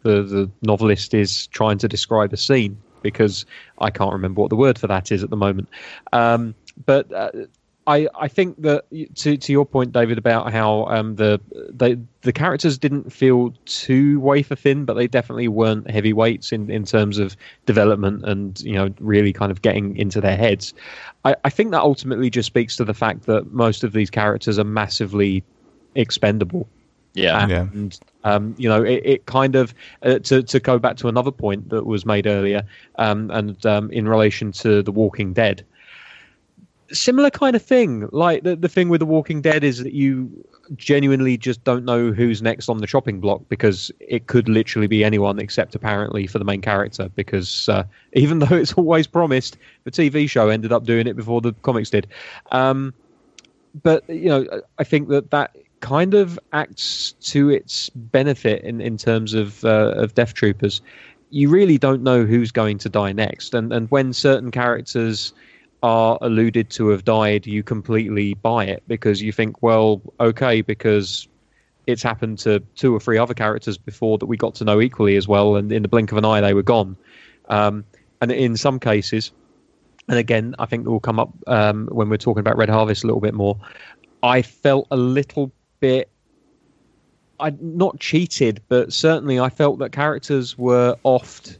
the 0.01 0.23
the 0.23 0.49
novelist 0.63 1.13
is 1.13 1.45
trying 1.47 1.77
to 1.77 1.87
describe 1.87 2.33
a 2.33 2.37
scene 2.37 2.75
because 3.01 3.45
I 3.79 3.89
can't 3.89 4.13
remember 4.13 4.41
what 4.41 4.49
the 4.49 4.55
word 4.55 4.77
for 4.77 4.87
that 4.87 5.11
is 5.11 5.23
at 5.23 5.29
the 5.29 5.37
moment. 5.37 5.69
Um, 6.13 6.55
but 6.85 7.11
uh, 7.13 7.31
I 7.87 8.07
I 8.15 8.27
think 8.27 8.61
that 8.61 8.85
to 9.15 9.37
to 9.37 9.51
your 9.51 9.65
point, 9.65 9.91
David, 9.91 10.17
about 10.17 10.51
how 10.51 10.85
um, 10.85 11.15
the 11.15 11.41
they, 11.71 11.97
the 12.21 12.31
characters 12.31 12.77
didn't 12.77 13.11
feel 13.11 13.53
too 13.65 14.19
wafer 14.19 14.55
thin, 14.55 14.85
but 14.85 14.93
they 14.93 15.07
definitely 15.07 15.47
weren't 15.47 15.89
heavyweights 15.89 16.51
in, 16.51 16.69
in 16.69 16.85
terms 16.85 17.17
of 17.17 17.35
development 17.65 18.23
and 18.23 18.61
you 18.61 18.73
know 18.73 18.93
really 18.99 19.33
kind 19.33 19.51
of 19.51 19.61
getting 19.61 19.97
into 19.97 20.21
their 20.21 20.37
heads. 20.37 20.73
I, 21.25 21.35
I 21.43 21.49
think 21.49 21.71
that 21.71 21.81
ultimately 21.81 22.29
just 22.29 22.47
speaks 22.47 22.75
to 22.77 22.85
the 22.85 22.93
fact 22.93 23.25
that 23.25 23.52
most 23.52 23.83
of 23.83 23.93
these 23.93 24.10
characters 24.10 24.60
are 24.60 24.63
massively 24.63 25.43
expendable 25.95 26.67
Yeah. 27.13 27.47
Yeah. 27.47 27.67
and 27.73 27.99
um, 28.23 28.55
you 28.57 28.69
know 28.69 28.83
it, 28.83 29.01
it 29.03 29.25
kind 29.25 29.55
of 29.55 29.73
uh, 30.03 30.19
to 30.19 30.43
to 30.43 30.59
go 30.59 30.79
back 30.79 30.95
to 30.97 31.07
another 31.07 31.31
point 31.31 31.69
that 31.69 31.85
was 31.85 32.05
made 32.05 32.27
earlier 32.27 32.63
um, 32.97 33.29
and 33.31 33.65
um, 33.65 33.91
in 33.91 34.07
relation 34.07 34.51
to 34.53 34.81
the 34.81 34.91
Walking 34.91 35.33
Dead. 35.33 35.65
Similar 36.91 37.29
kind 37.29 37.55
of 37.55 37.62
thing. 37.62 38.09
Like 38.12 38.43
the, 38.43 38.55
the 38.55 38.67
thing 38.67 38.89
with 38.89 38.99
the 38.99 39.05
Walking 39.05 39.41
Dead 39.41 39.63
is 39.63 39.79
that 39.79 39.93
you 39.93 40.29
genuinely 40.75 41.37
just 41.37 41.63
don't 41.63 41.85
know 41.85 42.12
who's 42.12 42.41
next 42.41 42.69
on 42.69 42.79
the 42.79 42.87
chopping 42.87 43.19
block 43.19 43.41
because 43.49 43.91
it 43.99 44.27
could 44.27 44.49
literally 44.49 44.87
be 44.87 45.03
anyone 45.03 45.39
except 45.39 45.73
apparently 45.73 46.27
for 46.27 46.37
the 46.37 46.45
main 46.45 46.62
character. 46.62 47.09
Because 47.15 47.69
uh, 47.69 47.83
even 48.13 48.39
though 48.39 48.55
it's 48.55 48.73
always 48.73 49.07
promised, 49.07 49.57
the 49.85 49.91
TV 49.91 50.29
show 50.29 50.49
ended 50.49 50.71
up 50.71 50.83
doing 50.85 51.07
it 51.07 51.15
before 51.15 51.41
the 51.41 51.53
comics 51.62 51.89
did. 51.89 52.07
Um, 52.51 52.93
but 53.83 54.07
you 54.09 54.27
know, 54.27 54.62
I 54.77 54.83
think 54.83 55.07
that 55.09 55.31
that 55.31 55.55
kind 55.82 56.13
of 56.13 56.40
acts 56.54 57.13
to 57.21 57.50
its 57.50 57.90
benefit 57.90 58.63
in, 58.63 58.79
in 58.79 58.98
terms 58.98 59.34
of 59.34 59.65
uh, 59.65 59.94
of 59.96 60.15
Death 60.15 60.34
Troopers. 60.34 60.82
you 61.32 61.50
really 61.50 61.77
don't 61.77 62.04
know 62.04 62.25
who's 62.25 62.52
going 62.52 62.77
to 62.79 62.90
die 62.90 63.12
next. 63.12 63.54
And 63.54 63.73
and 63.73 63.90
when 63.92 64.13
certain 64.13 64.52
characters 64.52 65.34
are 65.84 66.17
alluded 66.21 66.69
to 66.69 66.90
have 66.90 67.04
died, 67.04 67.48
you 67.48 67.63
completely 67.63 68.36
buy 68.36 68.65
it 68.65 68.84
because 68.88 69.21
you 69.21 69.32
think, 69.32 69.63
well, 69.63 70.02
okay, 70.19 70.62
because 70.62 71.27
it's 71.88 72.04
happened 72.04 72.38
to 72.40 72.60
two 72.75 72.96
or 72.96 73.00
three 73.00 73.17
other 73.17 73.34
characters 73.34 73.77
before 73.77 74.17
that 74.19 74.27
we 74.27 74.38
got 74.38 74.54
to 74.56 74.63
know 74.63 74.79
equally 74.79 75.17
as 75.17 75.27
well, 75.27 75.56
and 75.56 75.71
in 75.71 75.82
the 75.82 75.88
blink 75.88 76.12
of 76.12 76.17
an 76.17 76.25
eye, 76.25 76.42
they 76.42 76.54
were 76.54 76.63
gone. 76.63 76.96
Um, 77.50 77.84
and 78.21 78.32
in 78.32 78.56
some 78.56 78.79
cases, 78.79 79.32
and 80.08 80.19
again, 80.19 80.56
I 80.60 80.65
think 80.67 80.86
it 80.86 80.90
will 80.90 81.00
come 81.00 81.19
up 81.19 81.34
um, 81.48 81.88
when 81.92 82.10
we're 82.10 82.17
talking 82.17 82.42
about 82.42 82.58
Red 82.58 82.69
Harvest 82.69 83.04
a 83.04 83.08
little 83.08 83.21
bit 83.21 83.34
more. 83.34 83.58
I 84.21 84.44
felt 84.44 84.88
a 84.92 84.98
little 84.98 85.52
bit, 85.82 86.10
I 87.40 87.54
not 87.60 88.00
cheated, 88.00 88.62
but 88.69 88.94
certainly 88.94 89.40
I 89.40 89.50
felt 89.50 89.79
that 89.79 89.92
characters 89.92 90.58
were 90.58 90.96
offed, 91.04 91.58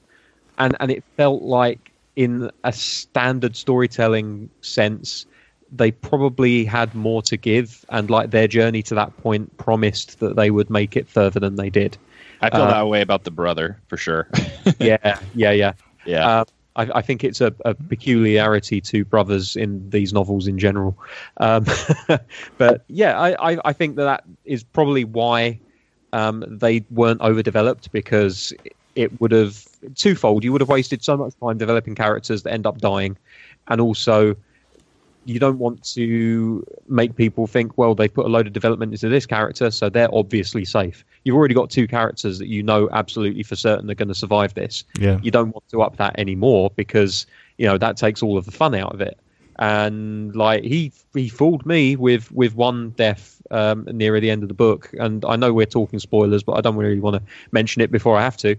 and 0.58 0.78
and 0.80 0.90
it 0.92 1.04
felt 1.18 1.42
like 1.42 1.92
in 2.16 2.50
a 2.64 2.72
standard 2.72 3.56
storytelling 3.56 4.50
sense, 4.62 5.26
they 5.72 5.92
probably 5.92 6.66
had 6.66 6.94
more 6.94 7.22
to 7.24 7.38
give, 7.38 7.84
and 7.90 8.10
like 8.10 8.32
their 8.32 8.48
journey 8.48 8.84
to 8.84 8.96
that 8.96 9.16
point 9.18 9.58
promised 9.58 10.20
that 10.20 10.36
they 10.36 10.52
would 10.52 10.70
make 10.70 10.96
it 10.96 11.10
further 11.10 11.40
than 11.40 11.56
they 11.56 11.70
did. 11.70 11.98
I 12.42 12.50
feel 12.50 12.62
Uh, 12.62 12.68
that 12.74 12.88
way 12.88 13.02
about 13.02 13.24
the 13.24 13.32
brother 13.32 13.80
for 13.88 13.98
sure. 13.98 14.28
yeah, 14.80 15.20
yeah, 15.36 15.52
yeah. 15.52 15.74
yeah. 16.06 16.28
Uh, 16.28 16.46
I, 16.76 16.90
I 16.96 17.02
think 17.02 17.24
it's 17.24 17.42
a, 17.42 17.54
a 17.66 17.74
peculiarity 17.74 18.82
to 18.82 19.04
brothers 19.06 19.56
in 19.56 19.90
these 19.90 20.14
novels 20.14 20.48
in 20.48 20.58
general. 20.58 20.98
Um, 21.38 21.66
but 22.58 22.84
yeah, 22.88 23.20
I, 23.20 23.52
I, 23.52 23.58
I 23.66 23.74
think 23.74 23.96
that 23.98 24.06
that 24.06 24.24
is 24.46 24.64
probably 24.64 25.04
why 25.04 25.60
um, 26.14 26.44
they 26.48 26.86
weren't 26.90 27.22
overdeveloped 27.22 27.92
because 27.92 28.54
it 28.96 29.20
would 29.22 29.32
have 29.32 29.66
twofold. 29.96 30.44
You 30.44 30.52
would 30.52 30.62
have 30.62 30.70
wasted 30.70 31.04
so 31.04 31.18
much 31.18 31.34
time 31.40 31.58
developing 31.58 31.96
characters 31.96 32.44
that 32.44 32.54
end 32.54 32.66
up 32.66 32.80
dying, 32.80 33.18
and 33.68 33.80
also 33.80 34.36
you 35.26 35.40
don't 35.40 35.60
want 35.60 35.84
to 35.94 36.66
make 36.88 37.16
people 37.16 37.46
think, 37.46 37.78
well, 37.78 37.94
they 37.94 38.08
put 38.08 38.26
a 38.26 38.30
load 38.30 38.48
of 38.48 38.54
development 38.54 38.92
into 38.94 39.08
this 39.10 39.26
character, 39.26 39.70
so 39.70 39.90
they're 39.90 40.14
obviously 40.14 40.66
safe. 40.66 41.06
You've 41.24 41.36
already 41.36 41.54
got 41.54 41.70
two 41.70 41.88
characters 41.88 42.40
that 42.40 42.48
you 42.48 42.64
know 42.64 42.90
absolutely 42.92 43.44
for 43.44 43.56
certain 43.56 43.90
are 43.92 43.96
going 43.96 44.08
to 44.08 44.16
survive 44.16 44.54
this 44.56 44.84
Yeah. 44.98 45.20
you 45.22 45.32
don't 45.32 45.52
want 45.54 45.68
to 45.70 45.82
up 45.82 45.98
that 45.98 46.18
anymore 46.18 46.72
because 46.76 47.28
you 47.58 47.68
know 47.68 47.78
that 47.78 47.98
takes 47.98 48.24
all 48.24 48.38
of 48.38 48.46
the 48.46 48.52
fun 48.52 48.74
out 48.74 48.94
of 48.94 49.02
it 49.02 49.20
and 49.60 50.36
like 50.36 50.64
he 50.64 50.92
he 51.14 51.30
fooled 51.30 51.66
me 51.66 51.96
with 51.96 52.32
with 52.32 52.56
one 52.56 52.90
death 52.92 53.42
um 53.52 53.88
nearer 53.92 54.20
the 54.20 54.32
end 54.32 54.42
of 54.42 54.48
the 54.48 54.56
book 54.56 54.90
and 55.00 55.24
i 55.26 55.36
know 55.36 55.54
we're 55.54 55.66
talking 55.66 56.00
spoilers 56.00 56.42
but 56.42 56.54
i 56.54 56.62
don't 56.62 56.78
really 56.78 57.00
want 57.00 57.16
to 57.16 57.22
mention 57.52 57.82
it 57.82 57.92
before 57.92 58.18
i 58.18 58.22
have 58.24 58.38
to 58.38 58.56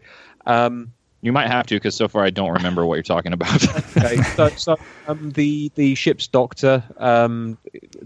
um 0.47 0.93
you 1.23 1.33
might 1.33 1.47
have 1.47 1.67
to 1.69 1.77
because 1.77 1.95
so 1.95 2.09
far 2.09 2.25
I 2.25 2.31
don't 2.31 2.51
remember 2.51 2.85
what 2.85 2.97
you're 2.97 3.03
talking 3.03 3.33
about. 3.33 3.63
okay 3.97 4.21
so, 4.35 4.49
so 4.51 4.77
um 5.07 5.31
the 5.31 5.71
the 5.77 5.95
ship's 5.95 6.27
doctor 6.27 6.83
um 6.99 7.57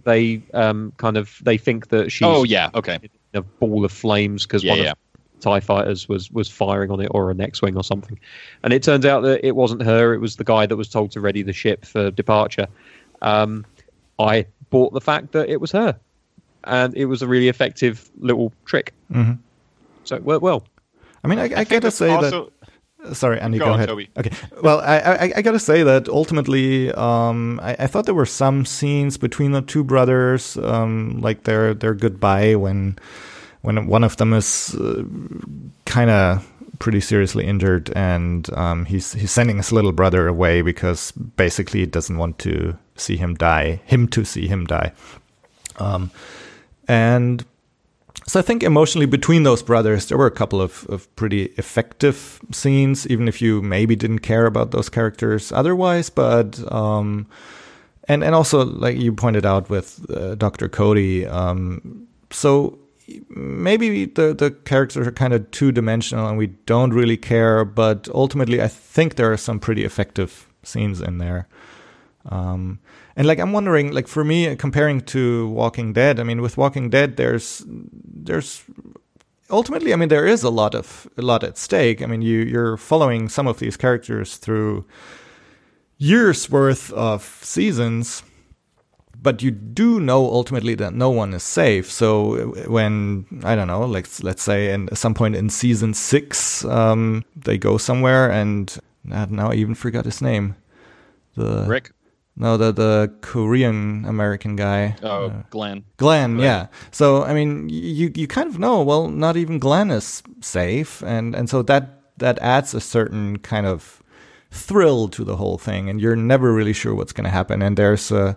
they 0.04 0.42
um 0.54 0.92
kind 0.98 1.16
of 1.16 1.38
they 1.42 1.58
think 1.58 1.88
that 1.88 2.12
she's 2.12 2.26
oh 2.26 2.44
yeah, 2.44 2.70
okay. 2.74 2.98
in 3.02 3.10
a 3.38 3.42
ball 3.42 3.84
of 3.84 3.90
flames 3.90 4.44
because 4.44 4.62
Yeah, 4.62 4.72
one 4.72 4.82
yeah. 4.82 4.90
of 4.92 4.98
TIE 5.40 5.60
fighters 5.60 6.08
was 6.08 6.30
was 6.30 6.48
firing 6.48 6.90
on 6.90 7.00
it 7.00 7.08
or 7.10 7.30
an 7.30 7.40
X-wing 7.40 7.76
or 7.76 7.84
something, 7.84 8.18
and 8.62 8.72
it 8.72 8.82
turns 8.82 9.04
out 9.04 9.22
that 9.22 9.44
it 9.46 9.56
wasn't 9.56 9.82
her. 9.82 10.14
It 10.14 10.20
was 10.20 10.36
the 10.36 10.44
guy 10.44 10.66
that 10.66 10.76
was 10.76 10.88
told 10.88 11.10
to 11.12 11.20
ready 11.20 11.42
the 11.42 11.52
ship 11.52 11.84
for 11.84 12.10
departure. 12.10 12.66
Um, 13.22 13.64
I 14.18 14.46
bought 14.70 14.92
the 14.92 15.00
fact 15.00 15.32
that 15.32 15.48
it 15.48 15.60
was 15.60 15.72
her, 15.72 15.98
and 16.64 16.94
it 16.96 17.06
was 17.06 17.22
a 17.22 17.26
really 17.26 17.48
effective 17.48 18.10
little 18.18 18.52
trick. 18.64 18.94
Mhm. 19.12 19.38
So 20.04 20.16
it 20.16 20.24
worked 20.24 20.42
well. 20.42 20.64
I 21.22 21.28
mean, 21.28 21.38
I, 21.38 21.44
I, 21.44 21.48
think 21.48 21.82
gotta 21.82 21.90
say 21.90 22.10
also, 22.10 22.44
that. 22.44 22.52
Sorry, 23.12 23.40
Andy, 23.40 23.58
Go 23.58 23.66
go, 23.66 23.70
on, 23.72 23.76
ahead. 23.76 23.88
Toby. 23.88 24.08
Okay. 24.16 24.30
Well, 24.62 24.80
I, 24.80 24.98
I, 24.98 25.32
I 25.36 25.42
gotta 25.42 25.58
say 25.58 25.82
that 25.82 26.08
ultimately, 26.08 26.92
um, 26.92 27.60
I, 27.62 27.76
I 27.80 27.86
thought 27.86 28.06
there 28.06 28.14
were 28.14 28.26
some 28.26 28.64
scenes 28.64 29.16
between 29.16 29.52
the 29.52 29.62
two 29.62 29.84
brothers, 29.84 30.56
um, 30.58 31.20
like 31.20 31.44
their 31.44 31.74
their 31.74 31.94
goodbye 31.94 32.54
when 32.56 32.98
when 33.62 33.86
one 33.86 34.04
of 34.04 34.16
them 34.16 34.32
is 34.32 34.74
uh, 34.74 35.02
kind 35.84 36.10
of 36.10 36.46
pretty 36.78 37.00
seriously 37.00 37.44
injured, 37.46 37.90
and 37.96 38.48
um, 38.54 38.84
he's 38.84 39.12
he's 39.12 39.30
sending 39.30 39.56
his 39.56 39.72
little 39.72 39.92
brother 39.92 40.28
away 40.28 40.62
because 40.62 41.12
basically 41.12 41.80
he 41.80 41.86
doesn't 41.86 42.18
want 42.18 42.38
to 42.40 42.76
see 42.96 43.16
him 43.16 43.34
die, 43.34 43.80
him 43.86 44.08
to 44.08 44.24
see 44.24 44.46
him 44.46 44.66
die. 44.66 44.92
Um, 45.78 46.10
and 46.88 47.44
so 48.28 48.40
I 48.40 48.42
think 48.42 48.62
emotionally 48.62 49.06
between 49.06 49.44
those 49.44 49.62
brothers, 49.62 50.06
there 50.06 50.18
were 50.18 50.26
a 50.26 50.32
couple 50.32 50.60
of, 50.60 50.84
of 50.88 51.14
pretty 51.14 51.44
effective 51.56 52.40
scenes, 52.50 53.06
even 53.06 53.28
if 53.28 53.40
you 53.40 53.62
maybe 53.62 53.94
didn't 53.94 54.20
care 54.20 54.46
about 54.46 54.72
those 54.72 54.88
characters 54.88 55.52
otherwise. 55.52 56.10
But 56.10 56.60
um, 56.72 57.28
and 58.08 58.24
and 58.24 58.34
also 58.34 58.64
like 58.64 58.96
you 58.96 59.12
pointed 59.12 59.46
out 59.46 59.70
with 59.70 60.04
uh, 60.10 60.34
Doctor 60.34 60.68
Cody, 60.68 61.24
um, 61.24 62.08
so 62.30 62.78
maybe 63.30 64.06
the 64.06 64.34
the 64.34 64.50
characters 64.50 65.06
are 65.06 65.12
kind 65.12 65.32
of 65.32 65.48
two 65.52 65.70
dimensional 65.70 66.26
and 66.26 66.36
we 66.36 66.48
don't 66.66 66.92
really 66.92 67.16
care. 67.16 67.64
But 67.64 68.08
ultimately, 68.12 68.60
I 68.60 68.68
think 68.68 69.14
there 69.14 69.32
are 69.32 69.36
some 69.36 69.60
pretty 69.60 69.84
effective 69.84 70.48
scenes 70.64 71.00
in 71.00 71.18
there. 71.18 71.46
Um, 72.28 72.80
and 73.14 73.26
like 73.26 73.38
I'm 73.38 73.52
wondering, 73.52 73.92
like 73.92 74.08
for 74.08 74.24
me, 74.24 74.56
comparing 74.56 75.00
to 75.02 75.48
Walking 75.48 75.92
Dead, 75.92 76.18
I 76.18 76.22
mean, 76.22 76.42
with 76.42 76.56
Walking 76.56 76.90
Dead, 76.90 77.16
there's 77.16 77.64
there's 77.66 78.64
ultimately, 79.50 79.92
I 79.92 79.96
mean, 79.96 80.08
there 80.08 80.26
is 80.26 80.42
a 80.42 80.50
lot 80.50 80.74
of 80.74 81.08
a 81.16 81.22
lot 81.22 81.44
at 81.44 81.56
stake. 81.58 82.02
I 82.02 82.06
mean, 82.06 82.22
you 82.22 82.40
you're 82.40 82.76
following 82.76 83.28
some 83.28 83.46
of 83.46 83.58
these 83.58 83.76
characters 83.76 84.36
through 84.36 84.84
years 85.98 86.50
worth 86.50 86.92
of 86.92 87.22
seasons, 87.42 88.22
but 89.22 89.42
you 89.42 89.50
do 89.50 90.00
know 90.00 90.24
ultimately 90.26 90.74
that 90.74 90.94
no 90.94 91.10
one 91.10 91.32
is 91.32 91.42
safe. 91.42 91.90
So 91.90 92.52
when 92.68 93.26
I 93.44 93.54
don't 93.54 93.68
know, 93.68 93.86
like 93.86 94.08
let's 94.22 94.42
say, 94.42 94.72
in 94.72 94.94
some 94.94 95.14
point 95.14 95.36
in 95.36 95.48
season 95.48 95.94
six, 95.94 96.64
um, 96.64 97.24
they 97.36 97.56
go 97.56 97.78
somewhere, 97.78 98.30
and 98.30 98.76
uh, 99.10 99.26
now 99.30 99.50
I 99.52 99.54
even 99.54 99.74
forgot 99.74 100.04
his 100.04 100.20
name. 100.20 100.56
The 101.36 101.64
Rick. 101.68 101.92
No, 102.36 102.56
the 102.56 102.72
the 102.72 103.12
Korean 103.22 104.04
American 104.04 104.56
guy. 104.56 104.94
Oh, 105.02 105.26
Uh, 105.26 105.42
Glenn. 105.50 105.84
Glenn, 105.96 106.38
yeah. 106.38 106.66
So 106.90 107.22
I 107.24 107.32
mean, 107.34 107.68
you 107.70 108.10
you 108.14 108.26
kind 108.26 108.48
of 108.48 108.58
know. 108.58 108.82
Well, 108.82 109.08
not 109.08 109.36
even 109.36 109.58
Glenn 109.58 109.90
is 109.90 110.22
safe, 110.40 111.02
and 111.02 111.34
and 111.34 111.48
so 111.48 111.62
that 111.62 111.84
that 112.18 112.38
adds 112.40 112.74
a 112.74 112.80
certain 112.80 113.38
kind 113.38 113.66
of 113.66 114.02
thrill 114.50 115.08
to 115.08 115.24
the 115.24 115.36
whole 115.36 115.58
thing, 115.58 115.88
and 115.90 116.00
you're 116.00 116.16
never 116.16 116.52
really 116.52 116.72
sure 116.74 116.94
what's 116.94 117.12
going 117.12 117.24
to 117.24 117.30
happen. 117.30 117.62
And 117.62 117.76
there's 117.76 118.10
a 118.12 118.36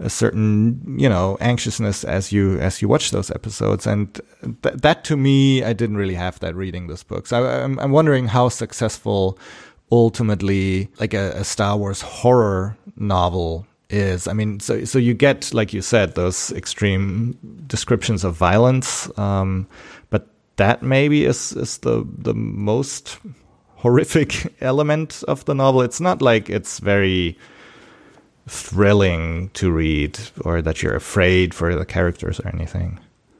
a 0.00 0.08
certain 0.08 0.80
you 1.00 1.08
know 1.08 1.36
anxiousness 1.40 2.04
as 2.04 2.30
you 2.32 2.58
as 2.60 2.80
you 2.82 2.88
watch 2.88 3.10
those 3.10 3.30
episodes, 3.34 3.86
and 3.86 4.20
th- 4.62 4.76
that 4.82 5.04
to 5.04 5.16
me, 5.16 5.62
I 5.64 5.72
didn't 5.72 5.96
really 5.96 6.14
have 6.16 6.38
that 6.40 6.54
reading 6.54 6.88
this 6.88 7.04
book. 7.04 7.26
So 7.26 7.36
I, 7.44 7.64
I'm 7.64 7.78
I'm 7.80 7.90
wondering 7.92 8.28
how 8.28 8.48
successful 8.50 9.38
ultimately 9.90 10.88
like 11.00 11.14
a, 11.14 11.32
a 11.32 11.44
Star 11.44 11.76
Wars 11.76 12.00
horror 12.00 12.76
novel 12.96 13.66
is. 13.90 14.28
I 14.28 14.32
mean, 14.32 14.60
so 14.60 14.84
so 14.84 14.98
you 14.98 15.14
get 15.14 15.52
like 15.54 15.72
you 15.72 15.82
said 15.82 16.14
those 16.14 16.52
extreme 16.52 17.38
descriptions 17.66 18.24
of 18.24 18.34
violence, 18.34 19.10
um, 19.18 19.66
but 20.10 20.28
that 20.56 20.82
maybe 20.82 21.24
is 21.24 21.52
is 21.52 21.78
the 21.78 22.06
the 22.18 22.34
most 22.34 23.18
horrific 23.76 24.54
element 24.60 25.22
of 25.28 25.44
the 25.44 25.54
novel. 25.54 25.82
It's 25.82 26.00
not 26.00 26.22
like 26.22 26.50
it's 26.50 26.78
very 26.78 27.38
thrilling 28.48 29.50
to 29.50 29.70
read 29.70 30.18
or 30.40 30.62
that 30.62 30.82
you're 30.82 30.96
afraid 30.96 31.52
for 31.52 31.74
the 31.74 31.84
characters 31.84 32.40
or 32.40 32.48
anything. 32.48 32.98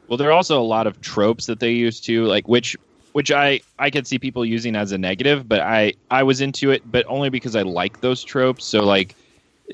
Well, 0.09 0.16
there 0.16 0.28
are 0.28 0.32
also 0.32 0.61
a 0.61 0.64
lot 0.64 0.86
of 0.86 1.01
tropes 1.01 1.46
that 1.46 1.61
they 1.61 1.72
use 1.72 2.01
too, 2.01 2.24
like 2.24 2.49
which 2.49 2.76
which 3.19 3.33
I 3.33 3.61
I 3.81 3.91
could 3.91 4.07
see 4.07 4.16
people 4.16 4.45
using 4.45 4.77
as 4.77 4.93
a 4.93 4.97
negative, 4.97 5.49
but 5.49 5.59
I 5.59 5.93
I 6.09 6.23
was 6.23 6.41
into 6.41 6.71
it, 6.71 6.89
but 6.89 7.05
only 7.09 7.31
because 7.31 7.57
I 7.57 7.62
like 7.62 8.01
those 8.01 8.23
tropes. 8.23 8.64
So 8.64 8.85
like 8.85 9.16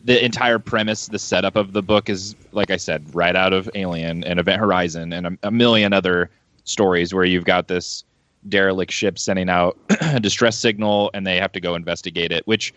the 0.03 0.25
entire 0.25 0.59
premise, 0.59 1.09
the 1.09 1.19
setup 1.19 1.55
of 1.55 1.75
the 1.75 1.83
book 1.83 2.09
is 2.09 2.35
like 2.53 2.71
I 2.71 2.79
said, 2.79 3.15
right 3.15 3.37
out 3.37 3.53
of 3.53 3.69
Alien 3.75 4.25
and 4.25 4.41
Event 4.41 4.61
Horizon 4.61 5.13
and 5.13 5.27
a, 5.27 5.39
a 5.43 5.51
million 5.51 5.93
other 5.93 6.31
stories 6.65 7.13
where 7.13 7.27
you've 7.27 7.45
got 7.45 7.69
this 7.69 8.03
derelict 8.49 8.91
ship 8.91 9.19
sending 9.19 9.51
out 9.51 9.77
a 10.01 10.21
distress 10.29 10.59
signal 10.59 11.11
and 11.13 11.27
they 11.27 11.37
have 11.37 11.53
to 11.53 11.61
go 11.61 11.75
investigate 11.75 12.33
it, 12.33 12.47
which 12.47 12.73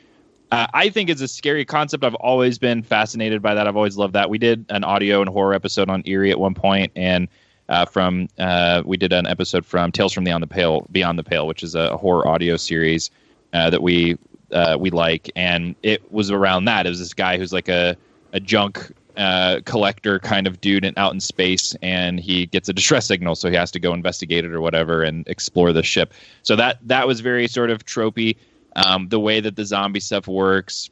uh, 0.52 0.68
I 0.74 0.90
think 0.90 1.10
is 1.10 1.22
a 1.22 1.30
scary 1.30 1.64
concept. 1.64 2.04
I've 2.04 2.16
always 2.16 2.58
been 2.58 2.84
fascinated 2.84 3.42
by 3.42 3.54
that. 3.54 3.70
I've 3.70 3.78
always 3.78 3.96
loved 3.96 4.16
that. 4.16 4.30
We 4.30 4.38
did 4.38 4.66
an 4.68 4.84
audio 4.84 5.22
and 5.22 5.30
horror 5.30 5.54
episode 5.54 5.90
on 5.90 6.04
Eerie 6.06 6.32
at 6.32 6.42
one 6.42 6.56
point, 6.56 6.92
and 6.94 7.30
uh, 7.70 7.86
from 7.86 8.28
uh, 8.38 8.82
we 8.86 8.98
did 8.98 9.14
an 9.14 9.28
episode 9.28 9.66
from 9.66 9.92
Tales 9.92 10.14
from 10.14 10.24
Beyond 10.24 10.44
the 10.44 10.48
Pale, 10.48 10.88
Beyond 10.92 11.20
the 11.20 11.24
Pale, 11.24 11.48
which 11.48 11.64
is 11.64 11.76
a 11.76 11.98
horror 11.98 12.28
audio 12.28 12.58
series 12.58 13.12
uh, 13.54 13.70
that 13.70 13.82
we 13.82 14.18
uh, 14.52 14.78
we 14.80 14.90
like, 14.90 15.30
and 15.36 15.76
it 15.84 16.12
was 16.12 16.32
around 16.32 16.66
that. 16.66 16.86
It 16.86 16.90
was 16.90 17.00
this 17.00 17.14
guy 17.14 17.38
who's 17.38 17.54
like 17.54 17.70
a 17.70 17.98
a 18.34 18.40
junk 18.40 18.92
uh, 19.18 19.62
collector 19.66 20.20
kind 20.20 20.48
of 20.48 20.62
dude 20.62 20.86
and 20.86 20.98
out 20.98 21.14
in 21.14 21.20
space, 21.20 21.76
and 21.82 22.20
he 22.20 22.46
gets 22.46 22.70
a 22.70 22.74
distress 22.74 23.08
signal, 23.08 23.36
so 23.36 23.50
he 23.50 23.56
has 23.56 23.72
to 23.72 23.80
go 23.80 23.94
investigate 23.94 24.46
it 24.46 24.54
or 24.54 24.62
whatever 24.62 25.04
and 25.04 25.28
explore 25.28 25.74
the 25.74 25.84
ship. 25.84 26.14
So 26.44 26.56
that 26.56 26.80
that 26.88 27.08
was 27.08 27.20
very 27.20 27.48
sort 27.48 27.70
of 27.70 27.86
tropey. 27.86 28.38
Um, 28.76 29.10
the 29.10 29.20
way 29.20 29.40
that 29.40 29.56
the 29.56 29.66
zombie 29.66 30.00
stuff 30.00 30.28
works 30.28 30.92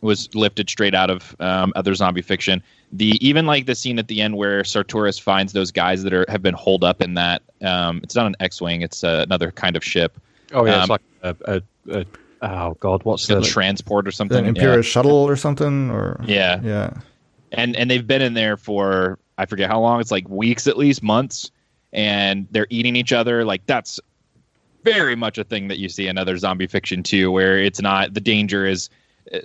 was 0.00 0.34
lifted 0.34 0.70
straight 0.70 0.94
out 0.94 1.10
of 1.10 1.36
um, 1.40 1.72
other 1.76 1.94
zombie 1.94 2.22
fiction. 2.22 2.62
The 2.92 3.16
even 3.26 3.46
like 3.46 3.66
the 3.66 3.74
scene 3.74 3.98
at 3.98 4.08
the 4.08 4.20
end 4.20 4.36
where 4.36 4.62
Sartoris 4.62 5.18
finds 5.20 5.52
those 5.54 5.70
guys 5.70 6.02
that 6.02 6.12
are 6.12 6.26
have 6.28 6.42
been 6.42 6.54
holed 6.54 6.84
up 6.84 7.00
in 7.00 7.14
that. 7.14 7.42
Um, 7.62 8.00
it's 8.02 8.14
not 8.14 8.26
an 8.26 8.36
X-wing; 8.40 8.82
it's 8.82 9.02
uh, 9.02 9.24
another 9.26 9.50
kind 9.50 9.76
of 9.76 9.84
ship. 9.84 10.18
Oh 10.52 10.66
yeah, 10.66 10.74
Um, 10.74 10.80
it's 10.80 10.90
like 10.90 11.00
a, 11.22 11.36
a, 11.46 11.62
a 12.00 12.06
oh 12.42 12.76
god, 12.80 13.02
what's 13.04 13.26
the 13.26 13.40
transport 13.40 14.06
or 14.06 14.10
something. 14.10 14.38
An 14.38 14.44
yeah. 14.44 14.48
Imperial 14.50 14.82
shuttle 14.82 15.12
or 15.12 15.36
something, 15.36 15.90
or 15.90 16.20
Yeah. 16.26 16.60
yeah, 16.62 16.90
and 17.52 17.74
and 17.76 17.90
they've 17.90 18.06
been 18.06 18.20
in 18.20 18.34
there 18.34 18.58
for 18.58 19.18
I 19.38 19.46
forget 19.46 19.70
how 19.70 19.80
long. 19.80 20.00
It's 20.00 20.10
like 20.10 20.28
weeks 20.28 20.66
at 20.66 20.76
least, 20.76 21.02
months, 21.02 21.50
and 21.94 22.46
they're 22.50 22.66
eating 22.68 22.94
each 22.96 23.12
other. 23.14 23.44
Like 23.44 23.64
that's 23.64 23.98
very 24.84 25.16
much 25.16 25.38
a 25.38 25.44
thing 25.44 25.68
that 25.68 25.78
you 25.78 25.88
see 25.88 26.08
in 26.08 26.18
other 26.18 26.36
zombie 26.36 26.66
fiction 26.66 27.02
too, 27.02 27.30
where 27.30 27.58
it's 27.58 27.80
not 27.80 28.12
the 28.12 28.20
danger 28.20 28.66
is 28.66 28.90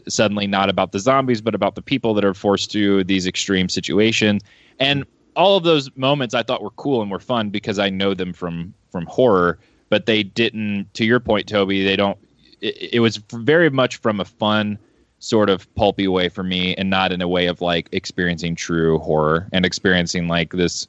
suddenly 0.08 0.48
not 0.48 0.70
about 0.70 0.92
the 0.92 1.00
zombies, 1.00 1.42
but 1.42 1.56
about 1.56 1.76
the 1.76 1.82
people 1.82 2.14
that 2.14 2.26
are 2.26 2.34
forced 2.34 2.72
to 2.72 3.04
these 3.04 3.28
extreme 3.28 3.70
situations. 3.70 4.42
And 4.80 5.06
all 5.36 5.58
of 5.58 5.64
those 5.64 5.90
moments 5.96 6.34
I 6.34 6.44
thought 6.44 6.64
were 6.64 6.72
cool 6.72 7.02
and 7.02 7.12
were 7.12 7.20
fun 7.20 7.50
because 7.50 7.80
I 7.80 7.90
know 7.90 8.14
them 8.14 8.34
from 8.34 8.74
from 8.92 9.06
horror, 9.06 9.60
but 9.90 10.06
they 10.06 10.24
didn't. 10.24 10.94
To 10.96 11.06
your 11.06 11.20
point, 11.20 11.48
Toby, 11.48 11.84
they 11.84 11.96
don't. 11.96 12.18
It, 12.62 12.96
it 12.96 13.00
was 13.00 13.18
very 13.18 13.70
much 13.70 13.98
from 13.98 14.20
a 14.20 14.26
fun 14.26 14.80
sort 15.20 15.50
of 15.50 15.74
pulpy 15.76 16.08
way 16.08 16.30
for 16.30 16.44
me 16.44 16.76
and 16.76 16.90
not 16.90 17.12
in 17.12 17.22
a 17.22 17.28
way 17.28 17.48
of 17.48 17.62
like 17.62 17.90
experiencing 17.92 18.56
true 18.56 19.00
horror 19.00 19.48
and 19.52 19.66
experiencing 19.66 20.28
like 20.28 20.52
this 20.52 20.88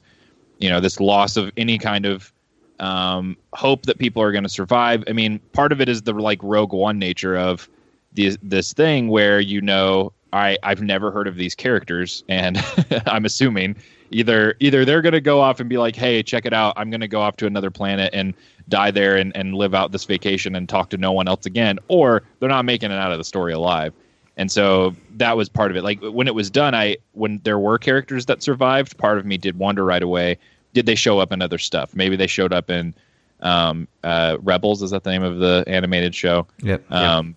you 0.59 0.69
know 0.69 0.79
this 0.79 0.99
loss 0.99 1.35
of 1.35 1.51
any 1.57 1.77
kind 1.77 2.05
of 2.05 2.31
um, 2.79 3.35
hope 3.53 3.87
that 3.87 3.97
people 3.97 4.21
are 4.21 4.31
going 4.31 4.43
to 4.43 4.49
survive 4.49 5.03
i 5.07 5.13
mean 5.13 5.39
part 5.51 5.71
of 5.71 5.81
it 5.81 5.89
is 5.89 6.03
the 6.03 6.13
like 6.13 6.39
rogue 6.43 6.73
one 6.73 6.99
nature 6.99 7.35
of 7.35 7.67
this 8.13 8.37
this 8.41 8.73
thing 8.73 9.07
where 9.07 9.39
you 9.39 9.61
know 9.61 10.11
i 10.33 10.57
i've 10.63 10.81
never 10.81 11.11
heard 11.11 11.27
of 11.27 11.35
these 11.35 11.55
characters 11.55 12.23
and 12.27 12.63
i'm 13.07 13.25
assuming 13.25 13.75
either 14.11 14.55
either 14.59 14.85
they're 14.85 15.01
going 15.01 15.13
to 15.13 15.21
go 15.21 15.39
off 15.39 15.59
and 15.59 15.69
be 15.69 15.77
like 15.77 15.95
hey 15.95 16.23
check 16.23 16.45
it 16.45 16.53
out. 16.53 16.73
I'm 16.77 16.89
going 16.89 17.01
to 17.01 17.07
go 17.07 17.21
off 17.21 17.37
to 17.37 17.45
another 17.45 17.71
planet 17.71 18.11
and 18.13 18.33
die 18.67 18.91
there 18.91 19.17
and, 19.17 19.35
and 19.35 19.55
live 19.55 19.73
out 19.73 19.91
this 19.91 20.05
vacation 20.05 20.55
and 20.55 20.69
talk 20.69 20.89
to 20.91 20.97
no 20.97 21.11
one 21.11 21.27
else 21.27 21.45
again 21.45 21.79
or 21.87 22.23
they're 22.39 22.49
not 22.49 22.65
making 22.65 22.91
it 22.91 22.95
out 22.95 23.11
of 23.11 23.17
the 23.17 23.23
story 23.23 23.53
alive. 23.53 23.93
And 24.37 24.51
so 24.51 24.95
that 25.17 25.35
was 25.35 25.49
part 25.49 25.69
of 25.71 25.75
it. 25.77 25.83
Like 25.83 25.99
when 26.01 26.27
it 26.27 26.35
was 26.35 26.49
done 26.49 26.75
i 26.75 26.97
when 27.13 27.39
there 27.43 27.59
were 27.59 27.77
characters 27.77 28.25
that 28.27 28.43
survived 28.43 28.97
part 28.97 29.17
of 29.17 29.25
me 29.25 29.37
did 29.37 29.57
wonder 29.57 29.85
right 29.85 30.03
away 30.03 30.37
did 30.73 30.85
they 30.85 30.95
show 30.95 31.19
up 31.19 31.31
in 31.31 31.41
other 31.41 31.57
stuff? 31.57 31.95
Maybe 31.95 32.15
they 32.15 32.27
showed 32.27 32.53
up 32.53 32.69
in 32.69 32.93
um, 33.41 33.87
uh, 34.03 34.37
rebels 34.41 34.83
is 34.83 34.91
that 34.91 35.03
the 35.03 35.11
name 35.11 35.23
of 35.23 35.39
the 35.39 35.63
animated 35.65 36.13
show? 36.13 36.45
Yep. 36.61 36.91
um, 36.91 37.35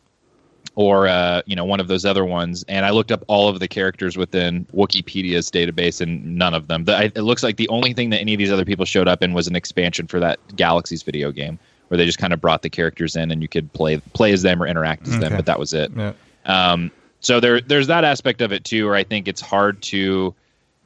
or 0.74 1.06
uh, 1.06 1.42
you 1.46 1.54
know 1.54 1.64
one 1.64 1.80
of 1.80 1.88
those 1.88 2.04
other 2.04 2.24
ones. 2.24 2.64
And 2.68 2.86
I 2.86 2.90
looked 2.90 3.12
up 3.12 3.24
all 3.28 3.48
of 3.48 3.60
the 3.60 3.68
characters 3.68 4.16
within 4.16 4.64
Wikipedia's 4.74 5.50
database, 5.50 6.00
and 6.00 6.38
none 6.38 6.54
of 6.54 6.68
them. 6.68 6.84
The, 6.84 6.96
I, 6.96 7.02
it 7.04 7.22
looks 7.22 7.42
like 7.42 7.56
the 7.56 7.68
only 7.68 7.92
thing 7.92 8.10
that 8.10 8.20
any 8.20 8.34
of 8.34 8.38
these 8.38 8.52
other 8.52 8.64
people 8.64 8.84
showed 8.84 9.08
up 9.08 9.22
in 9.22 9.32
was 9.32 9.46
an 9.46 9.56
expansion 9.56 10.06
for 10.06 10.20
that 10.20 10.38
Galaxies 10.56 11.02
video 11.02 11.30
game, 11.32 11.58
where 11.88 11.98
they 11.98 12.06
just 12.06 12.18
kind 12.18 12.32
of 12.32 12.40
brought 12.40 12.62
the 12.62 12.70
characters 12.70 13.16
in, 13.16 13.30
and 13.30 13.42
you 13.42 13.48
could 13.48 13.72
play 13.72 13.98
play 14.14 14.32
as 14.32 14.42
them 14.42 14.62
or 14.62 14.66
interact 14.66 15.06
as 15.08 15.18
them. 15.18 15.36
But 15.36 15.46
that 15.46 15.58
was 15.58 15.72
it. 15.72 15.90
yeah. 15.94 16.12
Um, 16.46 16.90
so 17.20 17.38
there, 17.38 17.60
there's 17.60 17.86
that 17.86 18.02
aspect 18.02 18.40
of 18.40 18.52
it 18.52 18.64
too, 18.64 18.86
where 18.86 18.96
I 18.96 19.04
think 19.04 19.28
it's 19.28 19.40
hard 19.40 19.80
to 19.82 20.34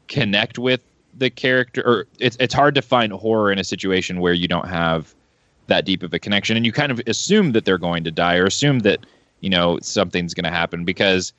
connect 0.09 0.59
with 0.59 0.83
the 1.17 1.31
character, 1.31 1.83
or 1.87 2.07
it's 2.19 2.37
it's 2.39 2.53
hard 2.53 2.75
to 2.75 2.83
find 2.83 3.13
horror 3.13 3.51
in 3.51 3.59
a 3.59 3.65
situation 3.65 4.21
where 4.21 4.35
you 4.35 4.49
don't 4.49 4.69
have 4.69 5.15
that 5.69 5.85
deep 5.85 6.03
of 6.03 6.13
a 6.13 6.19
connection, 6.19 6.57
and 6.57 6.67
you 6.67 6.73
kind 6.73 6.93
of 6.93 7.01
assume 7.07 7.53
that 7.53 7.65
they're 7.65 7.79
going 7.79 8.05
to 8.05 8.11
die, 8.11 8.37
or 8.37 8.45
assume 8.45 8.81
that 8.81 9.07
you 9.47 9.51
know 9.51 9.79
something's 9.81 10.35
going 10.35 10.43
to 10.43 10.51
happen, 10.51 10.85
because 10.85 11.33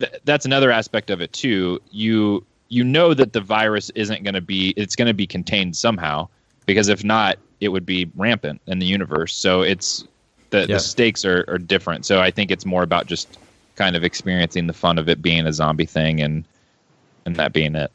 th- 0.00 0.14
that's 0.24 0.46
another 0.46 0.70
aspect 0.70 1.10
of 1.10 1.20
it 1.20 1.34
too. 1.34 1.78
You 1.90 2.42
you 2.70 2.82
know 2.82 3.12
that 3.12 3.34
the 3.34 3.42
virus 3.42 3.90
isn't 3.94 4.22
going 4.24 4.32
to 4.32 4.40
be, 4.40 4.72
it's 4.78 4.96
going 4.96 5.08
to 5.08 5.12
be 5.12 5.26
contained 5.26 5.76
somehow, 5.76 6.28
because 6.64 6.88
if 6.88 7.04
not, 7.04 7.36
it 7.60 7.68
would 7.68 7.84
be 7.84 8.10
rampant 8.16 8.62
in 8.66 8.78
the 8.78 8.86
universe. 8.86 9.34
So 9.34 9.60
it's 9.60 10.08
the, 10.48 10.60
Yeah. 10.60 10.66
the 10.76 10.80
stakes 10.80 11.26
are, 11.26 11.44
are 11.48 11.58
different. 11.58 12.06
So 12.06 12.22
I 12.22 12.30
think 12.30 12.50
it's 12.50 12.64
more 12.64 12.82
about 12.82 13.06
just 13.06 13.38
kind 13.76 13.96
of 13.96 14.02
experiencing 14.02 14.66
the 14.66 14.72
fun 14.72 14.96
of 14.98 15.10
it 15.10 15.20
being 15.20 15.46
a 15.46 15.52
zombie 15.52 15.84
thing 15.84 16.22
and 16.22 16.44
and 17.26 17.36
that 17.36 17.52
being 17.52 17.76
it. 17.76 17.90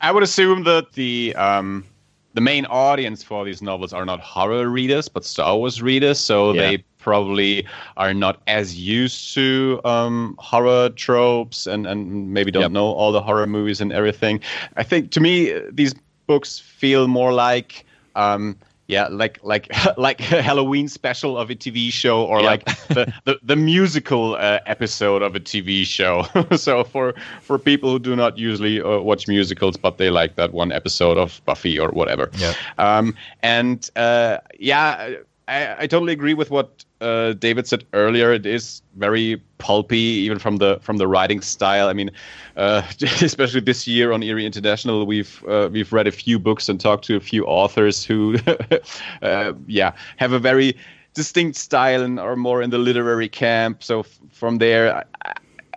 I 0.00 0.10
would 0.12 0.22
assume 0.22 0.64
that 0.64 0.92
the 0.94 1.34
um, 1.36 1.84
the 2.32 2.40
main 2.40 2.64
audience 2.64 3.22
for 3.22 3.44
these 3.44 3.60
novels 3.60 3.92
are 3.92 4.06
not 4.06 4.20
horror 4.20 4.66
readers, 4.70 5.10
but 5.10 5.26
Star 5.26 5.58
Wars 5.58 5.82
readers. 5.82 6.18
So 6.18 6.54
Yeah. 6.54 6.60
they 6.62 6.84
probably 7.08 7.64
are 7.96 8.12
not 8.14 8.36
as 8.46 8.76
used 8.76 9.34
to 9.34 9.80
um, 9.84 10.34
horror 10.38 10.90
tropes 10.90 11.66
and, 11.66 11.86
and 11.86 12.32
maybe 12.34 12.50
don't 12.52 12.62
Yep. 12.62 12.72
know 12.72 12.86
all 12.86 13.12
the 13.12 13.22
horror 13.22 13.46
movies 13.46 13.80
and 13.80 13.92
everything. 13.92 14.40
I 14.76 14.82
think 14.84 15.10
to 15.12 15.20
me 15.20 15.52
these 15.72 15.94
books 16.26 16.58
feel 16.58 17.08
more 17.08 17.32
like. 17.32 17.84
Um, 18.14 18.56
yeah, 18.88 19.06
like 19.10 19.38
like 19.42 19.68
like 19.98 20.20
a 20.32 20.40
Halloween 20.42 20.88
special 20.88 21.36
of 21.36 21.50
a 21.50 21.54
TV 21.54 21.92
show, 21.92 22.24
or 22.24 22.40
like 22.40 22.64
the, 22.88 23.12
the, 23.26 23.38
the 23.42 23.54
musical 23.54 24.34
uh, 24.34 24.60
episode 24.64 25.22
of 25.22 25.36
a 25.36 25.40
TV 25.40 25.84
show. 25.84 26.24
so 26.56 26.84
for 26.84 27.12
for 27.42 27.58
people 27.58 27.90
who 27.90 27.98
do 27.98 28.16
not 28.16 28.38
usually 28.38 28.80
uh, 28.80 28.98
watch 29.00 29.28
musicals, 29.28 29.76
but 29.76 29.98
they 29.98 30.08
like 30.08 30.36
that 30.36 30.52
one 30.54 30.72
episode 30.72 31.18
of 31.18 31.40
Buffy 31.44 31.78
or 31.78 31.90
whatever. 31.90 32.30
Yeah. 32.38 32.54
Um, 32.78 33.14
and 33.42 33.90
uh, 33.94 34.38
yeah, 34.58 35.16
I, 35.48 35.82
I 35.82 35.86
totally 35.86 36.12
agree 36.12 36.34
with 36.34 36.50
what 36.50 36.84
uh, 37.00 37.32
David 37.32 37.66
said 37.66 37.84
earlier. 37.94 38.32
It 38.32 38.44
is 38.44 38.82
very 38.96 39.42
pulpy, 39.56 39.96
even 39.96 40.38
from 40.38 40.58
the 40.58 40.78
from 40.82 40.98
the 40.98 41.08
writing 41.08 41.40
style. 41.40 41.88
I 41.88 41.94
mean, 41.94 42.10
uh, 42.56 42.82
especially 43.00 43.60
this 43.60 43.86
year 43.86 44.12
on 44.12 44.22
Eerie 44.22 44.44
International, 44.44 45.06
we've 45.06 45.42
uh, 45.48 45.70
we've 45.72 45.92
read 45.92 46.06
a 46.06 46.12
few 46.12 46.38
books 46.38 46.68
and 46.68 46.78
talked 46.78 47.04
to 47.06 47.16
a 47.16 47.20
few 47.20 47.46
authors 47.46 48.04
who, 48.04 48.36
uh, 49.22 49.54
yeah, 49.66 49.92
have 50.18 50.32
a 50.32 50.38
very 50.38 50.76
distinct 51.14 51.56
style 51.56 52.02
and 52.02 52.20
are 52.20 52.36
more 52.36 52.60
in 52.60 52.68
the 52.68 52.78
literary 52.78 53.28
camp. 53.28 53.82
So 53.82 54.00
f- 54.00 54.20
from 54.30 54.58
there. 54.58 54.94
I, 54.96 55.32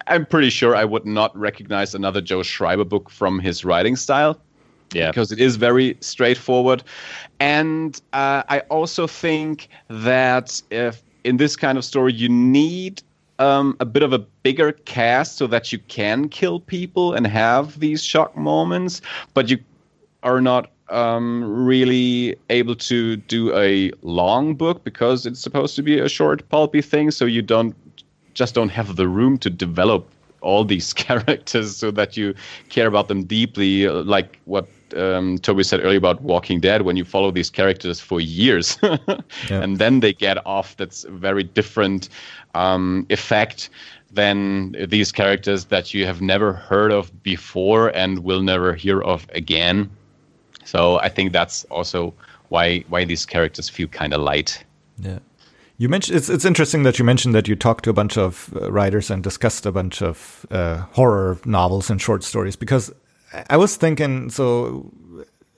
I'm 0.08 0.26
pretty 0.26 0.50
sure 0.50 0.76
I 0.76 0.84
would 0.84 1.06
not 1.06 1.34
recognize 1.38 1.96
another 1.96 2.22
Joe 2.22 2.42
Schreiber 2.44 2.84
book 2.84 3.10
from 3.10 3.40
his 3.40 3.64
writing 3.64 3.96
style 3.96 4.42
Yeah. 4.94 5.10
because 5.10 5.32
it 5.32 5.40
is 5.40 5.56
very 5.56 5.98
straightforward. 6.02 6.84
And 7.40 8.00
uh, 8.14 8.44
I 8.50 8.60
also 8.70 9.08
think 9.08 9.70
that 9.90 10.62
if 10.70 11.02
in 11.24 11.38
this 11.38 11.56
kind 11.56 11.78
of 11.78 11.86
story 11.86 12.14
you 12.14 12.30
need 12.30 13.02
um, 13.40 13.76
a 13.80 13.86
bit 13.86 14.04
of 14.04 14.14
a 14.14 14.20
bigger 14.20 14.72
cast 14.72 15.38
so 15.38 15.48
that 15.48 15.72
you 15.72 15.80
can 15.88 16.30
kill 16.30 16.60
people 16.60 17.14
and 17.14 17.26
have 17.26 17.80
these 17.80 18.04
shock 18.04 18.38
moments, 18.38 19.02
but 19.34 19.50
you 19.50 19.58
are 20.24 20.40
not 20.40 20.70
um, 20.90 21.66
really 21.66 22.36
able 22.50 22.76
to 22.76 23.16
do 23.16 23.56
a 23.58 23.92
long 24.02 24.54
book 24.56 24.84
because 24.84 25.26
it's 25.26 25.40
supposed 25.40 25.76
to 25.78 25.82
be 25.82 25.98
a 25.98 26.10
short, 26.10 26.48
pulpy 26.50 26.82
thing. 26.82 27.10
So 27.12 27.26
you 27.26 27.42
don't 27.42 27.76
just 28.34 28.54
don't 28.54 28.70
have 28.70 28.96
the 28.96 29.08
room 29.08 29.38
to 29.40 29.50
develop 29.50 30.08
all 30.42 30.64
these 30.64 30.94
characters 31.06 31.76
so 31.76 31.92
that 31.92 32.16
you 32.18 32.36
care 32.70 32.88
about 32.88 33.08
them 33.08 33.24
deeply, 33.24 33.88
uh, 33.88 34.04
like 34.04 34.40
what 34.46 34.68
um, 34.96 35.38
Toby 35.40 35.64
said 35.64 35.80
earlier 35.84 35.98
about 35.98 36.22
Walking 36.22 36.60
Dead. 36.60 36.84
When 36.84 36.96
you 36.96 37.06
follow 37.06 37.32
these 37.32 37.50
characters 37.50 38.00
for 38.00 38.20
years, 38.22 38.78
and 39.50 39.78
then 39.78 40.00
they 40.00 40.14
get 40.14 40.46
off, 40.46 40.78
that's 40.78 41.04
a 41.04 41.12
very 41.12 41.44
different 41.44 42.10
um, 42.56 43.06
effect 43.10 43.70
than 44.14 44.76
these 44.90 45.12
characters 45.12 45.66
that 45.66 45.94
you 45.94 46.06
have 46.06 46.22
never 46.22 46.54
heard 46.54 46.92
of 46.92 47.24
before 47.24 47.90
and 47.96 48.20
will 48.20 48.42
never 48.42 48.74
hear 48.74 49.02
of 49.02 49.26
again. 49.34 49.90
So 50.66 51.00
I 51.00 51.10
think 51.10 51.32
that's 51.32 51.64
also 51.66 52.14
why 52.50 52.84
why 52.90 53.06
these 53.06 53.26
characters 53.26 53.70
feel 53.70 53.88
kind 53.88 54.14
of 54.14 54.22
light. 54.22 54.64
Yeah. 55.00 55.20
You 55.78 55.90
mentioned 55.90 56.18
it's 56.18 56.30
it's 56.30 56.46
interesting 56.46 56.84
that 56.84 57.00
you 57.00 57.06
mentioned 57.06 57.34
that 57.34 57.48
you 57.48 57.56
talked 57.56 57.86
to 57.86 57.90
a 57.90 57.94
bunch 57.94 58.18
of 58.18 58.54
uh, 58.56 58.72
writers 58.72 59.10
and 59.10 59.24
discussed 59.24 59.66
a 59.66 59.72
bunch 59.72 60.02
of 60.02 60.46
uh, 60.52 60.84
horror 60.92 61.40
novels 61.44 61.90
and 61.90 62.00
short 62.00 62.24
stories 62.24 62.56
because 62.56 62.94
I- 63.50 63.58
was 63.58 63.76
thinking 63.76 64.30
so 64.30 64.92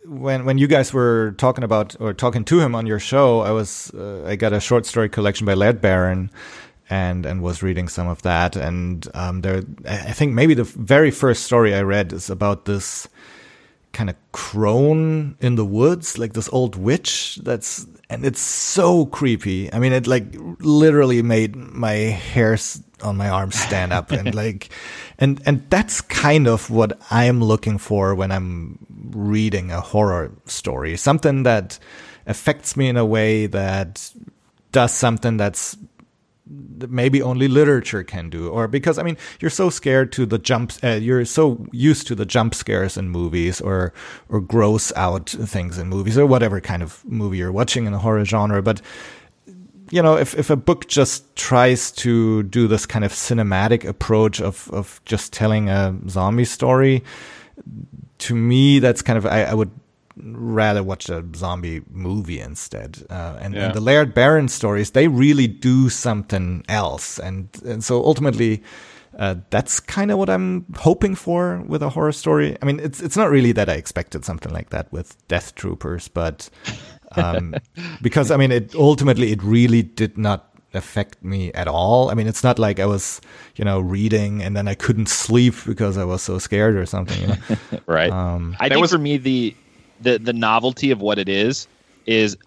when 0.06 0.46
when 0.46 0.58
you 0.58 0.68
guys 0.68 0.94
were 0.94 1.34
talking 1.38 1.64
about 1.64 1.96
or 2.00 2.14
talking 2.14 2.44
to 2.46 2.60
him 2.60 2.76
on 2.76 2.86
your 2.86 3.00
show 3.00 3.42
I 3.42 3.52
was 3.52 3.92
uh, 3.94 4.26
I 4.26 4.36
got 4.36 4.54
a 4.54 4.60
short 4.60 4.86
story 4.86 5.10
collection 5.10 5.46
by 5.46 5.54
Laird 5.54 5.82
Barron 5.82 6.30
and 6.90 7.26
and 7.26 7.42
was 7.42 7.64
reading 7.64 7.88
some 7.88 8.08
of 8.08 8.22
that 8.24 8.56
and 8.56 9.08
um, 9.14 9.42
there 9.42 9.64
I 9.88 10.12
think 10.14 10.34
maybe 10.34 10.54
the 10.54 10.66
very 10.66 11.12
first 11.12 11.44
story 11.44 11.74
I 11.74 11.82
read 11.82 12.14
is 12.14 12.30
about 12.30 12.66
this 12.66 13.08
kind 13.94 14.10
of 14.10 14.16
crone 14.32 15.38
in 15.40 15.56
the 15.56 15.64
woods, 15.64 16.18
like 16.18 16.34
this 16.34 16.50
old 16.52 16.76
witch. 16.76 17.40
That's 17.44 17.86
and 18.14 18.26
it's 18.26 18.40
so 18.42 19.08
creepy. 19.08 19.74
I 19.74 19.80
mean, 19.80 19.92
it 19.92 20.08
like 20.08 20.26
literally 20.60 21.22
made 21.22 21.56
my 21.56 21.94
hairs 21.94 22.82
on 23.02 23.18
my 23.18 23.28
arms 23.28 23.56
stand 23.56 23.92
up 23.92 24.12
and 24.12 24.34
like 24.44 24.70
and 25.20 25.42
and 25.46 25.70
that's 25.70 26.00
kind 26.00 26.48
of 26.48 26.70
what 26.70 26.98
I'm 27.12 27.44
looking 27.44 27.78
for 27.78 28.16
when 28.16 28.32
I'm 28.32 28.80
reading 29.12 29.72
a 29.72 29.82
horror 29.82 30.32
story 30.46 30.96
something 30.96 31.44
that 31.44 31.78
affects 32.26 32.78
me 32.78 32.88
in 32.88 32.98
a 32.98 33.06
way 33.06 33.46
that 33.48 34.10
does 34.72 34.94
something 34.94 35.38
that's 35.38 35.78
maybe 36.46 37.22
only 37.22 37.48
literature 37.48 38.04
can 38.04 38.30
do 38.30 38.50
or 38.50 38.68
because 38.68 38.98
i 38.98 39.04
mean 39.04 39.16
you're 39.40 39.50
so 39.50 39.70
scared 39.70 40.12
to 40.12 40.26
the 40.26 40.38
jumps 40.38 40.78
uh, 40.84 41.00
you're 41.02 41.24
so 41.24 41.66
used 41.72 42.06
to 42.06 42.16
the 42.16 42.26
jump 42.26 42.54
scares 42.54 42.98
in 42.98 43.10
movies 43.10 43.62
or 43.62 43.94
or 44.28 44.42
gross 44.42 44.92
out 44.98 45.30
things 45.30 45.78
in 45.78 45.88
movies 45.88 46.18
or 46.18 46.26
whatever 46.26 46.60
kind 46.60 46.84
of 46.84 47.04
movie 47.06 47.38
you're 47.38 47.52
watching 47.52 47.86
in 47.86 47.94
the 47.94 48.00
horror 48.00 48.26
genre 48.26 48.62
but 48.62 48.82
you 49.90 50.02
know 50.02 50.18
if 50.18 50.38
if 50.38 50.50
a 50.50 50.56
book 50.58 50.88
just 50.88 51.34
tries 51.38 51.92
to 51.92 52.44
do 52.44 52.68
this 52.68 52.86
kind 52.86 53.06
of 53.06 53.14
cinematic 53.14 53.86
approach 53.86 54.42
of 54.42 54.70
of 54.72 55.00
just 55.06 55.32
telling 55.32 55.70
a 55.70 55.96
zombie 56.10 56.46
story 56.46 57.04
to 58.18 58.36
me 58.36 58.80
that's 58.80 59.02
kind 59.02 59.18
of 59.18 59.26
I, 59.26 59.44
I 59.44 59.54
would 59.54 59.72
rather 60.16 60.84
watch 60.84 61.10
a 61.10 61.24
zombie 61.36 61.82
movie 61.90 62.40
instead. 62.40 63.04
Uh, 63.10 63.38
and, 63.42 63.54
Yeah. 63.54 63.66
and 63.66 63.74
the 63.74 63.82
Laird 63.82 64.14
Barron 64.14 64.48
stories, 64.48 64.92
they 64.92 65.08
really 65.08 65.48
do 65.48 65.90
something 65.90 66.64
else. 66.70 67.20
And, 67.20 67.50
and 67.66 67.84
so 67.84 68.04
ultimately, 68.04 68.62
uh, 69.18 69.36
that's 69.50 69.80
kind 69.80 70.12
of 70.12 70.18
what 70.18 70.30
I'm 70.30 70.66
hoping 70.78 71.16
for 71.16 71.64
with 71.68 71.82
a 71.84 71.90
horror 71.90 72.12
story. 72.12 72.58
I 72.62 72.66
mean, 72.66 72.80
it's, 72.80 73.02
it's 73.02 73.18
not 73.18 73.30
really 73.30 73.52
that 73.54 73.70
I 73.70 73.74
expected 73.74 74.26
something 74.26 74.52
like 74.54 74.70
that 74.70 74.92
with 74.92 75.16
Death 75.28 75.56
Troopers, 75.56 76.08
but, 76.08 76.50
um, 77.16 77.56
because 78.02 78.32
I 78.32 78.38
mean, 78.38 78.52
it 78.52 78.74
ultimately, 78.76 79.32
it 79.32 79.44
really 79.44 79.84
did 79.84 80.18
not 80.18 80.50
affect 80.76 81.24
me 81.24 81.52
at 81.54 81.68
all. 81.68 82.10
I 82.10 82.16
mean, 82.16 82.26
it's 82.26 82.44
not 82.44 82.58
like 82.58 82.80
I 82.80 82.88
was, 82.88 83.22
you 83.56 83.64
know, 83.64 83.80
reading 83.80 84.42
and 84.42 84.58
then 84.58 84.68
I 84.68 84.74
couldn't 84.74 85.08
sleep 85.10 85.54
because 85.68 85.98
I 86.00 86.04
was 86.04 86.24
so 86.24 86.40
scared 86.40 86.76
or 86.76 86.86
something, 86.88 87.22
you 87.22 87.28
know. 87.28 87.38
right. 87.86 88.10
Um, 88.12 88.56
I 88.60 88.70
think 88.70 88.82
was- 88.82 88.92
for 88.92 88.98
me 88.98 89.18
the 89.18 89.56
the 90.04 90.18
the 90.20 90.34
novelty 90.34 90.92
of 90.92 91.02
what 91.02 91.18
it 91.20 91.30
is 91.30 91.68
is 92.06 92.38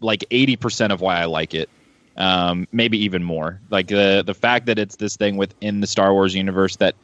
like 0.00 0.24
eighty 0.30 0.56
percent 0.56 0.92
of 0.92 1.00
why 1.00 1.20
I 1.20 1.24
like 1.26 1.54
it. 1.54 1.68
Um, 2.16 2.66
maybe 2.72 2.98
even 2.98 3.22
more. 3.22 3.60
Like 3.70 3.88
the 3.88 4.22
the 4.24 4.34
fact 4.34 4.66
that 4.66 4.78
it's 4.78 4.96
this 4.96 5.16
thing 5.16 5.36
within 5.36 5.80
the 5.80 5.86
Star 5.86 6.12
Wars 6.12 6.34
universe 6.34 6.76
that 6.76 6.94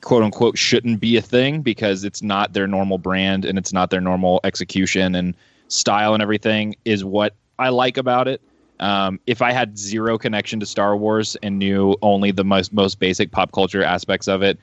quote 0.00 0.22
unquote 0.22 0.56
shouldn't 0.58 1.00
be 1.00 1.16
a 1.16 1.22
thing 1.22 1.62
because 1.62 2.04
it's 2.04 2.22
not 2.22 2.52
their 2.52 2.66
normal 2.66 2.98
brand 2.98 3.44
and 3.44 3.58
it's 3.58 3.72
not 3.72 3.90
their 3.90 4.00
normal 4.00 4.40
execution 4.44 5.14
and 5.14 5.34
style 5.68 6.14
and 6.14 6.22
everything 6.22 6.74
is 6.84 7.04
what 7.04 7.34
I 7.58 7.68
like 7.68 7.96
about 7.96 8.28
it. 8.28 8.40
Um, 8.80 9.20
if 9.26 9.42
I 9.42 9.52
had 9.52 9.76
zero 9.78 10.16
connection 10.16 10.58
to 10.60 10.66
Star 10.66 10.96
Wars 10.96 11.36
and 11.42 11.58
knew 11.58 11.96
only 12.00 12.30
the 12.30 12.44
most 12.44 12.72
most 12.72 12.98
basic 12.98 13.30
pop 13.30 13.52
culture 13.52 13.84
aspects 13.84 14.26
of 14.26 14.42
it, 14.42 14.58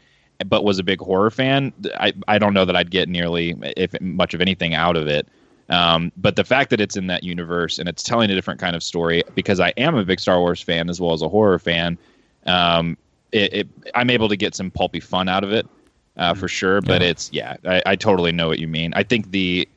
but 0.45 0.63
was 0.63 0.79
a 0.79 0.83
big 0.83 0.99
horror 0.99 1.31
fan, 1.31 1.73
I, 1.99 2.13
I 2.27 2.37
don't 2.37 2.53
know 2.53 2.65
that 2.65 2.75
I'd 2.75 2.91
get 2.91 3.09
nearly 3.09 3.55
if 3.75 3.99
much 4.01 4.33
of 4.33 4.41
anything 4.41 4.73
out 4.73 4.95
of 4.95 5.07
it. 5.07 5.27
Um, 5.69 6.11
but 6.15 6.35
the 6.37 6.43
fact 6.43 6.69
that 6.69 6.79
it's 6.79 6.95
in 6.95 7.07
that 7.07 7.23
universe 7.23 7.77
and 7.77 7.89
it's 7.89 8.01
telling 8.01 8.31
a 8.31 8.35
different 8.35 8.59
kind 8.59 8.75
of 8.75 8.83
story, 8.83 9.23
because 9.35 9.59
I 9.59 9.73
am 9.77 9.95
a 9.95 10.05
big 10.05 10.19
Star 10.19 10.39
Wars 10.39 10.61
fan 10.61 10.89
as 10.89 11.01
well 11.01 11.13
as 11.13 11.21
a 11.21 11.27
horror 11.27 11.59
fan, 11.59 11.97
um, 12.45 12.97
it, 13.31 13.53
it, 13.53 13.67
I'm 13.93 14.09
able 14.09 14.29
to 14.29 14.37
get 14.37 14.55
some 14.55 14.71
pulpy 14.71 15.01
fun 15.01 15.27
out 15.27 15.43
of 15.43 15.51
it 15.51 15.67
uh, 16.15 16.33
for 16.33 16.47
sure. 16.47 16.79
But 16.81 17.01
Yeah. 17.01 17.07
it's 17.09 17.29
yeah, 17.33 17.55
I, 17.65 17.81
I 17.85 17.95
totally 17.95 18.31
know 18.31 18.47
what 18.47 18.59
you 18.59 18.67
mean. 18.67 18.93
I 18.95 19.03
think 19.03 19.31
the 19.31 19.67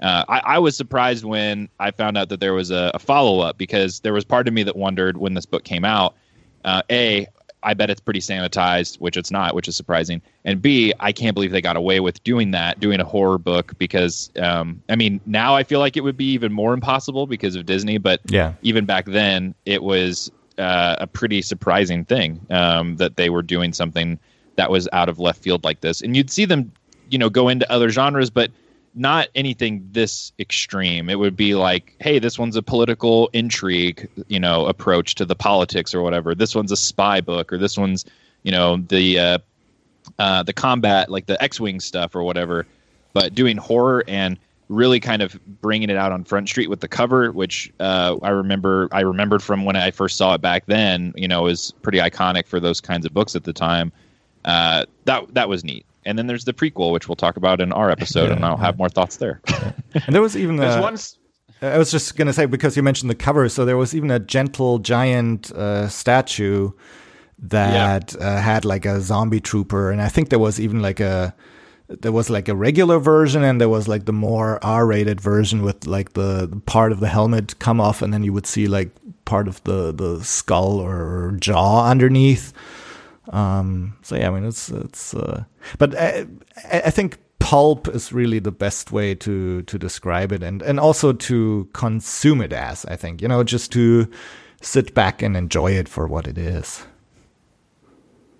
uh, 0.00 0.24
I, 0.28 0.40
I 0.40 0.58
was 0.58 0.76
surprised 0.76 1.24
when 1.24 1.68
I 1.78 1.90
found 1.90 2.18
out 2.18 2.28
that 2.30 2.40
there 2.40 2.52
was 2.52 2.70
a, 2.70 2.90
a 2.94 2.98
follow 2.98 3.40
up 3.40 3.56
because 3.56 4.00
there 4.00 4.12
was 4.12 4.24
part 4.24 4.48
of 4.48 4.52
me 4.52 4.62
that 4.64 4.76
wondered 4.76 5.16
when 5.16 5.34
this 5.34 5.46
book 5.46 5.64
came 5.64 5.84
out. 5.84 6.14
Uh, 6.64 6.82
a, 6.90 7.28
I 7.66 7.74
bet 7.74 7.90
it's 7.90 8.00
pretty 8.00 8.20
sanitized, 8.20 9.00
which 9.00 9.16
it's 9.16 9.32
not, 9.32 9.54
which 9.56 9.66
is 9.66 9.76
surprising. 9.76 10.22
And 10.44 10.62
B, 10.62 10.94
I 11.00 11.10
can't 11.10 11.34
believe 11.34 11.50
they 11.50 11.60
got 11.60 11.76
away 11.76 11.98
with 11.98 12.22
doing 12.22 12.52
that, 12.52 12.78
doing 12.78 13.00
a 13.00 13.04
horror 13.04 13.38
book 13.38 13.76
because, 13.76 14.30
um, 14.40 14.80
I 14.88 14.94
mean, 14.94 15.20
now 15.26 15.56
I 15.56 15.64
feel 15.64 15.80
like 15.80 15.96
it 15.96 16.02
would 16.02 16.16
be 16.16 16.30
even 16.30 16.52
more 16.52 16.72
impossible 16.72 17.26
because 17.26 17.56
of 17.56 17.66
Disney. 17.66 17.98
But 17.98 18.20
yeah. 18.26 18.52
even 18.62 18.86
back 18.86 19.06
then, 19.06 19.52
it 19.64 19.82
was 19.82 20.30
uh, 20.58 20.94
a 21.00 21.08
pretty 21.08 21.42
surprising 21.42 22.04
thing 22.04 22.40
um, 22.50 22.96
that 22.98 23.16
they 23.16 23.30
were 23.30 23.42
doing 23.42 23.72
something 23.72 24.20
that 24.54 24.70
was 24.70 24.88
out 24.92 25.08
of 25.08 25.18
left 25.18 25.42
field 25.42 25.64
like 25.64 25.80
this. 25.80 26.00
And 26.00 26.16
you'd 26.16 26.30
see 26.30 26.44
them, 26.44 26.70
you 27.10 27.18
know, 27.18 27.28
go 27.28 27.48
into 27.48 27.70
other 27.70 27.90
genres, 27.90 28.30
but 28.30 28.52
not 28.96 29.28
anything 29.34 29.86
this 29.92 30.32
extreme. 30.38 31.10
It 31.10 31.18
would 31.18 31.36
be 31.36 31.54
like, 31.54 31.94
hey, 32.00 32.18
this 32.18 32.38
one's 32.38 32.56
a 32.56 32.62
political 32.62 33.28
intrigue, 33.32 34.08
you 34.28 34.40
know, 34.40 34.66
approach 34.66 35.14
to 35.16 35.24
the 35.24 35.36
politics 35.36 35.94
or 35.94 36.02
whatever. 36.02 36.34
This 36.34 36.54
one's 36.54 36.72
a 36.72 36.76
spy 36.76 37.20
book, 37.20 37.52
or 37.52 37.58
this 37.58 37.76
one's, 37.76 38.06
you 38.42 38.50
know, 38.50 38.78
the 38.78 39.18
uh, 39.18 39.38
uh, 40.18 40.42
the 40.42 40.52
combat, 40.52 41.10
like 41.10 41.26
the 41.26 41.40
X-wing 41.42 41.80
stuff 41.80 42.16
or 42.16 42.22
whatever. 42.22 42.66
But 43.12 43.34
doing 43.34 43.56
horror 43.56 44.02
and 44.08 44.38
really 44.68 44.98
kind 44.98 45.22
of 45.22 45.38
bringing 45.60 45.90
it 45.90 45.96
out 45.96 46.10
on 46.10 46.24
Front 46.24 46.48
Street 46.48 46.68
with 46.68 46.80
the 46.80 46.88
cover, 46.88 47.30
which 47.30 47.72
uh, 47.78 48.16
I 48.22 48.30
remember 48.30 48.88
I 48.92 49.00
remembered 49.00 49.42
from 49.42 49.64
when 49.64 49.76
I 49.76 49.90
first 49.90 50.16
saw 50.16 50.34
it 50.34 50.40
back 50.40 50.66
then. 50.66 51.12
You 51.16 51.28
know, 51.28 51.46
is 51.46 51.72
pretty 51.82 51.98
iconic 51.98 52.46
for 52.46 52.60
those 52.60 52.80
kinds 52.80 53.04
of 53.04 53.12
books 53.12 53.36
at 53.36 53.44
the 53.44 53.52
time. 53.52 53.92
Uh, 54.44 54.86
that 55.04 55.34
that 55.34 55.48
was 55.48 55.64
neat. 55.64 55.84
And 56.06 56.16
then 56.16 56.28
there's 56.28 56.44
the 56.44 56.54
prequel, 56.54 56.92
which 56.92 57.08
we'll 57.08 57.16
talk 57.16 57.36
about 57.36 57.60
in 57.60 57.72
our 57.72 57.90
episode, 57.90 58.30
and 58.30 58.44
I'll 58.44 58.56
have 58.56 58.78
more 58.78 58.88
thoughts 58.88 59.16
there. 59.16 59.40
And 60.06 60.14
there 60.14 60.22
was 60.22 60.36
even 60.36 60.56
There's 60.56 60.76
uh, 60.76 60.80
one. 60.80 60.96
I 61.62 61.78
was 61.78 61.90
just 61.90 62.16
gonna 62.16 62.32
say 62.32 62.46
because 62.46 62.76
you 62.76 62.82
mentioned 62.82 63.10
the 63.10 63.14
cover, 63.14 63.48
so 63.48 63.64
there 63.64 63.76
was 63.76 63.94
even 63.94 64.10
a 64.10 64.18
gentle 64.18 64.78
giant 64.78 65.50
uh, 65.52 65.88
statue 65.88 66.70
that 67.38 68.14
uh, 68.20 68.38
had 68.38 68.64
like 68.64 68.84
a 68.84 69.00
zombie 69.00 69.40
trooper, 69.40 69.90
and 69.90 70.00
I 70.00 70.08
think 70.08 70.28
there 70.28 70.38
was 70.38 70.60
even 70.60 70.80
like 70.80 71.00
a 71.00 71.34
there 71.88 72.12
was 72.12 72.30
like 72.30 72.48
a 72.48 72.54
regular 72.54 72.98
version, 72.98 73.42
and 73.42 73.60
there 73.60 73.68
was 73.68 73.88
like 73.88 74.04
the 74.04 74.12
more 74.12 74.62
R-rated 74.64 75.20
version 75.20 75.62
with 75.62 75.86
like 75.86 76.12
the, 76.12 76.46
the 76.46 76.60
part 76.66 76.92
of 76.92 77.00
the 77.00 77.08
helmet 77.08 77.58
come 77.58 77.80
off, 77.80 78.02
and 78.02 78.12
then 78.12 78.22
you 78.22 78.32
would 78.32 78.46
see 78.46 78.66
like 78.66 78.90
part 79.24 79.48
of 79.48 79.62
the 79.64 79.92
the 79.92 80.22
skull 80.24 80.78
or 80.78 81.36
jaw 81.40 81.88
underneath. 81.88 82.52
Um, 83.30 83.96
so 84.02 84.16
yeah, 84.16 84.28
I 84.28 84.30
mean 84.30 84.44
it's 84.44 84.68
it's, 84.68 85.14
uh, 85.14 85.44
but 85.78 85.98
I, 85.98 86.26
I 86.72 86.90
think 86.90 87.18
pulp 87.38 87.88
is 87.88 88.12
really 88.12 88.38
the 88.38 88.52
best 88.52 88.92
way 88.92 89.14
to 89.14 89.62
to 89.62 89.78
describe 89.78 90.32
it, 90.32 90.42
and 90.42 90.62
and 90.62 90.80
also 90.80 91.12
to 91.12 91.68
consume 91.72 92.40
it 92.40 92.52
as. 92.52 92.84
I 92.86 92.96
think 92.96 93.22
you 93.22 93.28
know 93.28 93.42
just 93.44 93.72
to 93.72 94.08
sit 94.60 94.94
back 94.94 95.22
and 95.22 95.36
enjoy 95.36 95.72
it 95.72 95.88
for 95.88 96.06
what 96.06 96.26
it 96.26 96.38
is. 96.38 96.84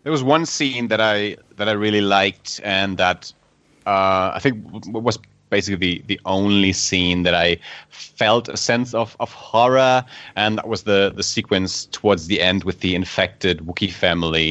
There 0.02 0.12
was 0.12 0.22
one 0.22 0.46
scene 0.46 0.88
that 0.88 1.00
I 1.00 1.36
that 1.56 1.68
I 1.68 1.72
really 1.72 2.00
liked, 2.00 2.60
and 2.62 2.98
that 2.98 3.32
uh, 3.86 4.32
I 4.34 4.38
think 4.40 4.64
was 4.92 5.18
basically 5.56 5.82
the, 5.86 6.02
the 6.12 6.20
only 6.26 6.72
scene 6.72 7.22
that 7.22 7.34
I 7.34 7.56
felt 7.88 8.48
a 8.48 8.58
sense 8.58 8.92
of, 9.02 9.16
of 9.20 9.32
horror, 9.32 10.04
and 10.42 10.58
that 10.58 10.68
was 10.68 10.82
the 10.82 11.12
the 11.18 11.22
sequence 11.22 11.86
towards 11.98 12.26
the 12.26 12.38
end 12.50 12.64
with 12.64 12.78
the 12.80 12.92
infected 12.94 13.56
Wookiee 13.66 13.92
family. 14.04 14.50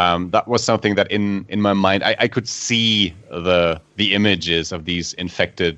Um, 0.00 0.30
that 0.30 0.46
was 0.46 0.62
something 0.62 0.94
that 0.94 1.10
in 1.10 1.24
in 1.48 1.60
my 1.60 1.72
mind 1.72 2.00
I, 2.10 2.14
I 2.24 2.28
could 2.28 2.48
see 2.48 3.14
the 3.30 3.80
the 3.96 4.08
images 4.14 4.72
of 4.76 4.84
these 4.84 5.14
infected 5.14 5.74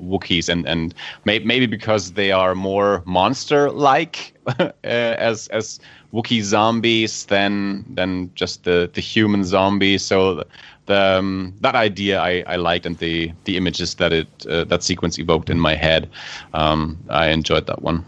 Wookiees, 0.00 0.48
and 0.48 0.66
and 0.66 0.94
may, 1.24 1.38
maybe 1.40 1.66
because 1.66 2.12
they 2.12 2.32
are 2.32 2.54
more 2.54 3.02
monster 3.06 3.70
like 3.70 4.34
as 4.84 5.48
as 5.48 5.80
Wookiee 6.12 6.42
zombies 6.42 7.26
than 7.26 7.84
than 7.94 8.30
just 8.34 8.64
the 8.64 8.90
the 8.92 9.00
human 9.00 9.44
zombies. 9.44 10.02
So 10.02 10.44
the 10.86 11.18
um, 11.18 11.54
that 11.60 11.74
idea 11.74 12.20
I, 12.20 12.44
I 12.46 12.56
liked, 12.56 12.86
and 12.86 12.98
the 12.98 13.32
the 13.44 13.56
images 13.56 13.94
that 13.96 14.12
it 14.12 14.46
uh, 14.46 14.64
that 14.64 14.82
sequence 14.82 15.18
evoked 15.18 15.50
in 15.50 15.58
my 15.60 15.74
head, 15.74 16.08
um, 16.52 16.98
I 17.08 17.28
enjoyed 17.28 17.66
that 17.66 17.82
one. 17.82 18.04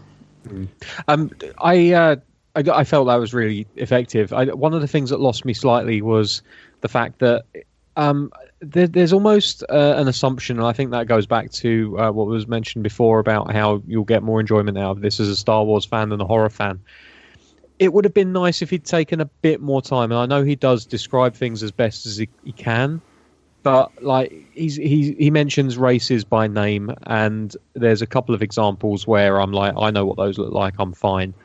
Um, 1.07 1.31
I, 1.59 1.91
uh, 1.91 2.15
I 2.55 2.63
I 2.71 2.83
felt 2.83 3.07
that 3.07 3.15
was 3.15 3.33
really 3.33 3.67
effective. 3.75 4.31
I, 4.33 4.45
one 4.45 4.73
of 4.73 4.81
the 4.81 4.87
things 4.87 5.09
that 5.09 5.19
lost 5.19 5.45
me 5.45 5.53
slightly 5.53 6.01
was 6.01 6.41
the 6.81 6.87
fact 6.87 7.19
that 7.19 7.43
um, 7.95 8.31
there, 8.59 8.87
there's 8.87 9.13
almost 9.13 9.63
uh, 9.69 9.95
an 9.97 10.07
assumption, 10.07 10.57
and 10.57 10.65
I 10.65 10.73
think 10.73 10.91
that 10.91 11.07
goes 11.07 11.25
back 11.25 11.51
to 11.51 11.97
uh, 11.99 12.11
what 12.11 12.27
was 12.27 12.47
mentioned 12.47 12.83
before 12.83 13.19
about 13.19 13.51
how 13.51 13.83
you'll 13.87 14.03
get 14.03 14.23
more 14.23 14.39
enjoyment 14.39 14.77
out 14.77 14.91
of 14.91 15.01
this 15.01 15.19
as 15.19 15.29
a 15.29 15.35
Star 15.35 15.63
Wars 15.63 15.85
fan 15.85 16.09
than 16.09 16.21
a 16.21 16.25
horror 16.25 16.49
fan. 16.49 16.79
It 17.79 17.93
would 17.93 18.05
have 18.05 18.13
been 18.13 18.33
nice 18.33 18.63
if 18.63 18.71
he'd 18.71 18.85
taken 18.85 19.21
a 19.21 19.25
bit 19.25 19.61
more 19.61 19.81
time, 19.81 20.11
and 20.11 20.19
I 20.19 20.25
know 20.25 20.43
he 20.43 20.55
does 20.55 20.85
describe 20.85 21.35
things 21.35 21.61
as 21.61 21.71
best 21.71 22.07
as 22.07 22.17
he, 22.17 22.27
he 22.43 22.51
can, 22.51 22.99
but 23.61 24.03
like 24.03 24.33
he's 24.53 24.75
he 24.75 25.13
he 25.13 25.29
mentions 25.29 25.77
races 25.77 26.23
by 26.23 26.47
name, 26.47 26.91
and 27.03 27.55
there's 27.73 28.01
a 28.01 28.07
couple 28.07 28.33
of 28.33 28.41
examples 28.41 29.05
where 29.05 29.39
I'm 29.39 29.51
like, 29.51 29.75
I 29.77 29.91
know 29.91 30.05
what 30.05 30.17
those 30.17 30.39
look 30.39 30.51
like, 30.51 30.73
I'm 30.79 30.93
fine. 30.93 31.35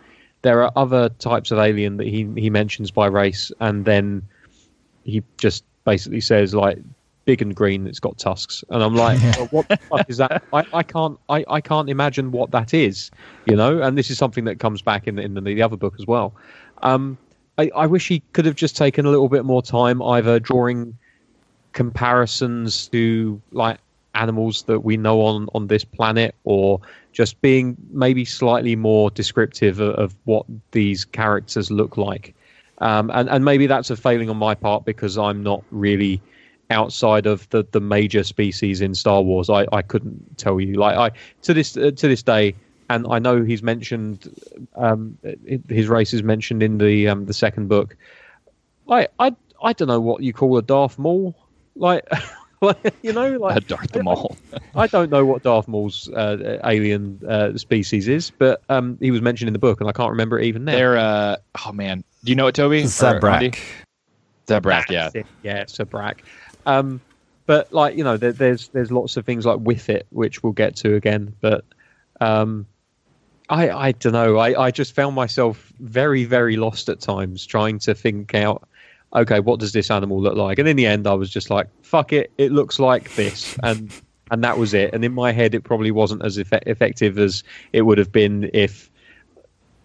There 0.41 0.63
are 0.63 0.73
other 0.75 1.11
types 1.11 1.51
of 1.51 1.59
alien 1.59 1.99
that 1.99 2.07
he 2.07 2.27
he 2.37 2.49
mentions 2.49 2.91
by 2.91 3.07
race, 3.07 3.53
and 3.61 3.85
then 3.85 4.23
he 5.05 5.23
just 5.37 5.65
basically 5.85 6.21
says 6.23 6.55
like 6.55 6.79
big 7.25 7.41
and 7.43 7.55
green 7.55 7.87
it's 7.87 8.01
got 8.01 8.19
tusks. 8.19 8.65
And 8.71 8.83
i'm 8.83 8.95
like 8.95 9.21
well, 9.39 9.49
what 9.51 9.69
the 9.69 9.77
fuck 9.77 10.09
is 10.09 10.17
that? 10.19 10.43
I, 10.53 10.65
I 10.73 10.83
can't 10.83 11.19
I, 11.29 11.45
I 11.49 11.61
can't 11.61 11.89
imagine 11.89 12.33
what 12.33 12.51
that 12.53 12.75
is 12.75 13.11
you 13.47 13.57
know? 13.57 13.81
And 13.83 13.97
this 13.97 14.11
is 14.11 14.19
something 14.19 14.45
that 14.45 14.59
comes 14.59 14.83
back 14.83 15.07
in 15.07 15.17
the, 15.17 15.23
in 15.23 15.35
the, 15.35 15.41
the 15.41 15.63
other 15.63 15.77
book 15.77 15.95
as 15.99 16.07
well. 16.07 16.35
Um 16.83 17.19
I, 17.59 17.71
I 17.77 17.87
wish 17.87 18.09
he 18.09 18.21
could 18.33 18.47
have 18.47 18.55
just 18.57 18.77
taken 18.77 19.07
a 19.07 19.11
little 19.11 19.29
bit 19.29 19.45
more 19.45 19.63
time, 19.63 20.03
either 20.03 20.41
drawing 20.41 20.97
comparisons 21.73 22.89
to 22.89 23.41
like 23.53 23.79
animals 24.15 24.65
that 24.65 24.81
we 24.81 24.97
know 24.97 25.23
on 25.23 25.49
on 25.55 25.67
this 25.67 25.85
planet, 25.85 26.35
or 26.45 26.81
just 27.13 27.41
being 27.41 27.77
maybe 27.91 28.25
slightly 28.25 28.77
more 28.77 29.11
descriptive 29.11 29.81
of, 29.81 29.95
of 29.97 30.17
what 30.25 30.47
these 30.71 31.05
characters 31.05 31.71
look 31.71 31.97
like. 31.97 32.35
Um, 32.79 33.11
and 33.15 33.29
and 33.29 33.45
maybe 33.45 33.67
that's 33.67 33.91
a 33.91 33.97
failing 33.97 34.31
on 34.31 34.37
my 34.37 34.55
part 34.55 34.85
because 34.85 35.19
I'm 35.19 35.43
not 35.43 35.63
really 35.71 36.21
outside 36.73 37.27
of 37.27 37.49
the, 37.51 37.65
the 37.71 37.81
major 37.81 38.25
species 38.25 38.81
in 38.81 38.95
Star 38.95 39.23
Wars. 39.23 39.49
I, 39.49 39.67
I 39.73 39.83
couldn't 39.83 40.39
tell 40.39 40.61
you. 40.61 40.75
Like 40.75 40.97
I 40.97 41.17
to 41.43 41.55
this 41.55 41.77
uh, 41.77 41.93
to 41.95 42.09
this 42.09 42.23
day, 42.23 42.55
and 42.91 43.07
I 43.09 43.19
know 43.19 43.43
he's 43.43 43.63
mentioned 43.63 44.35
um, 44.75 45.19
his 45.69 45.89
race 45.89 46.13
is 46.13 46.23
mentioned 46.23 46.63
in 46.63 46.79
the 46.79 47.09
um, 47.09 47.27
the 47.27 47.35
second 47.35 47.69
book. 47.69 47.97
I 48.89 49.09
I 49.19 49.35
I 49.63 49.73
don't 49.73 49.89
know 49.89 50.01
what 50.01 50.23
you 50.23 50.33
call 50.33 50.57
a 50.59 50.63
Darth 50.63 50.99
Maul. 50.99 51.37
Like, 51.77 52.07
like 52.61 52.95
you 53.03 53.13
know, 53.13 53.37
like 53.39 53.57
A 53.57 53.61
Darth 53.61 54.03
Maul. 54.03 54.37
I 54.75 54.87
don't 54.87 55.11
know 55.11 55.25
what 55.25 55.43
Darth 55.43 55.69
Maul's 55.69 56.09
uh, 56.09 56.59
alien 56.65 57.21
uh, 57.29 57.57
species 57.57 58.09
is, 58.09 58.31
but 58.31 58.63
um, 58.69 58.99
he 59.01 59.11
was 59.11 59.23
mentioned 59.23 59.49
in 59.49 59.53
the 59.53 59.59
book, 59.59 59.81
and 59.81 59.89
I 59.89 59.93
can't 59.93 60.11
remember 60.11 60.39
it 60.39 60.47
even 60.47 60.65
now. 60.65 60.73
They're 60.73 60.97
uh 60.99 61.37
oh 61.65 61.73
man. 61.73 62.05
Do 62.25 62.31
you 62.31 62.37
know 62.37 62.47
it, 62.47 62.55
Toby? 62.55 62.83
Or 62.83 62.85
Zabrak. 62.85 63.43
Andy? 63.43 63.59
Zabrak, 64.47 64.91
yeah. 64.91 65.05
That's 65.05 65.15
it. 65.15 65.27
yeah, 65.43 65.65
Sabrak. 65.65 66.19
Um, 66.67 67.01
but 67.47 67.73
like 67.73 67.97
you 67.97 68.05
know, 68.05 68.17
there, 68.17 68.33
there's 68.33 68.69
there's 68.69 68.93
lots 68.93 69.17
of 69.17 69.25
things 69.25 69.45
like 69.45 69.59
with 69.61 69.89
it, 69.89 70.07
which 70.11 70.43
we'll 70.43 70.53
get 70.53 70.77
to 70.77 70.95
again. 70.95 71.35
But 71.41 71.65
um, 72.21 72.67
I 73.49 73.71
I 73.71 73.93
don't 73.93 74.13
know. 74.13 74.39
I 74.39 74.67
I 74.67 74.71
just 74.71 74.95
found 74.95 75.15
myself 75.15 75.73
very 75.81 76.25
very 76.25 76.57
lost 76.57 76.89
at 76.89 77.01
times 77.01 77.45
trying 77.47 77.79
to 77.81 77.95
think 77.95 78.35
out. 78.35 78.69
Okay, 79.15 79.41
what 79.41 79.61
does 79.61 79.73
this 79.73 79.91
animal 79.91 80.23
look 80.23 80.37
like? 80.37 80.59
And 80.59 80.67
in 80.67 80.77
the 80.77 80.87
end, 80.87 81.07
I 81.07 81.15
was 81.15 81.31
just 81.31 81.51
like, 81.51 81.69
"Fuck 81.83 82.13
it! 82.13 82.33
It 82.39 82.53
looks 82.53 82.79
like 82.79 83.15
this," 83.15 83.59
and 83.63 83.93
and 84.31 84.43
that 84.45 84.57
was 84.57 84.73
it. 84.73 84.95
And 84.95 85.05
in 85.05 85.13
my 85.13 85.33
head, 85.33 85.55
it 85.55 85.65
probably 85.65 85.91
wasn't 85.91 86.25
as 86.25 86.39
effe- 86.39 86.67
effective 86.67 87.19
as 87.19 87.45
it 87.73 87.83
would 87.83 87.99
have 87.99 88.11
been 88.11 88.49
if 88.55 88.91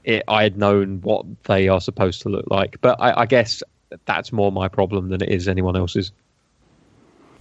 it, 0.05 0.23
I 0.29 0.43
had 0.43 0.57
known 0.57 1.01
what 1.01 1.25
they 1.43 1.67
are 1.67 1.81
supposed 1.81 2.21
to 2.21 2.29
look 2.29 2.45
like. 2.49 2.79
But 2.79 2.99
I, 3.01 3.21
I 3.21 3.25
guess 3.25 3.61
that's 4.05 4.31
more 4.31 4.51
my 4.51 4.69
problem 4.69 5.09
than 5.09 5.21
it 5.21 5.29
is 5.29 5.49
anyone 5.49 5.75
else's. 5.75 6.13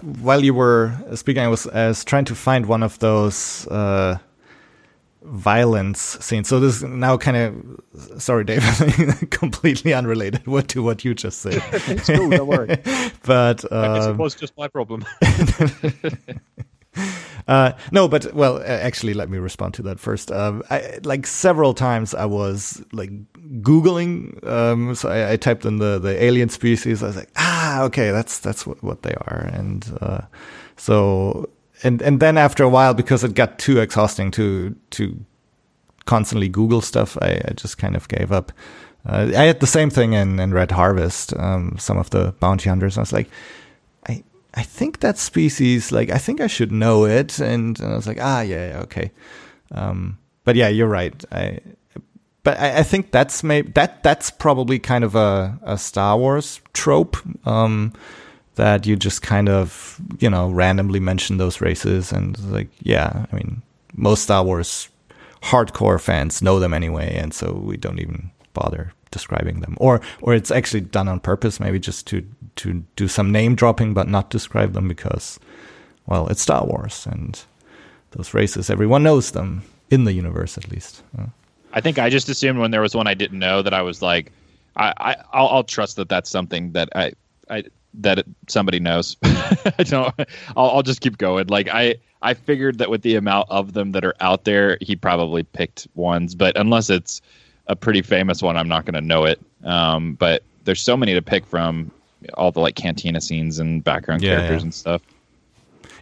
While 0.02 0.44
you 0.44 0.54
were 0.54 0.92
speaking, 1.14 1.42
I 1.42 1.48
was, 1.48 1.66
I 1.66 1.88
was 1.88 2.04
trying 2.04 2.24
to 2.26 2.34
find 2.34 2.66
one 2.66 2.82
of 2.82 2.98
those 2.98 3.66
uh, 3.68 4.18
violence 5.22 6.00
scenes. 6.20 6.48
So 6.48 6.60
this 6.60 6.76
is 6.76 6.82
now 6.84 7.16
kind 7.16 7.36
of 7.36 8.22
sorry, 8.22 8.44
Dave, 8.44 8.62
completely 9.30 9.92
unrelated 9.92 10.44
to 10.68 10.82
what 10.82 11.04
you 11.04 11.14
just 11.14 11.40
said. 11.40 11.62
It's 11.88 12.08
cool, 12.08 12.30
don't 12.30 12.46
worry. 12.46 12.76
but 13.24 13.64
I 13.72 13.94
guess 13.94 14.06
it 14.06 14.10
um, 14.10 14.18
was 14.18 14.34
just 14.34 14.56
my 14.56 14.68
problem. 14.68 15.04
Uh, 17.48 17.72
no, 17.92 18.08
but 18.08 18.32
well, 18.34 18.56
uh, 18.56 18.64
actually, 18.64 19.14
let 19.14 19.30
me 19.30 19.38
respond 19.38 19.74
to 19.74 19.82
that 19.82 20.00
first. 20.00 20.32
Um, 20.32 20.62
I, 20.70 20.98
like 21.04 21.26
several 21.26 21.74
times, 21.74 22.14
I 22.14 22.24
was 22.24 22.82
like 22.92 23.10
googling. 23.62 24.44
Um, 24.46 24.94
so 24.94 25.08
I, 25.08 25.32
I 25.32 25.36
typed 25.36 25.64
in 25.64 25.78
the 25.78 25.98
the 25.98 26.22
alien 26.22 26.48
species. 26.48 27.02
I 27.02 27.06
was 27.06 27.16
like, 27.16 27.30
ah, 27.36 27.82
okay, 27.84 28.10
that's 28.10 28.40
that's 28.40 28.66
what, 28.66 28.82
what 28.82 29.02
they 29.02 29.14
are, 29.14 29.48
and 29.52 29.86
uh, 30.00 30.22
so 30.76 31.48
and 31.82 32.02
and 32.02 32.20
then 32.20 32.36
after 32.36 32.64
a 32.64 32.68
while, 32.68 32.94
because 32.94 33.22
it 33.22 33.34
got 33.34 33.58
too 33.58 33.78
exhausting 33.78 34.30
to 34.32 34.74
to 34.90 35.24
constantly 36.04 36.48
Google 36.48 36.80
stuff, 36.80 37.16
I, 37.22 37.40
I 37.46 37.52
just 37.54 37.78
kind 37.78 37.94
of 37.94 38.08
gave 38.08 38.32
up. 38.32 38.52
Uh, 39.04 39.30
I 39.36 39.44
had 39.44 39.60
the 39.60 39.66
same 39.66 39.90
thing 39.90 40.14
in, 40.14 40.40
in 40.40 40.52
Red 40.52 40.72
Harvest. 40.72 41.36
Um, 41.36 41.76
some 41.78 41.98
of 41.98 42.10
the 42.10 42.32
bounty 42.40 42.68
hunters, 42.68 42.96
I 42.98 43.02
was 43.02 43.12
like, 43.12 43.28
I 44.56 44.62
think 44.62 45.00
that 45.00 45.18
species, 45.18 45.92
like 45.92 46.10
I 46.10 46.18
think 46.18 46.40
I 46.40 46.46
should 46.46 46.72
know 46.72 47.04
it, 47.04 47.38
and, 47.38 47.78
and 47.78 47.92
I 47.92 47.96
was 47.96 48.06
like, 48.06 48.18
ah, 48.20 48.40
yeah, 48.40 48.68
yeah, 48.68 48.80
okay. 48.80 49.12
Um, 49.70 50.18
but 50.44 50.56
yeah, 50.56 50.68
you're 50.68 50.88
right. 50.88 51.24
I 51.30 51.60
but 52.42 52.58
I, 52.58 52.78
I 52.78 52.82
think 52.82 53.10
that's 53.10 53.42
maybe 53.44 53.72
that 53.72 54.02
that's 54.02 54.30
probably 54.30 54.78
kind 54.78 55.04
of 55.04 55.14
a, 55.14 55.58
a 55.62 55.76
Star 55.76 56.16
Wars 56.16 56.60
trope. 56.72 57.16
Um, 57.46 57.92
that 58.56 58.86
you 58.86 58.96
just 58.96 59.22
kind 59.22 59.48
of 59.48 60.00
you 60.18 60.28
know 60.28 60.50
randomly 60.50 60.98
mention 60.98 61.36
those 61.36 61.60
races 61.60 62.10
and 62.10 62.38
like 62.50 62.68
yeah 62.82 63.26
i 63.30 63.36
mean 63.36 63.62
most 63.94 64.22
star 64.22 64.42
wars 64.42 64.88
hardcore 65.42 66.00
fans 66.00 66.42
know 66.42 66.58
them 66.58 66.74
anyway 66.74 67.14
and 67.16 67.32
so 67.32 67.52
we 67.52 67.76
don't 67.76 68.00
even 68.00 68.30
bother 68.54 68.92
describing 69.16 69.60
them 69.60 69.76
or 69.80 70.00
or 70.20 70.34
it's 70.34 70.50
actually 70.50 70.80
done 70.80 71.08
on 71.08 71.18
purpose 71.20 71.58
maybe 71.58 71.78
just 71.78 72.06
to 72.06 72.24
to 72.54 72.84
do 72.96 73.08
some 73.08 73.32
name 73.32 73.54
dropping 73.54 73.94
but 73.94 74.08
not 74.08 74.30
describe 74.30 74.72
them 74.72 74.88
because 74.88 75.40
well 76.06 76.28
it's 76.28 76.42
star 76.42 76.64
wars 76.66 77.06
and 77.10 77.44
those 78.12 78.34
races 78.34 78.70
everyone 78.70 79.02
knows 79.02 79.30
them 79.30 79.62
in 79.90 80.04
the 80.04 80.12
universe 80.12 80.58
at 80.58 80.70
least 80.70 81.02
I 81.76 81.82
think 81.82 81.98
I 81.98 82.08
just 82.08 82.30
assumed 82.30 82.58
when 82.58 82.70
there 82.70 82.80
was 82.80 82.94
one 82.94 83.06
I 83.06 83.12
didn't 83.12 83.38
know 83.38 83.60
that 83.60 83.74
I 83.74 83.82
was 83.82 84.00
like, 84.00 84.32
I, 84.76 84.94
I 84.96 85.16
I'll, 85.34 85.48
I'll 85.48 85.64
trust 85.64 85.96
that 85.96 86.08
that's 86.08 86.30
something 86.30 86.72
that 86.72 86.88
I 86.94 87.12
I 87.50 87.64
that 88.00 88.24
somebody 88.48 88.80
knows. 88.80 89.18
I 89.22 89.82
don't. 89.82 90.14
I'll, 90.56 90.70
I'll 90.70 90.82
just 90.82 91.02
keep 91.02 91.18
going. 91.18 91.48
Like 91.48 91.68
I 91.68 91.96
I 92.22 92.32
figured 92.32 92.78
that 92.78 92.88
with 92.88 93.02
the 93.02 93.16
amount 93.16 93.50
of 93.50 93.74
them 93.74 93.92
that 93.92 94.06
are 94.06 94.14
out 94.20 94.44
there, 94.44 94.78
he 94.80 94.96
probably 94.96 95.42
picked 95.42 95.86
ones. 95.94 96.34
But 96.34 96.56
unless 96.56 96.88
it's 96.88 97.20
a 97.68 97.76
pretty 97.76 98.02
famous 98.02 98.42
one, 98.42 98.56
I'm 98.56 98.68
not 98.68 98.84
going 98.84 98.94
to 98.94 99.00
know 99.00 99.24
it. 99.24 99.40
Um, 99.64 100.14
but 100.14 100.42
there's 100.64 100.80
so 100.80 100.96
many 100.96 101.14
to 101.14 101.22
pick 101.22 101.46
from. 101.46 101.90
All 102.34 102.50
the 102.50 102.60
like 102.60 102.74
cantina 102.74 103.20
scenes 103.20 103.58
and 103.60 103.84
background 103.84 104.22
Yeah, 104.22 104.36
characters 104.36 104.62
yeah. 104.62 104.64
and 104.64 104.74
stuff. 104.74 105.02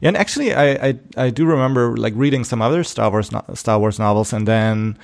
Yeah, 0.01 0.09
and 0.09 0.17
actually, 0.17 0.55
I, 0.55 0.89
I 0.89 0.99
I 1.17 1.31
do 1.31 1.45
remember 1.45 1.97
like 1.97 2.15
reading 2.17 2.45
some 2.45 2.63
other 2.63 2.85
Star 2.85 3.11
Wars 3.11 3.33
no- 3.33 3.45
Star 3.55 3.79
Wars 3.79 3.99
novels, 3.99 4.33
and 4.33 4.47
then 4.49 4.97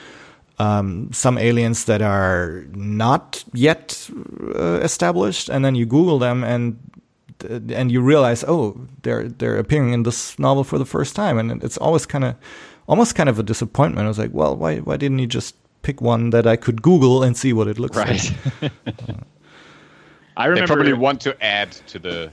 um, 0.59 1.11
some 1.13 1.37
aliens 1.37 1.85
that 1.87 2.01
are 2.01 2.65
not 2.75 3.45
yet 3.53 4.09
uh, 4.55 4.81
established, 4.83 5.49
and 5.51 5.65
then 5.65 5.75
you 5.75 5.85
Google 5.85 6.19
them, 6.19 6.45
and 6.45 6.79
and 7.75 7.91
you 7.93 8.01
realize, 8.01 8.45
oh, 8.49 8.77
they're 9.03 9.29
they're 9.29 9.59
appearing 9.59 9.93
in 9.93 10.05
this 10.05 10.39
novel 10.39 10.65
for 10.65 10.79
the 10.79 10.87
first 10.87 11.17
time, 11.17 11.39
and 11.39 11.63
it's 11.65 11.77
always 11.79 12.07
kind 12.07 12.25
of 12.25 12.35
almost 12.87 13.15
kind 13.15 13.29
of 13.29 13.39
a 13.39 13.43
disappointment. 13.43 14.05
I 14.05 14.09
was 14.09 14.19
like, 14.19 14.33
well, 14.33 14.57
why 14.57 14.79
why 14.79 14.97
didn't 14.97 15.19
you 15.19 15.27
just 15.27 15.55
pick 15.83 16.01
one 16.01 16.31
that 16.31 16.47
I 16.47 16.57
could 16.57 16.83
Google 16.83 17.23
and 17.23 17.37
see 17.37 17.53
what 17.53 17.69
it 17.69 17.79
looks 17.79 17.97
Right. 17.97 18.33
like? 18.63 18.73
I 20.37 20.47
remember 20.47 20.67
They 20.69 20.75
probably 20.75 20.93
want 20.95 21.21
to 21.23 21.45
add 21.45 21.73
to 21.89 21.99
the 21.99 22.31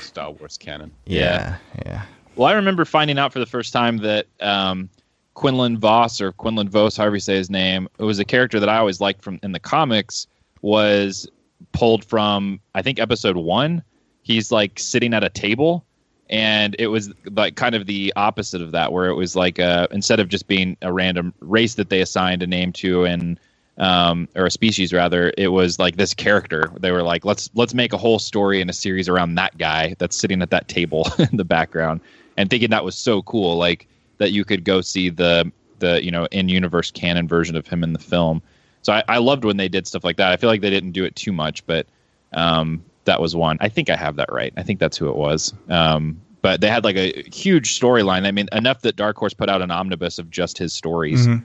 Star 0.00 0.30
Wars 0.32 0.56
canon. 0.58 0.92
Yeah, 1.06 1.56
yeah. 1.86 2.02
Well, 2.36 2.48
I 2.48 2.52
remember 2.52 2.84
finding 2.84 3.18
out 3.18 3.32
for 3.32 3.38
the 3.40 3.46
first 3.46 3.72
time 3.72 3.98
that 3.98 4.26
um, 4.40 4.88
Quinlan 5.34 5.78
Voss 5.78 6.20
or 6.20 6.32
Quinlan 6.32 6.68
Vos, 6.68 6.96
however 6.96 7.16
you 7.16 7.20
say 7.20 7.34
his 7.36 7.50
name, 7.50 7.88
it 7.98 8.04
was 8.04 8.18
a 8.18 8.24
character 8.24 8.60
that 8.60 8.68
I 8.68 8.76
always 8.78 9.00
liked 9.00 9.22
from 9.22 9.40
in 9.42 9.52
the 9.52 9.60
comics. 9.60 10.26
Was 10.62 11.28
pulled 11.72 12.04
from 12.04 12.60
I 12.74 12.82
think 12.82 12.98
episode 12.98 13.36
one. 13.36 13.82
He's 14.22 14.50
like 14.52 14.78
sitting 14.78 15.14
at 15.14 15.22
a 15.24 15.30
table, 15.30 15.84
and 16.30 16.76
it 16.78 16.88
was 16.88 17.12
like 17.32 17.56
kind 17.56 17.74
of 17.74 17.86
the 17.86 18.12
opposite 18.16 18.60
of 18.60 18.72
that, 18.72 18.92
where 18.92 19.06
it 19.06 19.14
was 19.14 19.34
like 19.34 19.58
uh, 19.58 19.88
instead 19.90 20.20
of 20.20 20.28
just 20.28 20.46
being 20.46 20.76
a 20.82 20.92
random 20.92 21.32
race 21.40 21.74
that 21.74 21.90
they 21.90 22.00
assigned 22.00 22.42
a 22.42 22.46
name 22.46 22.72
to 22.74 23.04
and 23.04 23.38
um, 23.78 24.28
or 24.34 24.46
a 24.46 24.50
species 24.50 24.92
rather, 24.92 25.32
it 25.38 25.48
was 25.48 25.78
like 25.78 25.96
this 25.96 26.12
character. 26.12 26.70
They 26.78 26.90
were 26.90 27.02
like, 27.02 27.24
let's 27.24 27.48
let's 27.54 27.74
make 27.74 27.92
a 27.92 27.98
whole 27.98 28.18
story 28.18 28.60
and 28.60 28.68
a 28.68 28.72
series 28.72 29.08
around 29.08 29.36
that 29.36 29.56
guy 29.56 29.94
that's 29.98 30.16
sitting 30.16 30.42
at 30.42 30.50
that 30.50 30.68
table 30.68 31.06
in 31.18 31.36
the 31.36 31.44
background, 31.44 32.00
and 32.36 32.50
thinking 32.50 32.70
that 32.70 32.84
was 32.84 32.96
so 32.96 33.22
cool, 33.22 33.56
like 33.56 33.86
that 34.18 34.32
you 34.32 34.44
could 34.44 34.64
go 34.64 34.80
see 34.80 35.08
the 35.08 35.50
the 35.78 36.04
you 36.04 36.10
know 36.10 36.26
in 36.26 36.48
universe 36.48 36.90
canon 36.90 37.28
version 37.28 37.56
of 37.56 37.66
him 37.66 37.82
in 37.82 37.92
the 37.92 37.98
film. 37.98 38.42
So 38.82 38.92
I, 38.92 39.02
I 39.08 39.18
loved 39.18 39.44
when 39.44 39.56
they 39.56 39.68
did 39.68 39.86
stuff 39.86 40.04
like 40.04 40.16
that. 40.16 40.32
I 40.32 40.36
feel 40.36 40.50
like 40.50 40.60
they 40.60 40.70
didn't 40.70 40.92
do 40.92 41.04
it 41.04 41.16
too 41.16 41.32
much, 41.32 41.66
but 41.66 41.86
um, 42.32 42.84
that 43.08 43.20
was 43.20 43.34
one. 43.34 43.56
I 43.60 43.68
think 43.68 43.90
I 43.90 43.96
have 43.96 44.16
that 44.16 44.30
right. 44.32 44.52
I 44.56 44.62
think 44.62 44.78
that's 44.80 44.96
who 44.96 45.08
it 45.08 45.16
was. 45.16 45.52
Um, 45.68 46.20
but 46.40 46.60
they 46.60 46.68
had 46.70 46.84
like 46.84 46.96
a 46.96 47.22
huge 47.32 47.78
storyline. 47.78 48.26
I 48.26 48.30
mean, 48.30 48.48
enough 48.52 48.82
that 48.82 48.94
Dark 48.96 49.16
Horse 49.16 49.34
put 49.34 49.48
out 49.50 49.60
an 49.60 49.70
omnibus 49.72 50.18
of 50.18 50.30
just 50.30 50.56
his 50.56 50.72
stories 50.72 51.26
Mhm. 51.26 51.44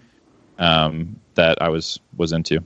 um, 0.60 1.16
that 1.36 1.60
I 1.62 1.70
was 1.70 2.00
was 2.16 2.32
into. 2.32 2.64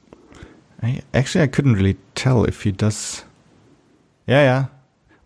I 0.84 1.02
actually 1.14 1.44
I 1.44 1.48
couldn't 1.48 1.74
really 1.76 1.98
tell 2.16 2.44
if 2.44 2.64
he 2.64 2.72
does. 2.72 3.24
Yeah, 4.28 4.42
yeah. 4.44 4.66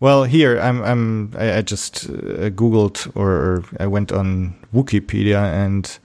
Well, 0.00 0.24
here 0.24 0.58
I'm. 0.60 0.82
I'm. 0.82 1.32
I, 1.36 1.58
I 1.58 1.62
just 1.62 2.04
uh, 2.08 2.50
googled 2.50 3.10
or, 3.14 3.30
or 3.30 3.64
I 3.80 3.86
went 3.86 4.10
on 4.12 4.54
Wikipedia 4.74 5.42
and 5.42 5.98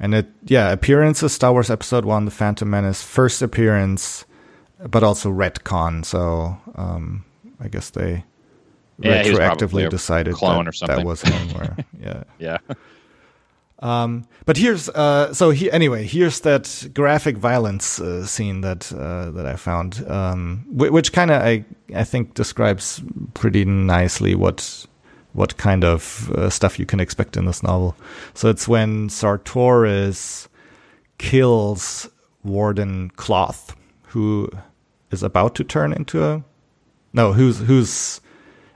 and 0.00 0.14
it 0.14 0.26
yeah 0.44 0.70
appearances 0.72 1.32
Star 1.32 1.52
Wars 1.52 1.70
Episode 1.70 2.04
One: 2.04 2.24
The 2.24 2.30
Phantom 2.30 2.68
Menace 2.68 3.02
first 3.02 3.40
appearance, 3.42 4.24
but 4.88 5.02
also 5.02 5.30
retcon. 5.30 6.04
So 6.04 6.56
um, 6.74 7.24
I 7.60 7.68
guess 7.68 7.90
they 7.90 8.24
Yeah, 8.98 9.22
he 9.22 9.30
was 9.30 9.38
probably 9.38 9.84
retroactively 9.84 9.90
decided 9.90 10.34
clone 10.34 10.64
that 10.64 10.86
that 10.86 11.04
was 11.04 11.22
him. 11.22 11.56
Or, 11.56 11.76
yeah. 12.00 12.24
Yeah. 12.38 12.58
Um, 13.80 14.28
but 14.46 14.56
here's 14.56 14.88
uh, 14.90 15.34
so 15.34 15.50
he 15.50 15.70
anyway. 15.70 16.06
Here's 16.06 16.40
that 16.40 16.88
graphic 16.94 17.36
violence 17.36 18.00
uh, 18.00 18.24
scene 18.26 18.60
that 18.60 18.92
uh, 18.92 19.32
that 19.32 19.44
I 19.44 19.56
found, 19.56 20.08
um, 20.08 20.64
which, 20.68 20.92
which 20.92 21.12
kind 21.12 21.32
of 21.32 21.42
I 21.42 21.64
I 21.94 22.04
think 22.04 22.34
describes 22.34 23.02
pretty 23.34 23.64
nicely 23.64 24.36
what 24.36 24.86
what 25.32 25.56
kind 25.56 25.82
of 25.82 26.30
uh, 26.30 26.48
stuff 26.48 26.78
you 26.78 26.86
can 26.86 27.00
expect 27.00 27.36
in 27.36 27.46
this 27.46 27.62
novel. 27.62 27.96
So 28.34 28.50
it's 28.50 28.68
when 28.68 29.08
Sartoris 29.08 30.46
kills 31.18 32.08
Warden 32.44 33.10
Kloth, 33.16 33.74
who 34.08 34.48
is 35.12 35.22
about 35.22 35.54
to 35.56 35.64
turn 35.64 35.92
into 35.92 36.24
a 36.24 36.44
no, 37.12 37.32
who's 37.34 37.60
who's 37.60 38.20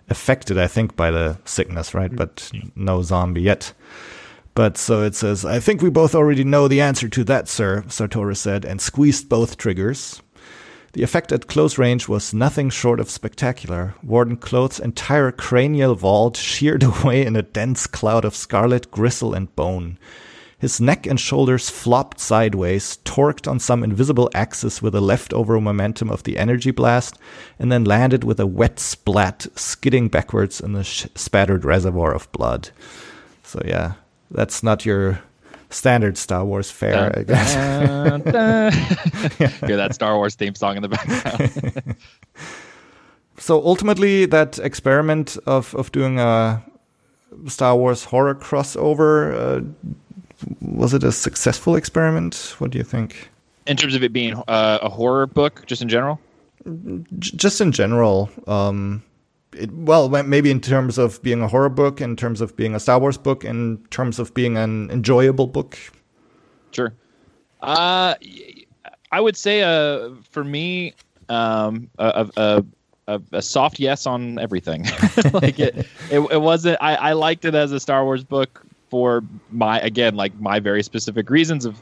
affected, 0.08 0.58
I 0.58 0.66
think, 0.66 0.94
by 0.94 1.10
the 1.10 1.38
sickness, 1.44 1.94
right? 1.94 2.10
Mm. 2.10 2.16
But 2.16 2.50
no 2.74 3.02
zombie 3.02 3.42
yet. 3.42 3.72
But 4.54 4.78
so 4.78 5.02
it 5.02 5.14
says, 5.14 5.44
I 5.44 5.60
think 5.60 5.82
we 5.82 5.90
both 5.90 6.14
already 6.14 6.42
know 6.42 6.66
the 6.66 6.80
answer 6.80 7.08
to 7.10 7.24
that, 7.24 7.46
sir, 7.46 7.84
Sartoris 7.88 8.38
said, 8.38 8.64
and 8.64 8.80
squeezed 8.80 9.28
both 9.28 9.58
triggers. 9.58 10.22
The 10.94 11.02
effect 11.02 11.30
at 11.30 11.46
close 11.46 11.76
range 11.76 12.08
was 12.08 12.32
nothing 12.32 12.70
short 12.70 12.98
of 12.98 13.10
spectacular. 13.10 13.94
Warden 14.02 14.38
Kloth's 14.38 14.78
entire 14.78 15.30
cranial 15.30 15.94
vault 15.94 16.38
sheared 16.38 16.82
away 17.02 17.26
in 17.26 17.36
a 17.36 17.42
dense 17.42 17.86
cloud 17.86 18.24
of 18.24 18.34
scarlet 18.34 18.90
gristle 18.90 19.34
and 19.34 19.54
bone. 19.56 19.98
His 20.58 20.80
neck 20.80 21.06
and 21.06 21.20
shoulders 21.20 21.68
flopped 21.68 22.18
sideways, 22.18 22.98
torqued 23.04 23.46
on 23.46 23.58
some 23.58 23.84
invisible 23.84 24.30
axis 24.34 24.80
with 24.80 24.94
the 24.94 25.02
leftover 25.02 25.60
momentum 25.60 26.10
of 26.10 26.22
the 26.22 26.38
energy 26.38 26.70
blast, 26.70 27.18
and 27.58 27.70
then 27.70 27.84
landed 27.84 28.24
with 28.24 28.40
a 28.40 28.46
wet 28.46 28.80
splat, 28.80 29.46
skidding 29.54 30.08
backwards 30.08 30.60
in 30.60 30.72
the 30.72 30.82
sh- 30.82 31.06
spattered 31.14 31.64
reservoir 31.64 32.14
of 32.14 32.30
blood. 32.32 32.70
So, 33.42 33.60
yeah, 33.66 33.94
that's 34.30 34.62
not 34.62 34.86
your 34.86 35.20
standard 35.68 36.16
Star 36.16 36.42
Wars 36.44 36.70
fare, 36.70 37.12
I 37.14 37.22
guess. 37.22 37.54
Dun, 37.54 38.20
dun. 38.22 38.72
Hear 39.66 39.76
that 39.76 39.94
Star 39.94 40.16
Wars 40.16 40.36
theme 40.36 40.54
song 40.54 40.76
in 40.76 40.82
the 40.82 40.88
background. 40.88 41.96
so 43.38 43.62
ultimately, 43.62 44.24
that 44.24 44.58
experiment 44.60 45.36
of, 45.46 45.74
of 45.74 45.92
doing 45.92 46.18
a 46.18 46.62
Star 47.46 47.76
Wars 47.76 48.04
horror 48.04 48.34
crossover, 48.34 49.34
uh, 49.34 49.92
was 50.60 50.94
it 50.94 51.04
a 51.04 51.12
successful 51.12 51.76
experiment? 51.76 52.54
What 52.58 52.70
do 52.70 52.78
you 52.78 52.84
think? 52.84 53.30
in 53.66 53.76
terms 53.76 53.94
of 53.94 54.02
it 54.02 54.12
being 54.12 54.34
uh, 54.48 54.78
a 54.82 54.88
horror 54.88 55.26
book, 55.26 55.64
just 55.66 55.82
in 55.82 55.88
general. 55.88 56.20
J- 57.18 57.36
just 57.36 57.60
in 57.60 57.72
general, 57.72 58.30
um, 58.46 59.02
it, 59.52 59.70
well, 59.72 60.08
maybe 60.08 60.50
in 60.50 60.60
terms 60.60 60.98
of 60.98 61.22
being 61.22 61.42
a 61.42 61.48
horror 61.48 61.68
book, 61.68 62.00
in 62.00 62.16
terms 62.16 62.40
of 62.40 62.56
being 62.56 62.74
a 62.74 62.80
Star 62.80 62.98
Wars 62.98 63.18
book, 63.18 63.44
in 63.44 63.78
terms 63.90 64.18
of 64.18 64.32
being 64.34 64.56
an 64.56 64.90
enjoyable 64.90 65.46
book. 65.46 65.78
Sure. 66.72 66.92
Uh, 67.60 68.14
I 69.12 69.20
would 69.20 69.36
say, 69.36 69.62
uh, 69.62 70.10
for 70.30 70.44
me, 70.44 70.94
um, 71.28 71.88
a, 71.98 72.28
a, 72.36 72.64
a, 73.08 73.20
a 73.32 73.42
soft 73.42 73.78
yes 73.78 74.06
on 74.06 74.38
everything. 74.38 74.84
like 75.32 75.58
it, 75.58 75.86
it, 76.10 76.20
it 76.20 76.40
wasn't. 76.40 76.78
I, 76.80 76.94
I 76.96 77.12
liked 77.12 77.44
it 77.44 77.54
as 77.54 77.72
a 77.72 77.80
Star 77.80 78.04
Wars 78.04 78.24
book 78.24 78.65
for 78.88 79.22
my 79.50 79.80
again, 79.80 80.16
like 80.16 80.38
my 80.40 80.60
very 80.60 80.82
specific 80.82 81.30
reasons 81.30 81.64
of 81.64 81.80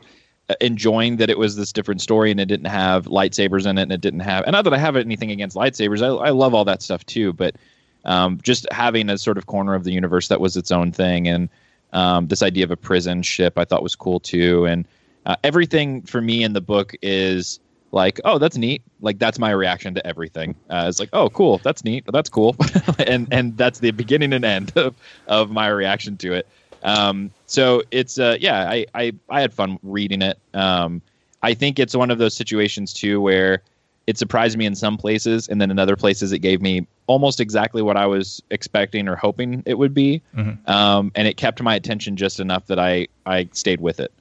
enjoying 0.60 1.16
that 1.16 1.30
it 1.30 1.38
was 1.38 1.56
this 1.56 1.72
different 1.72 2.00
story 2.00 2.30
and 2.30 2.38
it 2.38 2.46
didn't 2.46 2.66
have 2.66 3.06
lightsabers 3.06 3.66
in 3.66 3.78
it 3.78 3.82
and 3.82 3.92
it 3.92 4.00
didn't 4.00 4.20
have. 4.20 4.44
And 4.44 4.52
not 4.52 4.64
that 4.64 4.74
I 4.74 4.78
have 4.78 4.96
anything 4.96 5.30
against 5.30 5.56
lightsabers. 5.56 6.02
I, 6.02 6.26
I 6.26 6.30
love 6.30 6.54
all 6.54 6.64
that 6.66 6.82
stuff 6.82 7.04
too, 7.06 7.32
but 7.32 7.56
um, 8.04 8.38
just 8.42 8.66
having 8.70 9.08
a 9.08 9.16
sort 9.16 9.38
of 9.38 9.46
corner 9.46 9.74
of 9.74 9.84
the 9.84 9.92
universe 9.92 10.28
that 10.28 10.40
was 10.40 10.56
its 10.56 10.70
own 10.70 10.92
thing 10.92 11.26
and 11.28 11.48
um, 11.94 12.26
this 12.26 12.42
idea 12.42 12.64
of 12.64 12.70
a 12.70 12.76
prison 12.76 13.22
ship 13.22 13.56
I 13.56 13.64
thought 13.64 13.82
was 13.82 13.94
cool 13.94 14.20
too. 14.20 14.66
And 14.66 14.86
uh, 15.24 15.36
everything 15.44 16.02
for 16.02 16.20
me 16.20 16.42
in 16.42 16.52
the 16.52 16.60
book 16.60 16.94
is 17.00 17.60
like, 17.92 18.20
oh, 18.24 18.38
that's 18.38 18.56
neat. 18.56 18.82
Like 19.00 19.18
that's 19.18 19.38
my 19.38 19.50
reaction 19.50 19.94
to 19.94 20.06
everything. 20.06 20.56
Uh, 20.68 20.86
it's 20.88 20.98
like, 20.98 21.10
oh, 21.12 21.30
cool, 21.30 21.58
that's 21.58 21.84
neat, 21.84 22.04
that's 22.12 22.28
cool, 22.28 22.56
and 23.06 23.28
and 23.30 23.56
that's 23.56 23.78
the 23.78 23.92
beginning 23.92 24.32
and 24.32 24.44
end 24.44 24.72
of 24.76 24.96
of 25.28 25.50
my 25.50 25.68
reaction 25.68 26.16
to 26.18 26.34
it. 26.34 26.48
Um, 26.84 27.30
so 27.46 27.82
it's 27.90 28.18
uh, 28.18 28.36
yeah, 28.40 28.68
I, 28.70 28.86
I 28.94 29.12
I 29.28 29.40
had 29.40 29.52
fun 29.52 29.78
reading 29.82 30.22
it. 30.22 30.38
Um, 30.52 31.00
I 31.42 31.54
think 31.54 31.78
it's 31.78 31.96
one 31.96 32.10
of 32.10 32.18
those 32.18 32.34
situations 32.34 32.92
too 32.92 33.20
where 33.20 33.62
it 34.06 34.18
surprised 34.18 34.58
me 34.58 34.66
in 34.66 34.74
some 34.74 34.98
places, 34.98 35.48
and 35.48 35.60
then 35.60 35.70
in 35.70 35.78
other 35.78 35.96
places 35.96 36.30
it 36.32 36.40
gave 36.40 36.60
me 36.60 36.86
almost 37.06 37.40
exactly 37.40 37.80
what 37.82 37.96
I 37.96 38.06
was 38.06 38.42
expecting 38.50 39.08
or 39.08 39.16
hoping 39.16 39.62
it 39.66 39.78
would 39.78 39.94
be. 39.94 40.20
Mhm. 40.36 40.68
Um, 40.68 41.10
and 41.14 41.26
it 41.26 41.36
kept 41.38 41.62
my 41.62 41.74
attention 41.74 42.16
just 42.16 42.38
enough 42.38 42.66
that 42.66 42.78
I 42.78 43.08
I 43.24 43.48
stayed 43.52 43.80
with 43.80 44.00
it. 44.00 44.12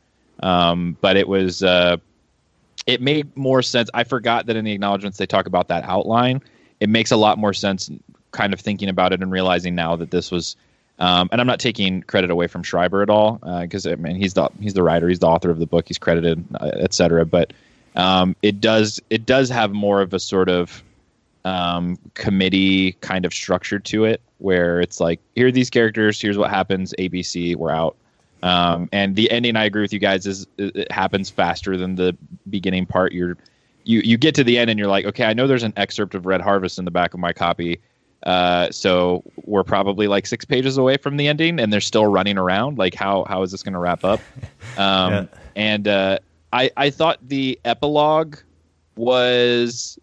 Um, 0.41 0.97
but 1.01 1.17
it 1.17 1.27
was 1.27 1.63
uh, 1.63 1.97
it 2.87 3.01
made 3.01 3.35
more 3.35 3.61
sense. 3.61 3.89
I 3.93 4.05
forgot 4.05 4.45
that 4.45 4.55
in 4.55 4.63
the 4.63 4.71
acknowledgments 4.71 5.17
they 5.17 5.25
talk 5.25 5.45
about 5.47 5.67
that 5.67 5.83
outline. 5.83 6.41
It 6.79 6.89
makes 6.89 7.11
a 7.11 7.17
lot 7.17 7.37
more 7.37 7.53
sense, 7.53 7.89
kind 8.31 8.53
of 8.53 8.59
thinking 8.59 8.89
about 8.89 9.13
it 9.13 9.21
and 9.21 9.31
realizing 9.31 9.75
now 9.75 9.97
that 9.97 10.11
this 10.11 10.31
was. 10.31 10.55
Um, 11.03 11.27
and 11.33 11.41
I'm 11.41 11.47
not 11.47 11.59
taking 11.59 12.01
credit 12.03 12.31
away 12.31 12.47
from 12.47 12.63
Schreiber 12.63 13.01
at 13.01 13.09
all, 13.09 13.39
because 13.61 13.85
I 13.85 13.95
mean 13.95 14.15
he's 14.15 14.35
the 14.35 14.49
he's 14.61 14.73
the 14.73 14.83
writer, 14.83 15.09
he's 15.09 15.19
the 15.19 15.27
author 15.27 15.49
of 15.49 15.59
the 15.59 15.65
book, 15.65 15.85
he's 15.85 15.97
credited, 15.97 16.45
uh, 16.55 16.71
et 16.75 16.93
cetera. 16.93 17.25
But 17.25 17.51
um, 17.97 18.37
it 18.41 18.61
does 18.61 19.01
it 19.09 19.25
does 19.25 19.49
have 19.49 19.73
more 19.73 19.99
of 19.99 20.13
a 20.13 20.19
sort 20.19 20.47
of 20.47 20.81
um, 21.43 21.97
committee 22.13 22.93
kind 23.01 23.25
of 23.25 23.33
structure 23.33 23.79
to 23.79 24.05
it, 24.05 24.21
where 24.37 24.79
it's 24.79 25.01
like 25.01 25.19
here 25.35 25.47
are 25.47 25.51
these 25.51 25.69
characters, 25.69 26.21
here's 26.21 26.37
what 26.37 26.49
happens, 26.49 26.93
ABC, 26.97 27.57
we're 27.57 27.69
out. 27.69 27.97
Um, 28.41 28.87
and 28.93 29.17
the 29.17 29.29
ending, 29.29 29.57
I 29.57 29.65
agree 29.65 29.81
with 29.81 29.91
you 29.91 29.99
guys, 29.99 30.25
is 30.25 30.47
it 30.57 30.73
it 30.73 30.91
happens 30.91 31.29
faster 31.29 31.75
than 31.75 31.95
the 31.95 32.15
beginning 32.49 32.85
part. 32.85 33.11
You're 33.11 33.35
you 33.83 33.99
you 34.05 34.17
get 34.17 34.35
to 34.35 34.43
the 34.45 34.57
end 34.57 34.69
and 34.69 34.79
you're 34.79 34.87
like, 34.87 35.03
okay, 35.03 35.25
I 35.25 35.33
know 35.33 35.47
there's 35.47 35.63
an 35.63 35.73
excerpt 35.75 36.15
of 36.15 36.25
Red 36.25 36.39
Harvest 36.39 36.79
in 36.79 36.85
the 36.85 36.91
back 36.91 37.13
of 37.13 37.19
my 37.19 37.33
copy. 37.33 37.81
Uh, 38.23 38.71
so 38.71 39.23
we're 39.43 39.63
probably 39.63 40.07
like 40.07 40.25
six 40.25 40.45
pages 40.45 40.77
away 40.77 40.97
from 40.97 41.17
the 41.17 41.27
ending, 41.27 41.59
and 41.59 41.73
they're 41.73 41.81
still 41.81 42.07
running 42.07 42.37
around. 42.37 42.77
Like, 42.77 42.95
how 42.95 43.25
how 43.25 43.41
is 43.43 43.51
this 43.51 43.63
going 43.63 43.73
to 43.73 43.79
wrap 43.79 44.03
up? 44.03 44.19
Um, 44.77 45.13
Yeah. 45.13 45.25
And 45.55 45.87
uh, 45.87 46.19
I 46.51 46.71
I 46.77 46.89
thought 46.89 47.19
the 47.27 47.59
epilogue 47.63 48.37
was 48.95 49.99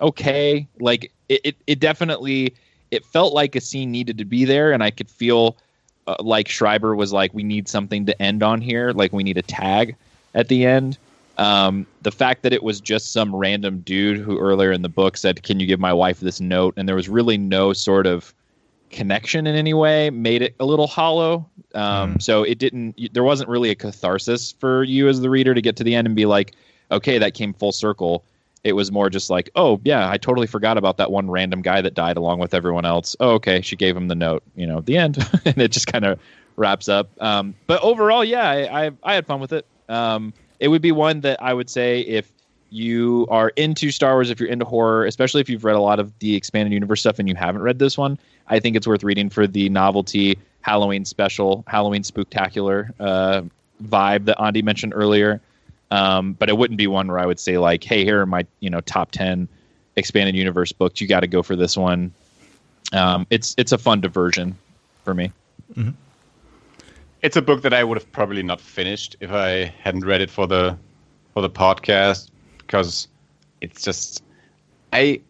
okay. 0.00 0.68
Like, 0.78 1.10
it, 1.28 1.40
it 1.42 1.56
it 1.66 1.80
definitely 1.80 2.54
it 2.92 3.04
felt 3.04 3.32
like 3.32 3.56
a 3.56 3.60
scene 3.60 3.90
needed 3.90 4.18
to 4.18 4.24
be 4.24 4.44
there, 4.44 4.70
and 4.70 4.84
I 4.84 4.90
could 4.90 5.10
feel 5.10 5.56
uh, 6.06 6.16
like 6.20 6.48
Schreiber 6.48 6.94
was 6.94 7.12
like, 7.12 7.34
we 7.34 7.42
need 7.42 7.68
something 7.68 8.06
to 8.06 8.22
end 8.22 8.42
on 8.42 8.60
here. 8.60 8.92
Like, 8.92 9.12
we 9.12 9.22
need 9.22 9.38
a 9.38 9.42
tag 9.42 9.96
at 10.34 10.48
the 10.48 10.64
end. 10.64 10.98
Um, 11.40 11.86
the 12.02 12.10
fact 12.12 12.42
that 12.42 12.52
it 12.52 12.62
was 12.62 12.80
just 12.80 13.12
some 13.12 13.34
random 13.34 13.80
dude 13.80 14.18
who 14.18 14.38
earlier 14.38 14.72
in 14.72 14.82
the 14.82 14.88
book 14.90 15.16
said, 15.16 15.42
"Can 15.42 15.58
you 15.58 15.66
give 15.66 15.80
my 15.80 15.92
wife 15.92 16.20
this 16.20 16.40
note?" 16.40 16.74
and 16.76 16.86
there 16.88 16.96
was 16.96 17.08
really 17.08 17.38
no 17.38 17.72
sort 17.72 18.06
of 18.06 18.34
connection 18.90 19.46
in 19.46 19.54
any 19.54 19.72
way 19.72 20.10
made 20.10 20.42
it 20.42 20.54
a 20.60 20.64
little 20.64 20.86
hollow. 20.86 21.46
Um, 21.74 22.18
So 22.20 22.42
it 22.42 22.58
didn't. 22.58 23.14
There 23.14 23.22
wasn't 23.22 23.48
really 23.48 23.70
a 23.70 23.74
catharsis 23.74 24.52
for 24.58 24.82
you 24.82 25.08
as 25.08 25.20
the 25.20 25.30
reader 25.30 25.54
to 25.54 25.62
get 25.62 25.76
to 25.76 25.84
the 25.84 25.94
end 25.94 26.06
and 26.06 26.16
be 26.16 26.26
like, 26.26 26.52
"Okay, 26.90 27.18
that 27.18 27.34
came 27.34 27.52
full 27.54 27.72
circle." 27.72 28.24
It 28.62 28.74
was 28.74 28.92
more 28.92 29.08
just 29.08 29.30
like, 29.30 29.48
"Oh 29.54 29.80
yeah, 29.84 30.10
I 30.10 30.18
totally 30.18 30.46
forgot 30.46 30.76
about 30.76 30.98
that 30.98 31.10
one 31.10 31.30
random 31.30 31.62
guy 31.62 31.80
that 31.80 31.94
died 31.94 32.16
along 32.18 32.40
with 32.40 32.52
everyone 32.52 32.84
else." 32.84 33.16
Oh, 33.20 33.30
okay, 33.34 33.62
she 33.62 33.76
gave 33.76 33.96
him 33.96 34.08
the 34.08 34.14
note. 34.14 34.42
You 34.56 34.66
know, 34.66 34.80
the 34.82 34.98
end, 34.98 35.16
and 35.46 35.56
it 35.58 35.70
just 35.70 35.86
kind 35.86 36.04
of 36.04 36.18
wraps 36.56 36.88
up. 36.88 37.08
Um, 37.20 37.54
but 37.66 37.80
overall, 37.82 38.24
yeah, 38.24 38.46
I, 38.46 38.86
I 38.86 38.90
I 39.04 39.14
had 39.14 39.26
fun 39.26 39.40
with 39.40 39.52
it. 39.54 39.64
Um, 39.88 40.34
it 40.60 40.68
would 40.68 40.82
be 40.82 40.92
one 40.92 41.20
that 41.22 41.42
I 41.42 41.52
would 41.54 41.68
say 41.68 42.00
if 42.02 42.30
you 42.70 43.26
are 43.30 43.48
into 43.50 43.90
Star 43.90 44.14
Wars, 44.14 44.30
if 44.30 44.38
you're 44.38 44.48
into 44.48 44.64
horror, 44.64 45.04
especially 45.06 45.40
if 45.40 45.48
you've 45.48 45.64
read 45.64 45.74
a 45.74 45.80
lot 45.80 45.98
of 45.98 46.16
the 46.20 46.36
expanded 46.36 46.72
universe 46.72 47.00
stuff 47.00 47.18
and 47.18 47.28
you 47.28 47.34
haven't 47.34 47.62
read 47.62 47.78
this 47.78 47.98
one, 47.98 48.18
I 48.48 48.60
think 48.60 48.76
it's 48.76 48.86
worth 48.86 49.02
reading 49.02 49.28
for 49.28 49.46
the 49.46 49.68
novelty 49.70 50.38
Halloween 50.60 51.04
special, 51.04 51.64
Halloween 51.66 52.02
spooktacular 52.02 52.92
uh, 53.00 53.42
vibe 53.82 54.26
that 54.26 54.40
Andy 54.40 54.62
mentioned 54.62 54.92
earlier. 54.94 55.40
Um, 55.90 56.34
but 56.34 56.48
it 56.48 56.56
wouldn't 56.56 56.78
be 56.78 56.86
one 56.86 57.08
where 57.08 57.18
I 57.18 57.26
would 57.26 57.40
say 57.40 57.58
like, 57.58 57.82
"Hey, 57.82 58.04
here 58.04 58.20
are 58.20 58.26
my 58.26 58.46
you 58.60 58.70
know 58.70 58.80
top 58.82 59.10
ten 59.10 59.48
expanded 59.96 60.36
universe 60.36 60.70
books. 60.70 61.00
You 61.00 61.08
got 61.08 61.20
to 61.20 61.26
go 61.26 61.42
for 61.42 61.56
this 61.56 61.76
one." 61.76 62.12
Um, 62.92 63.26
it's 63.30 63.56
it's 63.58 63.72
a 63.72 63.78
fun 63.78 64.00
diversion 64.00 64.56
for 65.04 65.14
me. 65.14 65.32
It's 67.22 67.36
a 67.36 67.42
book 67.42 67.62
that 67.62 67.74
I 67.74 67.84
would 67.84 67.98
have 67.98 68.10
probably 68.12 68.42
not 68.42 68.60
finished 68.60 69.16
if 69.20 69.30
I 69.30 69.74
hadn't 69.82 70.04
read 70.04 70.20
it 70.20 70.30
for 70.30 70.46
the 70.46 70.78
for 71.34 71.42
the 71.42 71.50
podcast 71.50 72.30
because 72.58 73.08
it's 73.60 73.82
just 73.82 74.24
I 74.92 75.20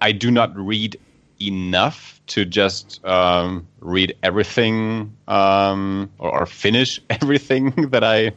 I 0.00 0.12
do 0.12 0.30
not 0.30 0.54
read 0.56 0.98
enough 1.40 2.20
to 2.26 2.44
just 2.44 3.04
um, 3.04 3.66
read 3.80 4.14
everything 4.22 5.16
um, 5.26 6.10
or, 6.18 6.40
or 6.40 6.46
finish 6.46 7.00
everything 7.10 7.70
that 7.90 8.04
I 8.04 8.32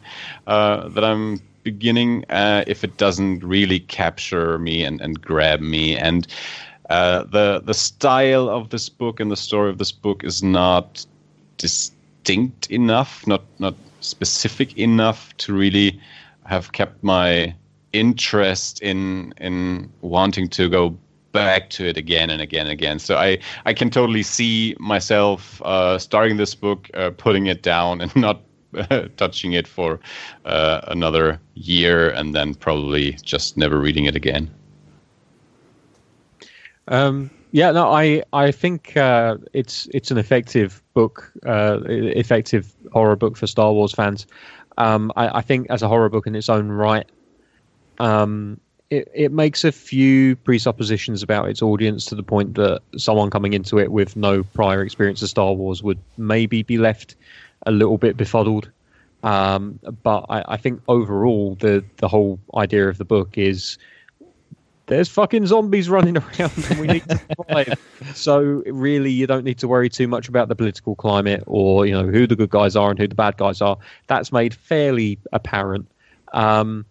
uh, 0.47 0.87
that 0.89 1.03
I'm 1.03 1.39
beginning 1.63 2.25
uh, 2.29 2.63
if 2.67 2.83
it 2.83 2.97
doesn't 2.97 3.43
really 3.43 3.79
capture 3.79 4.57
me 4.59 4.83
and, 4.83 5.01
and 5.01 5.21
grab 5.21 5.59
me. 5.61 5.97
And 5.97 6.27
uh, 6.89 7.23
the 7.23 7.61
the 7.63 7.73
style 7.73 8.49
of 8.49 8.69
this 8.69 8.89
book 8.89 9.19
and 9.19 9.31
the 9.31 9.37
story 9.37 9.69
of 9.69 9.77
this 9.77 9.91
book 9.91 10.23
is 10.23 10.43
not 10.43 11.05
dis- 11.57 11.92
distinct 12.23 12.71
enough, 12.71 13.25
not 13.27 13.43
not 13.59 13.75
specific 13.99 14.77
enough 14.77 15.35
to 15.37 15.53
really 15.53 15.99
have 16.45 16.71
kept 16.71 17.03
my 17.03 17.53
interest 17.91 18.81
in 18.81 19.33
in 19.37 19.89
wanting 20.01 20.49
to 20.49 20.69
go 20.69 20.97
back 21.31 21.69
to 21.69 21.85
it 21.85 21.97
again 21.97 22.29
and 22.29 22.41
again 22.41 22.67
and 22.67 22.71
again. 22.71 22.99
So 22.99 23.17
I 23.17 23.39
I 23.65 23.73
can 23.73 23.89
totally 23.89 24.23
see 24.23 24.75
myself 24.79 25.61
uh, 25.63 25.97
starting 25.99 26.37
this 26.37 26.55
book, 26.55 26.89
uh, 26.93 27.11
putting 27.11 27.47
it 27.47 27.63
down, 27.63 28.01
and 28.01 28.15
not 28.27 28.41
touching 29.17 29.53
it 29.53 29.67
for 29.67 29.99
uh, 30.45 30.81
another 30.87 31.39
year, 31.55 32.09
and 32.09 32.33
then 32.33 32.55
probably 32.55 33.13
just 33.23 33.57
never 33.57 33.79
reading 33.79 34.05
it 34.05 34.15
again. 34.15 34.49
Um, 36.87 37.29
yeah, 37.53 37.69
no, 37.69 37.91
I 37.91 38.23
I 38.33 38.49
think 38.49 38.97
uh, 38.97 39.37
it's 39.53 39.87
it's 39.93 40.09
an 40.09 40.17
effective 40.17 40.81
book, 40.95 41.31
uh, 41.45 41.81
effective 41.85 42.73
horror 42.91 43.15
book 43.15 43.37
for 43.37 43.45
Star 43.45 43.71
Wars 43.71 43.93
fans. 43.93 44.25
Um, 44.79 45.11
I, 45.15 45.37
I, 45.37 45.41
think 45.41 45.67
as 45.69 45.83
a 45.83 45.87
horror 45.87 46.09
book 46.09 46.25
in 46.25 46.35
its 46.35 46.49
own 46.49 46.69
right, 46.69 47.07
um, 47.99 48.59
it, 48.89 49.07
it 49.13 49.31
makes 49.31 49.63
a 49.63 49.71
few 49.71 50.35
presuppositions 50.37 51.21
about 51.21 51.47
its 51.47 51.61
audience 51.61 52.05
to 52.05 52.15
the 52.15 52.23
point 52.23 52.55
that 52.55 52.81
someone 52.97 53.29
coming 53.29 53.53
into 53.53 53.77
it 53.77 53.91
with 53.91 54.15
no 54.15 54.41
prior 54.41 54.81
experience 54.81 55.21
of 55.21 55.29
Star 55.29 55.53
Wars 55.53 55.83
would 55.83 55.99
maybe 56.17 56.63
be 56.63 56.79
left 56.79 57.15
a 57.67 57.71
little 57.71 57.99
bit 57.99 58.17
befuddled. 58.17 58.71
Um, 59.21 59.79
but 60.01 60.25
I, 60.27 60.43
I, 60.47 60.57
think 60.57 60.81
overall, 60.87 61.53
the 61.59 61.85
the 61.97 62.07
whole 62.07 62.39
idea 62.55 62.89
of 62.89 62.97
the 62.97 63.05
book 63.05 63.37
is 63.37 63.77
there's 64.87 65.09
fucking 65.09 65.47
zombies 65.47 65.89
running 65.89 66.17
around 66.39 66.51
and 66.69 66.79
we 66.79 66.87
need 66.87 67.03
to 67.09 67.19
survive. 67.37 67.79
so 68.15 68.63
really, 68.65 69.11
you 69.11 69.27
don't 69.27 69.43
need 69.43 69.59
to 69.59 69.67
worry 69.67 69.89
too 69.89 70.07
much 70.07 70.27
about 70.27 70.47
the 70.49 70.55
political 70.55 70.95
climate 70.95 71.43
or 71.47 71.85
you 71.85 71.93
know 71.93 72.05
who 72.05 72.27
the 72.27 72.35
good 72.35 72.49
guys 72.49 72.75
are 72.75 72.89
and 72.89 72.99
who 72.99 73.07
the 73.07 73.15
bad 73.15 73.37
guys 73.37 73.61
are. 73.61 73.77
That's 74.07 74.31
made 74.31 74.53
fairly 74.53 75.19
apparent. 75.31 75.87
Um, 76.33 76.85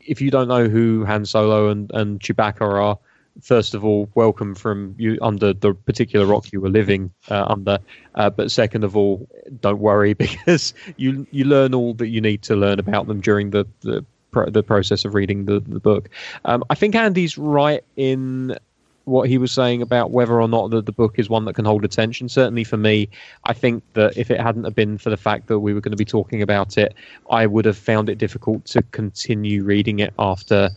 if 0.00 0.20
you 0.20 0.30
don't 0.30 0.48
know 0.48 0.68
who 0.68 1.04
Han 1.04 1.26
Solo 1.26 1.68
and, 1.68 1.90
and 1.92 2.18
Chewbacca 2.18 2.62
are, 2.62 2.98
first 3.42 3.74
of 3.74 3.84
all, 3.84 4.08
welcome 4.14 4.54
from 4.54 4.94
you 4.98 5.18
under 5.22 5.52
the 5.52 5.74
particular 5.74 6.26
rock 6.26 6.52
you 6.52 6.60
were 6.60 6.70
living 6.70 7.12
uh, 7.30 7.46
under. 7.48 7.78
Uh, 8.14 8.30
but 8.30 8.50
second 8.50 8.84
of 8.84 8.96
all, 8.96 9.28
don't 9.60 9.78
worry 9.78 10.14
because 10.26 10.74
you 10.96 11.26
you 11.30 11.44
learn 11.44 11.74
all 11.74 11.94
that 11.94 12.08
you 12.08 12.20
need 12.20 12.42
to 12.42 12.56
learn 12.56 12.78
about 12.78 13.06
them 13.06 13.20
during 13.20 13.50
the 13.50 13.66
the, 13.80 14.04
the 14.32 14.62
process 14.62 15.04
of 15.04 15.14
reading 15.14 15.44
the 15.44 15.60
the 15.60 15.80
book. 15.80 16.08
Um, 16.44 16.64
I 16.70 16.74
think 16.74 16.94
Andy's 16.94 17.38
right 17.38 17.84
in 17.96 18.56
what 19.08 19.28
he 19.28 19.38
was 19.38 19.50
saying 19.50 19.80
about 19.80 20.10
whether 20.10 20.40
or 20.40 20.46
not 20.46 20.70
the, 20.70 20.82
the 20.82 20.92
book 20.92 21.18
is 21.18 21.28
one 21.30 21.46
that 21.46 21.54
can 21.54 21.64
hold 21.64 21.84
attention. 21.84 22.28
Certainly 22.28 22.64
for 22.64 22.76
me, 22.76 23.08
I 23.44 23.54
think 23.54 23.82
that 23.94 24.16
if 24.16 24.30
it 24.30 24.38
hadn't 24.38 24.64
have 24.64 24.74
been 24.74 24.98
for 24.98 25.10
the 25.10 25.16
fact 25.16 25.48
that 25.48 25.60
we 25.60 25.72
were 25.72 25.80
going 25.80 25.92
to 25.92 25.96
be 25.96 26.04
talking 26.04 26.42
about 26.42 26.76
it, 26.76 26.94
I 27.30 27.46
would 27.46 27.64
have 27.64 27.78
found 27.78 28.10
it 28.10 28.18
difficult 28.18 28.66
to 28.66 28.82
continue 28.82 29.64
reading 29.64 29.98
it 30.00 30.12
after 30.18 30.70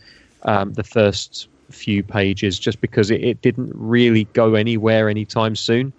um, 0.44 0.72
the 0.72 0.82
first 0.82 1.48
few 1.70 2.02
pages 2.02 2.58
just 2.58 2.80
because 2.80 3.10
it, 3.10 3.22
it 3.22 3.42
didn't 3.42 3.72
really 3.74 4.24
go 4.32 4.54
anywhere 4.54 5.08
anytime 5.08 5.54
soon. 5.54 5.92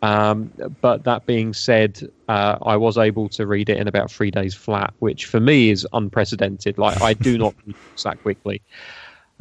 Um, 0.00 0.52
but 0.80 1.04
that 1.04 1.26
being 1.26 1.52
said, 1.52 2.00
uh, 2.28 2.58
I 2.62 2.76
was 2.76 2.98
able 2.98 3.28
to 3.30 3.46
read 3.46 3.68
it 3.68 3.78
in 3.78 3.88
about 3.88 4.10
three 4.10 4.30
days 4.30 4.54
flat, 4.54 4.94
which 5.00 5.26
for 5.26 5.40
me 5.40 5.70
is 5.70 5.86
unprecedented. 5.92 6.78
Like 6.78 7.00
I 7.00 7.14
do 7.14 7.36
not 7.36 7.54
read 7.66 7.76
that 8.04 8.22
quickly. 8.22 8.62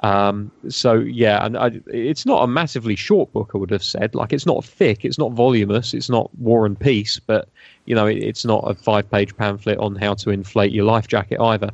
Um, 0.03 0.51
so 0.69 0.93
yeah, 0.93 1.43
and 1.43 1.57
I, 1.57 1.71
it's 1.87 2.25
not 2.25 2.43
a 2.43 2.47
massively 2.47 2.95
short 2.95 3.31
book. 3.33 3.51
I 3.55 3.57
would 3.57 3.71
have 3.71 3.83
said, 3.83 4.13
like 4.13 4.31
it's 4.31 4.45
not 4.45 4.63
thick, 4.63 5.03
it's 5.03 5.17
not 5.17 5.31
voluminous, 5.31 5.93
it's 5.93 6.09
not 6.09 6.29
War 6.37 6.65
and 6.65 6.79
Peace, 6.79 7.19
but 7.19 7.49
you 7.85 7.95
know, 7.95 8.05
it, 8.05 8.17
it's 8.17 8.45
not 8.45 8.63
a 8.69 8.75
five-page 8.75 9.35
pamphlet 9.37 9.79
on 9.79 9.95
how 9.95 10.13
to 10.15 10.29
inflate 10.29 10.71
your 10.71 10.85
life 10.85 11.07
jacket 11.07 11.39
either. 11.39 11.71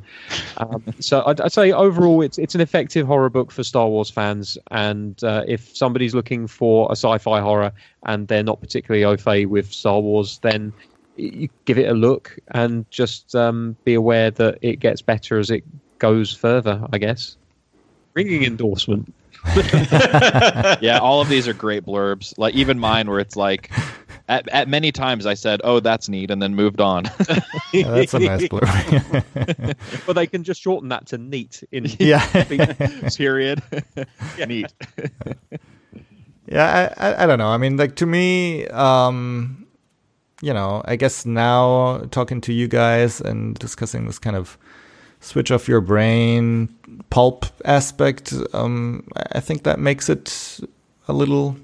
Um, 0.57 0.83
so 0.99 1.23
I'd, 1.25 1.41
I'd, 1.41 1.51
say 1.51 1.71
overall, 1.73 2.21
it's 2.21 2.37
it's 2.37 2.55
an 2.55 2.61
effective 2.61 3.05
horror 3.05 3.29
book 3.29 3.51
for 3.51 3.63
Star 3.63 3.89
Wars 3.89 4.09
fans, 4.09 4.57
and 4.71 5.21
uh, 5.23 5.43
if 5.45 5.75
somebody's 5.75 6.15
looking 6.15 6.47
for 6.47 6.87
a 6.89 6.95
sci-fi 6.95 7.41
horror 7.41 7.73
and 8.05 8.27
they're 8.29 8.43
not 8.43 8.61
particularly 8.61 9.03
au 9.03 9.17
fait 9.17 9.45
with 9.47 9.71
Star 9.71 9.99
Wars, 9.99 10.39
then 10.43 10.71
you 11.17 11.49
give 11.65 11.77
it 11.77 11.89
a 11.89 11.93
look 11.93 12.39
and 12.51 12.89
just 12.89 13.35
um, 13.35 13.75
be 13.83 13.93
aware 13.93 14.31
that 14.31 14.57
it 14.61 14.79
gets 14.79 15.01
better 15.01 15.37
as 15.39 15.51
it 15.51 15.63
goes 15.99 16.33
further. 16.33 16.81
I 16.91 16.97
guess 16.97 17.35
ringing 18.13 18.43
endorsement. 18.43 19.13
yeah, 20.81 20.99
all 21.01 21.21
of 21.21 21.29
these 21.29 21.47
are 21.47 21.53
great 21.53 21.85
blurbs. 21.85 22.33
Like 22.37 22.53
even 22.55 22.79
mine, 22.79 23.09
where 23.09 23.19
it's 23.19 23.35
like, 23.35 23.69
at, 24.29 24.47
at 24.49 24.67
many 24.69 24.91
times 24.91 25.25
I 25.25 25.33
said, 25.33 25.61
"Oh, 25.63 25.79
that's 25.79 26.07
neat," 26.07 26.31
and 26.31 26.41
then 26.41 26.55
moved 26.55 26.79
on. 26.79 27.05
yeah, 27.73 27.89
that's 27.89 28.13
a 28.13 28.19
nice 28.19 28.43
blurb. 28.43 29.75
but 30.05 30.13
they 30.13 30.27
can 30.27 30.43
just 30.43 30.61
shorten 30.61 30.89
that 30.89 31.07
to 31.07 31.17
neat 31.17 31.63
in 31.71 31.85
yeah 31.99 32.25
period. 33.15 33.61
yeah. 34.37 34.45
Neat. 34.45 34.73
yeah, 36.47 36.93
I, 36.97 37.09
I, 37.09 37.23
I 37.23 37.25
don't 37.25 37.39
know. 37.39 37.49
I 37.49 37.57
mean, 37.57 37.75
like 37.75 37.95
to 37.97 38.05
me, 38.05 38.65
um, 38.67 39.67
you 40.41 40.53
know, 40.53 40.81
I 40.85 40.95
guess 40.95 41.25
now 41.25 41.99
talking 42.11 42.39
to 42.41 42.53
you 42.53 42.67
guys 42.67 43.19
and 43.19 43.55
discussing 43.55 44.07
this 44.07 44.19
kind 44.19 44.37
of 44.37 44.57
switch 45.23 45.51
off 45.51 45.67
your 45.67 45.81
brain 45.81 46.69
pulp 47.09 47.45
aspect, 47.65 48.33
um, 48.53 49.07
I 49.31 49.39
think 49.39 49.63
that 49.63 49.79
makes 49.79 50.09
it 50.09 50.59
a 51.07 51.13
little 51.13 51.57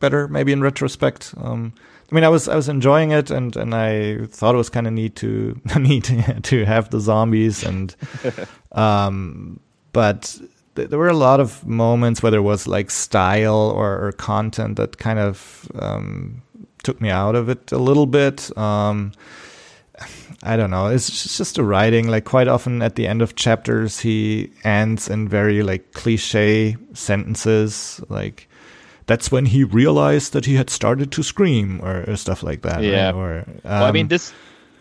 better, 0.00 0.28
maybe 0.28 0.52
in 0.52 0.60
retrospect. 0.60 1.34
Um, 1.38 1.72
I 2.10 2.14
mean, 2.14 2.24
I 2.24 2.28
was 2.28 2.48
I 2.48 2.56
was 2.56 2.68
enjoying 2.68 3.10
it, 3.10 3.30
and 3.30 3.56
and 3.56 3.74
I 3.74 4.26
thought 4.26 4.54
it 4.54 4.58
was 4.58 4.70
kind 4.70 4.86
of 4.86 4.92
neat 4.92 5.16
to 5.16 5.60
neat 5.78 6.10
to 6.42 6.64
have 6.64 6.90
the 6.90 7.00
zombies, 7.00 7.64
and 7.64 7.94
um, 8.72 9.60
but 9.92 10.38
th- 10.76 10.88
there 10.88 10.98
were 10.98 11.08
a 11.08 11.16
lot 11.16 11.40
of 11.40 11.66
moments 11.66 12.22
where 12.22 12.30
there 12.30 12.42
was 12.42 12.66
like 12.66 12.90
style 12.90 13.72
or, 13.74 14.06
or 14.06 14.12
content 14.12 14.76
that 14.76 14.98
kind 14.98 15.18
of 15.18 15.70
um, 15.78 16.42
took 16.82 17.00
me 17.00 17.10
out 17.10 17.34
of 17.34 17.48
it 17.48 17.72
a 17.72 17.78
little 17.78 18.06
bit. 18.06 18.56
Um, 18.56 19.12
I 20.42 20.56
don't 20.56 20.70
know. 20.70 20.86
It's 20.86 21.36
just 21.36 21.58
a 21.58 21.64
writing. 21.64 22.08
Like 22.08 22.24
quite 22.24 22.48
often 22.48 22.80
at 22.80 22.94
the 22.94 23.06
end 23.06 23.22
of 23.22 23.34
chapters, 23.34 24.00
he 24.00 24.52
ends 24.62 25.08
in 25.08 25.28
very 25.28 25.62
like 25.62 25.92
cliche 25.92 26.76
sentences. 26.94 28.00
Like 28.08 28.48
that's 29.06 29.32
when 29.32 29.46
he 29.46 29.64
realized 29.64 30.34
that 30.34 30.44
he 30.44 30.54
had 30.54 30.70
started 30.70 31.10
to 31.12 31.22
scream 31.22 31.80
or, 31.82 32.04
or 32.08 32.16
stuff 32.16 32.42
like 32.42 32.62
that. 32.62 32.82
Yeah. 32.82 33.06
Right? 33.06 33.14
Or 33.14 33.38
um, 33.38 33.60
well, 33.64 33.84
I 33.84 33.92
mean 33.92 34.04
um, 34.04 34.08
this. 34.08 34.32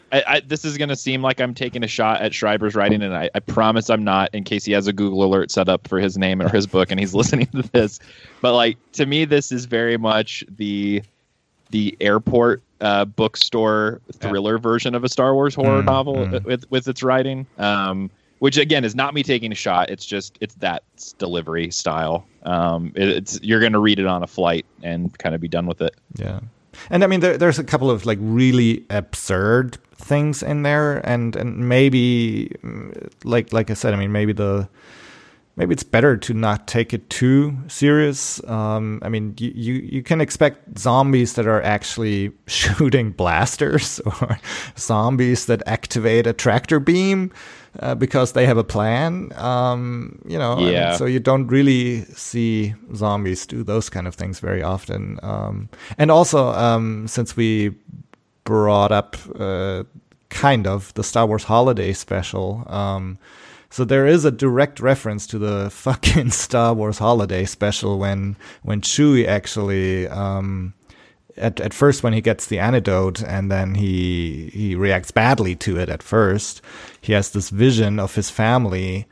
I, 0.09 0.23
I, 0.25 0.39
this 0.39 0.63
is 0.63 0.77
going 0.77 0.87
to 0.87 0.95
seem 0.95 1.21
like 1.21 1.41
I'm 1.41 1.53
taking 1.53 1.83
a 1.83 1.87
shot 1.87 2.21
at 2.21 2.33
Schreiber's 2.33 2.75
writing, 2.75 3.01
and 3.01 3.13
I, 3.13 3.29
I, 3.35 3.39
promise 3.41 3.89
I'm 3.89 4.05
not. 4.05 4.33
In 4.33 4.45
case 4.45 4.63
he 4.63 4.71
has 4.71 4.87
a 4.87 4.93
Google 4.93 5.21
alert 5.21 5.51
set 5.51 5.67
up 5.67 5.85
for 5.85 5.99
his 5.99 6.17
name 6.17 6.41
or 6.41 6.47
his 6.47 6.65
book, 6.75 6.91
and 6.91 6.99
he's 6.99 7.13
listening 7.13 7.47
to 7.47 7.63
this, 7.73 7.99
but 8.41 8.53
like 8.53 8.77
to 8.93 9.05
me, 9.05 9.25
this 9.25 9.51
is 9.51 9.65
very 9.65 9.97
much 9.97 10.45
the 10.49 11.03
the 11.71 11.97
airport 11.99 12.63
uh, 12.81 13.05
bookstore 13.05 14.01
thriller 14.13 14.55
yeah. 14.55 14.61
version 14.61 14.95
of 14.95 15.03
a 15.03 15.09
Star 15.09 15.33
Wars 15.33 15.55
horror 15.55 15.81
mm, 15.81 15.85
novel 15.85 16.15
mm. 16.15 16.43
with 16.43 16.69
with 16.69 16.87
its 16.87 17.03
writing. 17.03 17.45
Um, 17.57 18.09
which 18.39 18.57
again 18.57 18.83
is 18.83 18.95
not 18.95 19.13
me 19.13 19.23
taking 19.23 19.51
a 19.51 19.55
shot. 19.55 19.89
It's 19.89 20.05
just 20.05 20.37
it's 20.41 20.55
that 20.55 20.83
delivery 21.17 21.71
style. 21.71 22.25
Um, 22.43 22.91
it, 22.95 23.09
it's 23.09 23.39
you're 23.41 23.59
going 23.59 23.73
to 23.73 23.79
read 23.79 23.99
it 23.99 24.05
on 24.05 24.23
a 24.23 24.27
flight 24.27 24.65
and 24.83 25.15
kind 25.17 25.33
of 25.33 25.41
be 25.41 25.47
done 25.47 25.65
with 25.65 25.81
it. 25.81 25.95
Yeah, 26.15 26.41
and 26.89 27.03
I 27.03 27.07
mean 27.07 27.21
there, 27.21 27.37
there's 27.37 27.59
a 27.59 27.63
couple 27.63 27.89
of 27.89 28.05
like 28.05 28.19
really 28.21 28.85
absurd 28.89 29.77
things 29.95 30.43
in 30.43 30.63
there, 30.63 30.97
and 31.07 31.35
and 31.35 31.67
maybe 31.67 32.51
like 33.23 33.53
like 33.53 33.71
I 33.71 33.73
said, 33.73 33.93
I 33.93 33.97
mean 33.97 34.11
maybe 34.11 34.33
the 34.33 34.69
maybe 35.57 35.73
it's 35.73 35.83
better 35.83 36.15
to 36.15 36.33
not 36.33 36.67
take 36.67 36.93
it 36.93 37.09
too 37.09 37.57
serious. 37.67 38.41
Um, 38.47 38.99
I 39.01 39.09
mean, 39.09 39.33
you, 39.39 39.51
you, 39.53 39.73
you 39.73 40.03
can 40.03 40.21
expect 40.21 40.77
zombies 40.77 41.33
that 41.33 41.47
are 41.47 41.61
actually 41.63 42.31
shooting 42.47 43.11
blasters 43.11 43.99
or 44.05 44.39
zombies 44.77 45.47
that 45.47 45.63
activate 45.65 46.27
a 46.27 46.33
tractor 46.33 46.79
beam 46.79 47.33
uh, 47.79 47.95
because 47.95 48.33
they 48.33 48.45
have 48.45 48.57
a 48.57 48.63
plan. 48.63 49.31
Um, 49.35 50.21
you 50.27 50.37
know, 50.37 50.59
yeah. 50.59 50.95
so 50.95 51.05
you 51.05 51.19
don't 51.19 51.47
really 51.47 52.05
see 52.05 52.75
zombies 52.95 53.45
do 53.47 53.63
those 53.63 53.89
kind 53.89 54.07
of 54.07 54.13
things 54.15 54.39
very 54.39 54.61
often. 54.61 55.19
Um, 55.23 55.69
and 55.97 56.11
also, 56.11 56.49
um, 56.49 57.07
since 57.07 57.35
we 57.35 57.73
brought 58.43 58.91
up 58.91 59.17
uh, 59.39 59.83
kind 60.29 60.67
of 60.67 60.93
the 60.93 61.03
Star 61.03 61.25
Wars 61.25 61.43
Holiday 61.43 61.93
Special. 61.93 62.63
So 63.69 63.83
there 63.85 64.07
is 64.07 64.23
a 64.25 64.31
direct 64.31 64.79
reference 64.79 65.27
to 65.27 65.37
the 65.39 65.69
fucking 65.71 66.31
Star 66.31 66.73
Wars 66.73 66.97
Holiday 66.99 67.45
Special 67.45 67.99
when 67.99 68.35
when 68.63 68.81
Chewie 68.81 69.27
actually 69.27 70.07
um, 70.07 70.73
at 71.35 71.59
at 71.59 71.73
first 71.73 72.01
when 72.03 72.13
he 72.13 72.21
gets 72.21 72.47
the 72.47 72.59
antidote 72.59 73.21
and 73.23 73.51
then 73.51 73.75
he 73.75 74.49
he 74.53 74.73
reacts 74.75 75.11
badly 75.11 75.55
to 75.57 75.77
it 75.77 75.89
at 75.89 76.01
first. 76.01 76.61
He 77.01 77.13
has 77.13 77.31
this 77.31 77.49
vision 77.49 77.99
of 77.99 78.15
his 78.15 78.29
family. 78.29 79.05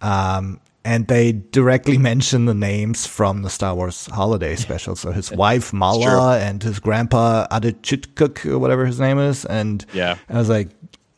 Um, 0.00 0.60
and 0.84 1.06
they 1.08 1.32
directly 1.32 1.98
mention 2.12 2.46
the 2.46 2.54
names 2.54 3.04
from 3.06 3.42
the 3.42 3.50
Star 3.50 3.74
Wars 3.74 4.06
holiday 4.06 4.54
special. 4.56 4.94
So 4.96 5.10
his 5.10 5.30
wife 5.32 5.72
Malla 5.72 6.38
and 6.38 6.62
his 6.62 6.78
grandpa 6.78 7.46
Attichitcuk, 7.50 8.46
or 8.46 8.58
whatever 8.60 8.86
his 8.86 8.98
name 9.00 9.18
is, 9.18 9.44
and 9.44 9.84
Yeah. 9.92 10.16
I 10.30 10.38
was 10.38 10.48
like, 10.48 10.68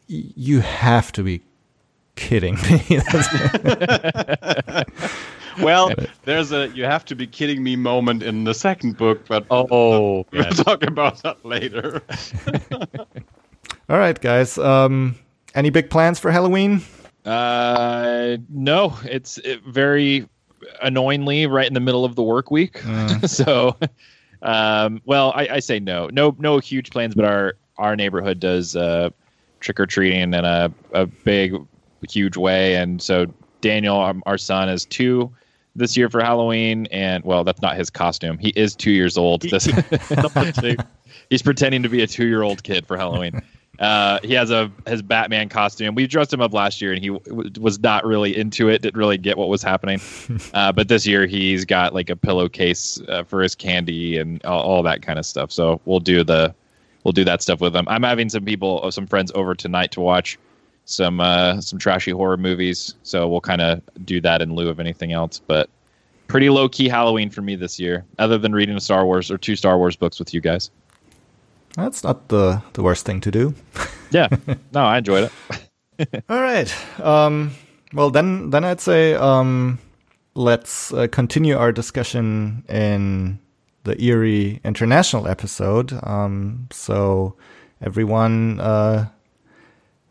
"Y- 0.09 0.33
you 0.35 0.61
have 0.61 1.13
to 1.13 1.23
be 1.23 1.43
kidding 2.21 2.57
me. 2.63 3.01
Well, 5.61 5.93
there's 6.25 6.53
a 6.53 6.69
you 6.69 6.85
have 6.85 7.05
to 7.07 7.15
be 7.15 7.27
kidding 7.27 7.63
me 7.63 7.77
moment 7.77 8.23
in 8.23 8.45
the 8.45 8.55
second 8.55 8.97
book, 8.97 9.27
but 9.27 9.45
Oh, 9.51 9.67
we'll 9.71 10.27
yes. 10.45 10.57
talk 10.65 10.83
about 10.85 11.23
that 11.23 11.45
later. 11.45 12.03
All 13.89 13.99
right, 13.99 14.19
guys. 14.19 14.57
Um, 14.59 15.17
any 15.55 15.71
big 15.71 15.91
plans 15.91 16.19
for 16.19 16.31
Halloween? 16.31 16.83
Uh, 17.25 18.39
no, 18.49 18.97
it's 19.05 19.39
it, 19.39 19.63
very 19.65 20.29
annoyingly 20.83 21.47
right 21.47 21.67
in 21.67 21.75
the 21.75 21.81
middle 21.81 22.05
of 22.05 22.15
the 22.15 22.23
work 22.23 22.51
week. 22.51 22.81
so, 23.27 23.77
um, 24.43 25.03
well, 25.05 25.33
I, 25.35 25.49
I 25.49 25.59
say 25.61 25.81
no, 25.81 26.09
no, 26.13 26.35
no 26.39 26.59
huge 26.59 26.91
plans, 26.91 27.15
but 27.15 27.25
our 27.25 27.55
our 27.77 27.97
neighborhood 27.97 28.41
does 28.41 28.77
uh, 28.77 29.11
trick 29.59 29.81
or 29.81 29.87
treating 29.87 30.33
and 30.33 30.47
a 30.47 30.73
a 30.93 31.07
big, 31.07 31.57
huge 32.09 32.37
way, 32.37 32.77
and 32.77 33.01
so 33.01 33.27
Daniel, 33.61 34.21
our 34.27 34.39
son, 34.39 34.69
is 34.69 34.85
two 34.85 35.33
this 35.77 35.97
year 35.97 36.09
for 36.09 36.21
Halloween, 36.21 36.87
and 36.91 37.25
well, 37.25 37.45
that's 37.45 37.63
not 37.63 37.77
his 37.77 37.91
costume. 37.91 38.39
He 38.39 38.51
is 38.51 38.75
two 38.75 38.91
years 38.91 39.17
old. 39.17 39.43
This. 39.43 39.67
He's 41.31 41.43
pretending 41.43 41.83
to 41.83 41.89
be 41.89 42.03
a 42.03 42.07
two 42.07 42.27
year 42.27 42.43
old 42.43 42.63
kid 42.63 42.87
for 42.87 42.97
Halloween. 42.97 43.41
Uh, 43.79 44.19
he 44.23 44.35
has 44.35 44.51
a 44.51 44.71
his 44.87 45.01
Batman 45.01 45.49
costume. 45.49 45.95
We 45.95 46.07
dressed 46.07 46.33
him 46.33 46.43
up 46.43 46.53
last 46.53 46.83
year, 46.83 46.93
and 46.93 47.03
he 47.03 47.09
w- 47.09 47.51
was 47.59 47.81
not 47.81 48.05
really 48.05 48.37
into 48.37 48.69
it. 48.69 48.83
Didn't 48.83 48.99
really 48.99 49.17
get 49.17 49.39
what 49.39 49.49
was 49.49 49.63
happening. 49.63 50.01
Uh, 50.53 50.73
but 50.73 50.89
this 50.89 51.07
year, 51.07 51.27
he's 51.27 51.65
got 51.65 51.95
like 51.95 52.11
a 52.11 52.17
pillowcase 52.17 53.01
uh, 53.09 53.23
for 53.23 53.41
his 53.41 53.55
candy 53.55 54.19
and 54.19 54.45
all, 54.45 54.61
all 54.63 54.83
that 54.83 55.01
kind 55.01 55.19
of 55.19 55.25
stuff. 55.25 55.53
So 55.53 55.81
we'll 55.85 56.01
do 56.01 56.25
the 56.25 56.55
we'll 57.05 57.13
do 57.13 57.25
that 57.25 57.41
stuff 57.41 57.61
with 57.61 57.75
him. 57.75 57.87
I'm 57.89 58.03
having 58.03 58.29
some 58.29 58.45
people, 58.45 58.81
uh, 58.83 58.91
some 58.91 59.07
friends 59.07 59.31
over 59.35 59.55
tonight 59.55 59.93
to 59.93 60.01
watch 60.01 60.39
some 60.91 61.21
uh, 61.21 61.61
some 61.61 61.79
trashy 61.79 62.11
horror 62.11 62.37
movies. 62.37 62.95
So 63.03 63.29
we'll 63.29 63.41
kind 63.41 63.61
of 63.61 63.81
do 64.05 64.21
that 64.21 64.43
in 64.43 64.55
lieu 64.55 64.69
of 64.69 64.81
anything 64.81 65.13
else. 65.13 65.41
But 65.47 65.71
pretty 66.27 66.51
low 66.51 66.69
key 66.69 66.89
Halloween 66.89 67.31
for 67.31 67.43
me 67.43 67.57
this 67.57 67.79
year, 67.79 68.05
other 68.19 68.39
than 68.39 68.53
reading 68.53 68.77
a 68.77 68.81
Star 68.81 69.05
Wars 69.05 69.31
or 69.31 69.39
two 69.39 69.57
Star 69.57 69.79
Wars 69.79 69.97
books 69.97 70.19
with 70.19 70.35
you 70.35 70.41
guys. 70.41 70.71
That's 71.77 72.03
not 72.03 72.29
the 72.29 72.63
the 72.73 72.83
worst 72.83 73.07
thing 73.07 73.21
to 73.23 73.31
do. 73.31 73.55
Yeah, 74.13 74.27
no, 74.73 74.81
I 74.81 74.99
enjoyed 74.99 75.31
it. 76.01 76.25
All 76.29 76.41
right. 76.41 76.75
Um, 76.99 77.53
well, 77.93 78.11
then, 78.11 78.51
then 78.51 78.65
I'd 78.65 78.81
say 78.81 79.15
um, 79.15 79.79
let's 80.35 80.93
uh, 80.93 81.07
continue 81.07 81.57
our 81.57 81.71
discussion 81.71 82.65
in 82.69 83.39
the 83.85 84.03
Eerie 84.03 84.61
International 84.65 85.29
episode. 85.29 85.93
Um, 86.03 86.67
so 86.73 87.37
everyone 87.81 88.59
uh, 88.59 89.09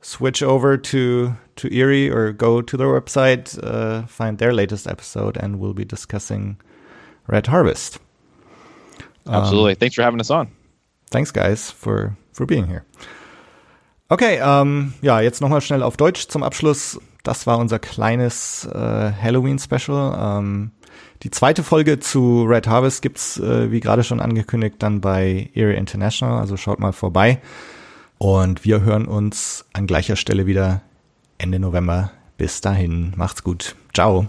switch 0.02 0.42
over 0.42 0.78
to 0.78 1.36
to 1.56 1.74
Erie 1.74 2.10
or 2.10 2.32
go 2.32 2.62
to 2.62 2.78
their 2.78 2.88
website, 2.88 3.58
uh, 3.64 4.08
find 4.08 4.38
their 4.38 4.54
latest 4.54 4.88
episode, 4.88 5.38
and 5.38 5.60
we'll 5.60 5.74
be 5.74 5.86
discussing 5.86 6.58
Red 7.28 7.48
Harvest. 7.48 8.00
Absolutely. 9.28 9.76
Thanks 9.76 9.96
for 9.96 10.04
having 10.04 10.20
us 10.20 10.32
on. 10.32 10.48
Thanks, 11.12 11.32
guys, 11.32 11.70
for, 11.70 12.16
for 12.32 12.46
being 12.46 12.66
here. 12.66 12.86
Okay, 14.10 14.40
ähm, 14.42 14.94
ja, 15.02 15.20
jetzt 15.20 15.42
nochmal 15.42 15.62
schnell 15.62 15.84
auf 15.84 15.98
Deutsch 15.98 16.28
zum 16.30 16.44
Abschluss. 16.44 17.00
Das 17.24 17.46
war 17.46 17.60
unser 17.60 17.78
kleines 17.78 18.66
äh, 18.66 19.12
Halloween-Special. 19.12 20.18
Ähm, 20.18 20.72
die 21.22 21.30
zweite 21.30 21.64
Folge 21.64 22.00
zu 22.00 22.46
Red 22.46 22.68
Harvest 22.68 23.02
gibt's, 23.02 23.38
äh, 23.38 23.72
wie 23.72 23.82
gerade 23.82 24.04
schon 24.04 24.20
angekündigt, 24.20 24.78
dann 24.80 25.02
bei 25.02 25.50
Erie 25.54 25.76
International. 25.76 26.40
Also 26.40 26.58
schaut 26.58 26.80
mal 26.80 26.94
vorbei. 26.94 27.42
Und 28.20 28.66
wir 28.66 28.82
hören 28.82 29.08
uns 29.08 29.66
an 29.74 29.88
gleicher 29.88 30.18
Stelle 30.18 30.46
wieder 30.46 30.82
Ende 31.38 31.58
November. 31.58 32.12
Bis 32.38 32.62
dahin, 32.62 33.14
macht's 33.16 33.44
gut. 33.44 33.76
Ciao. 33.94 34.28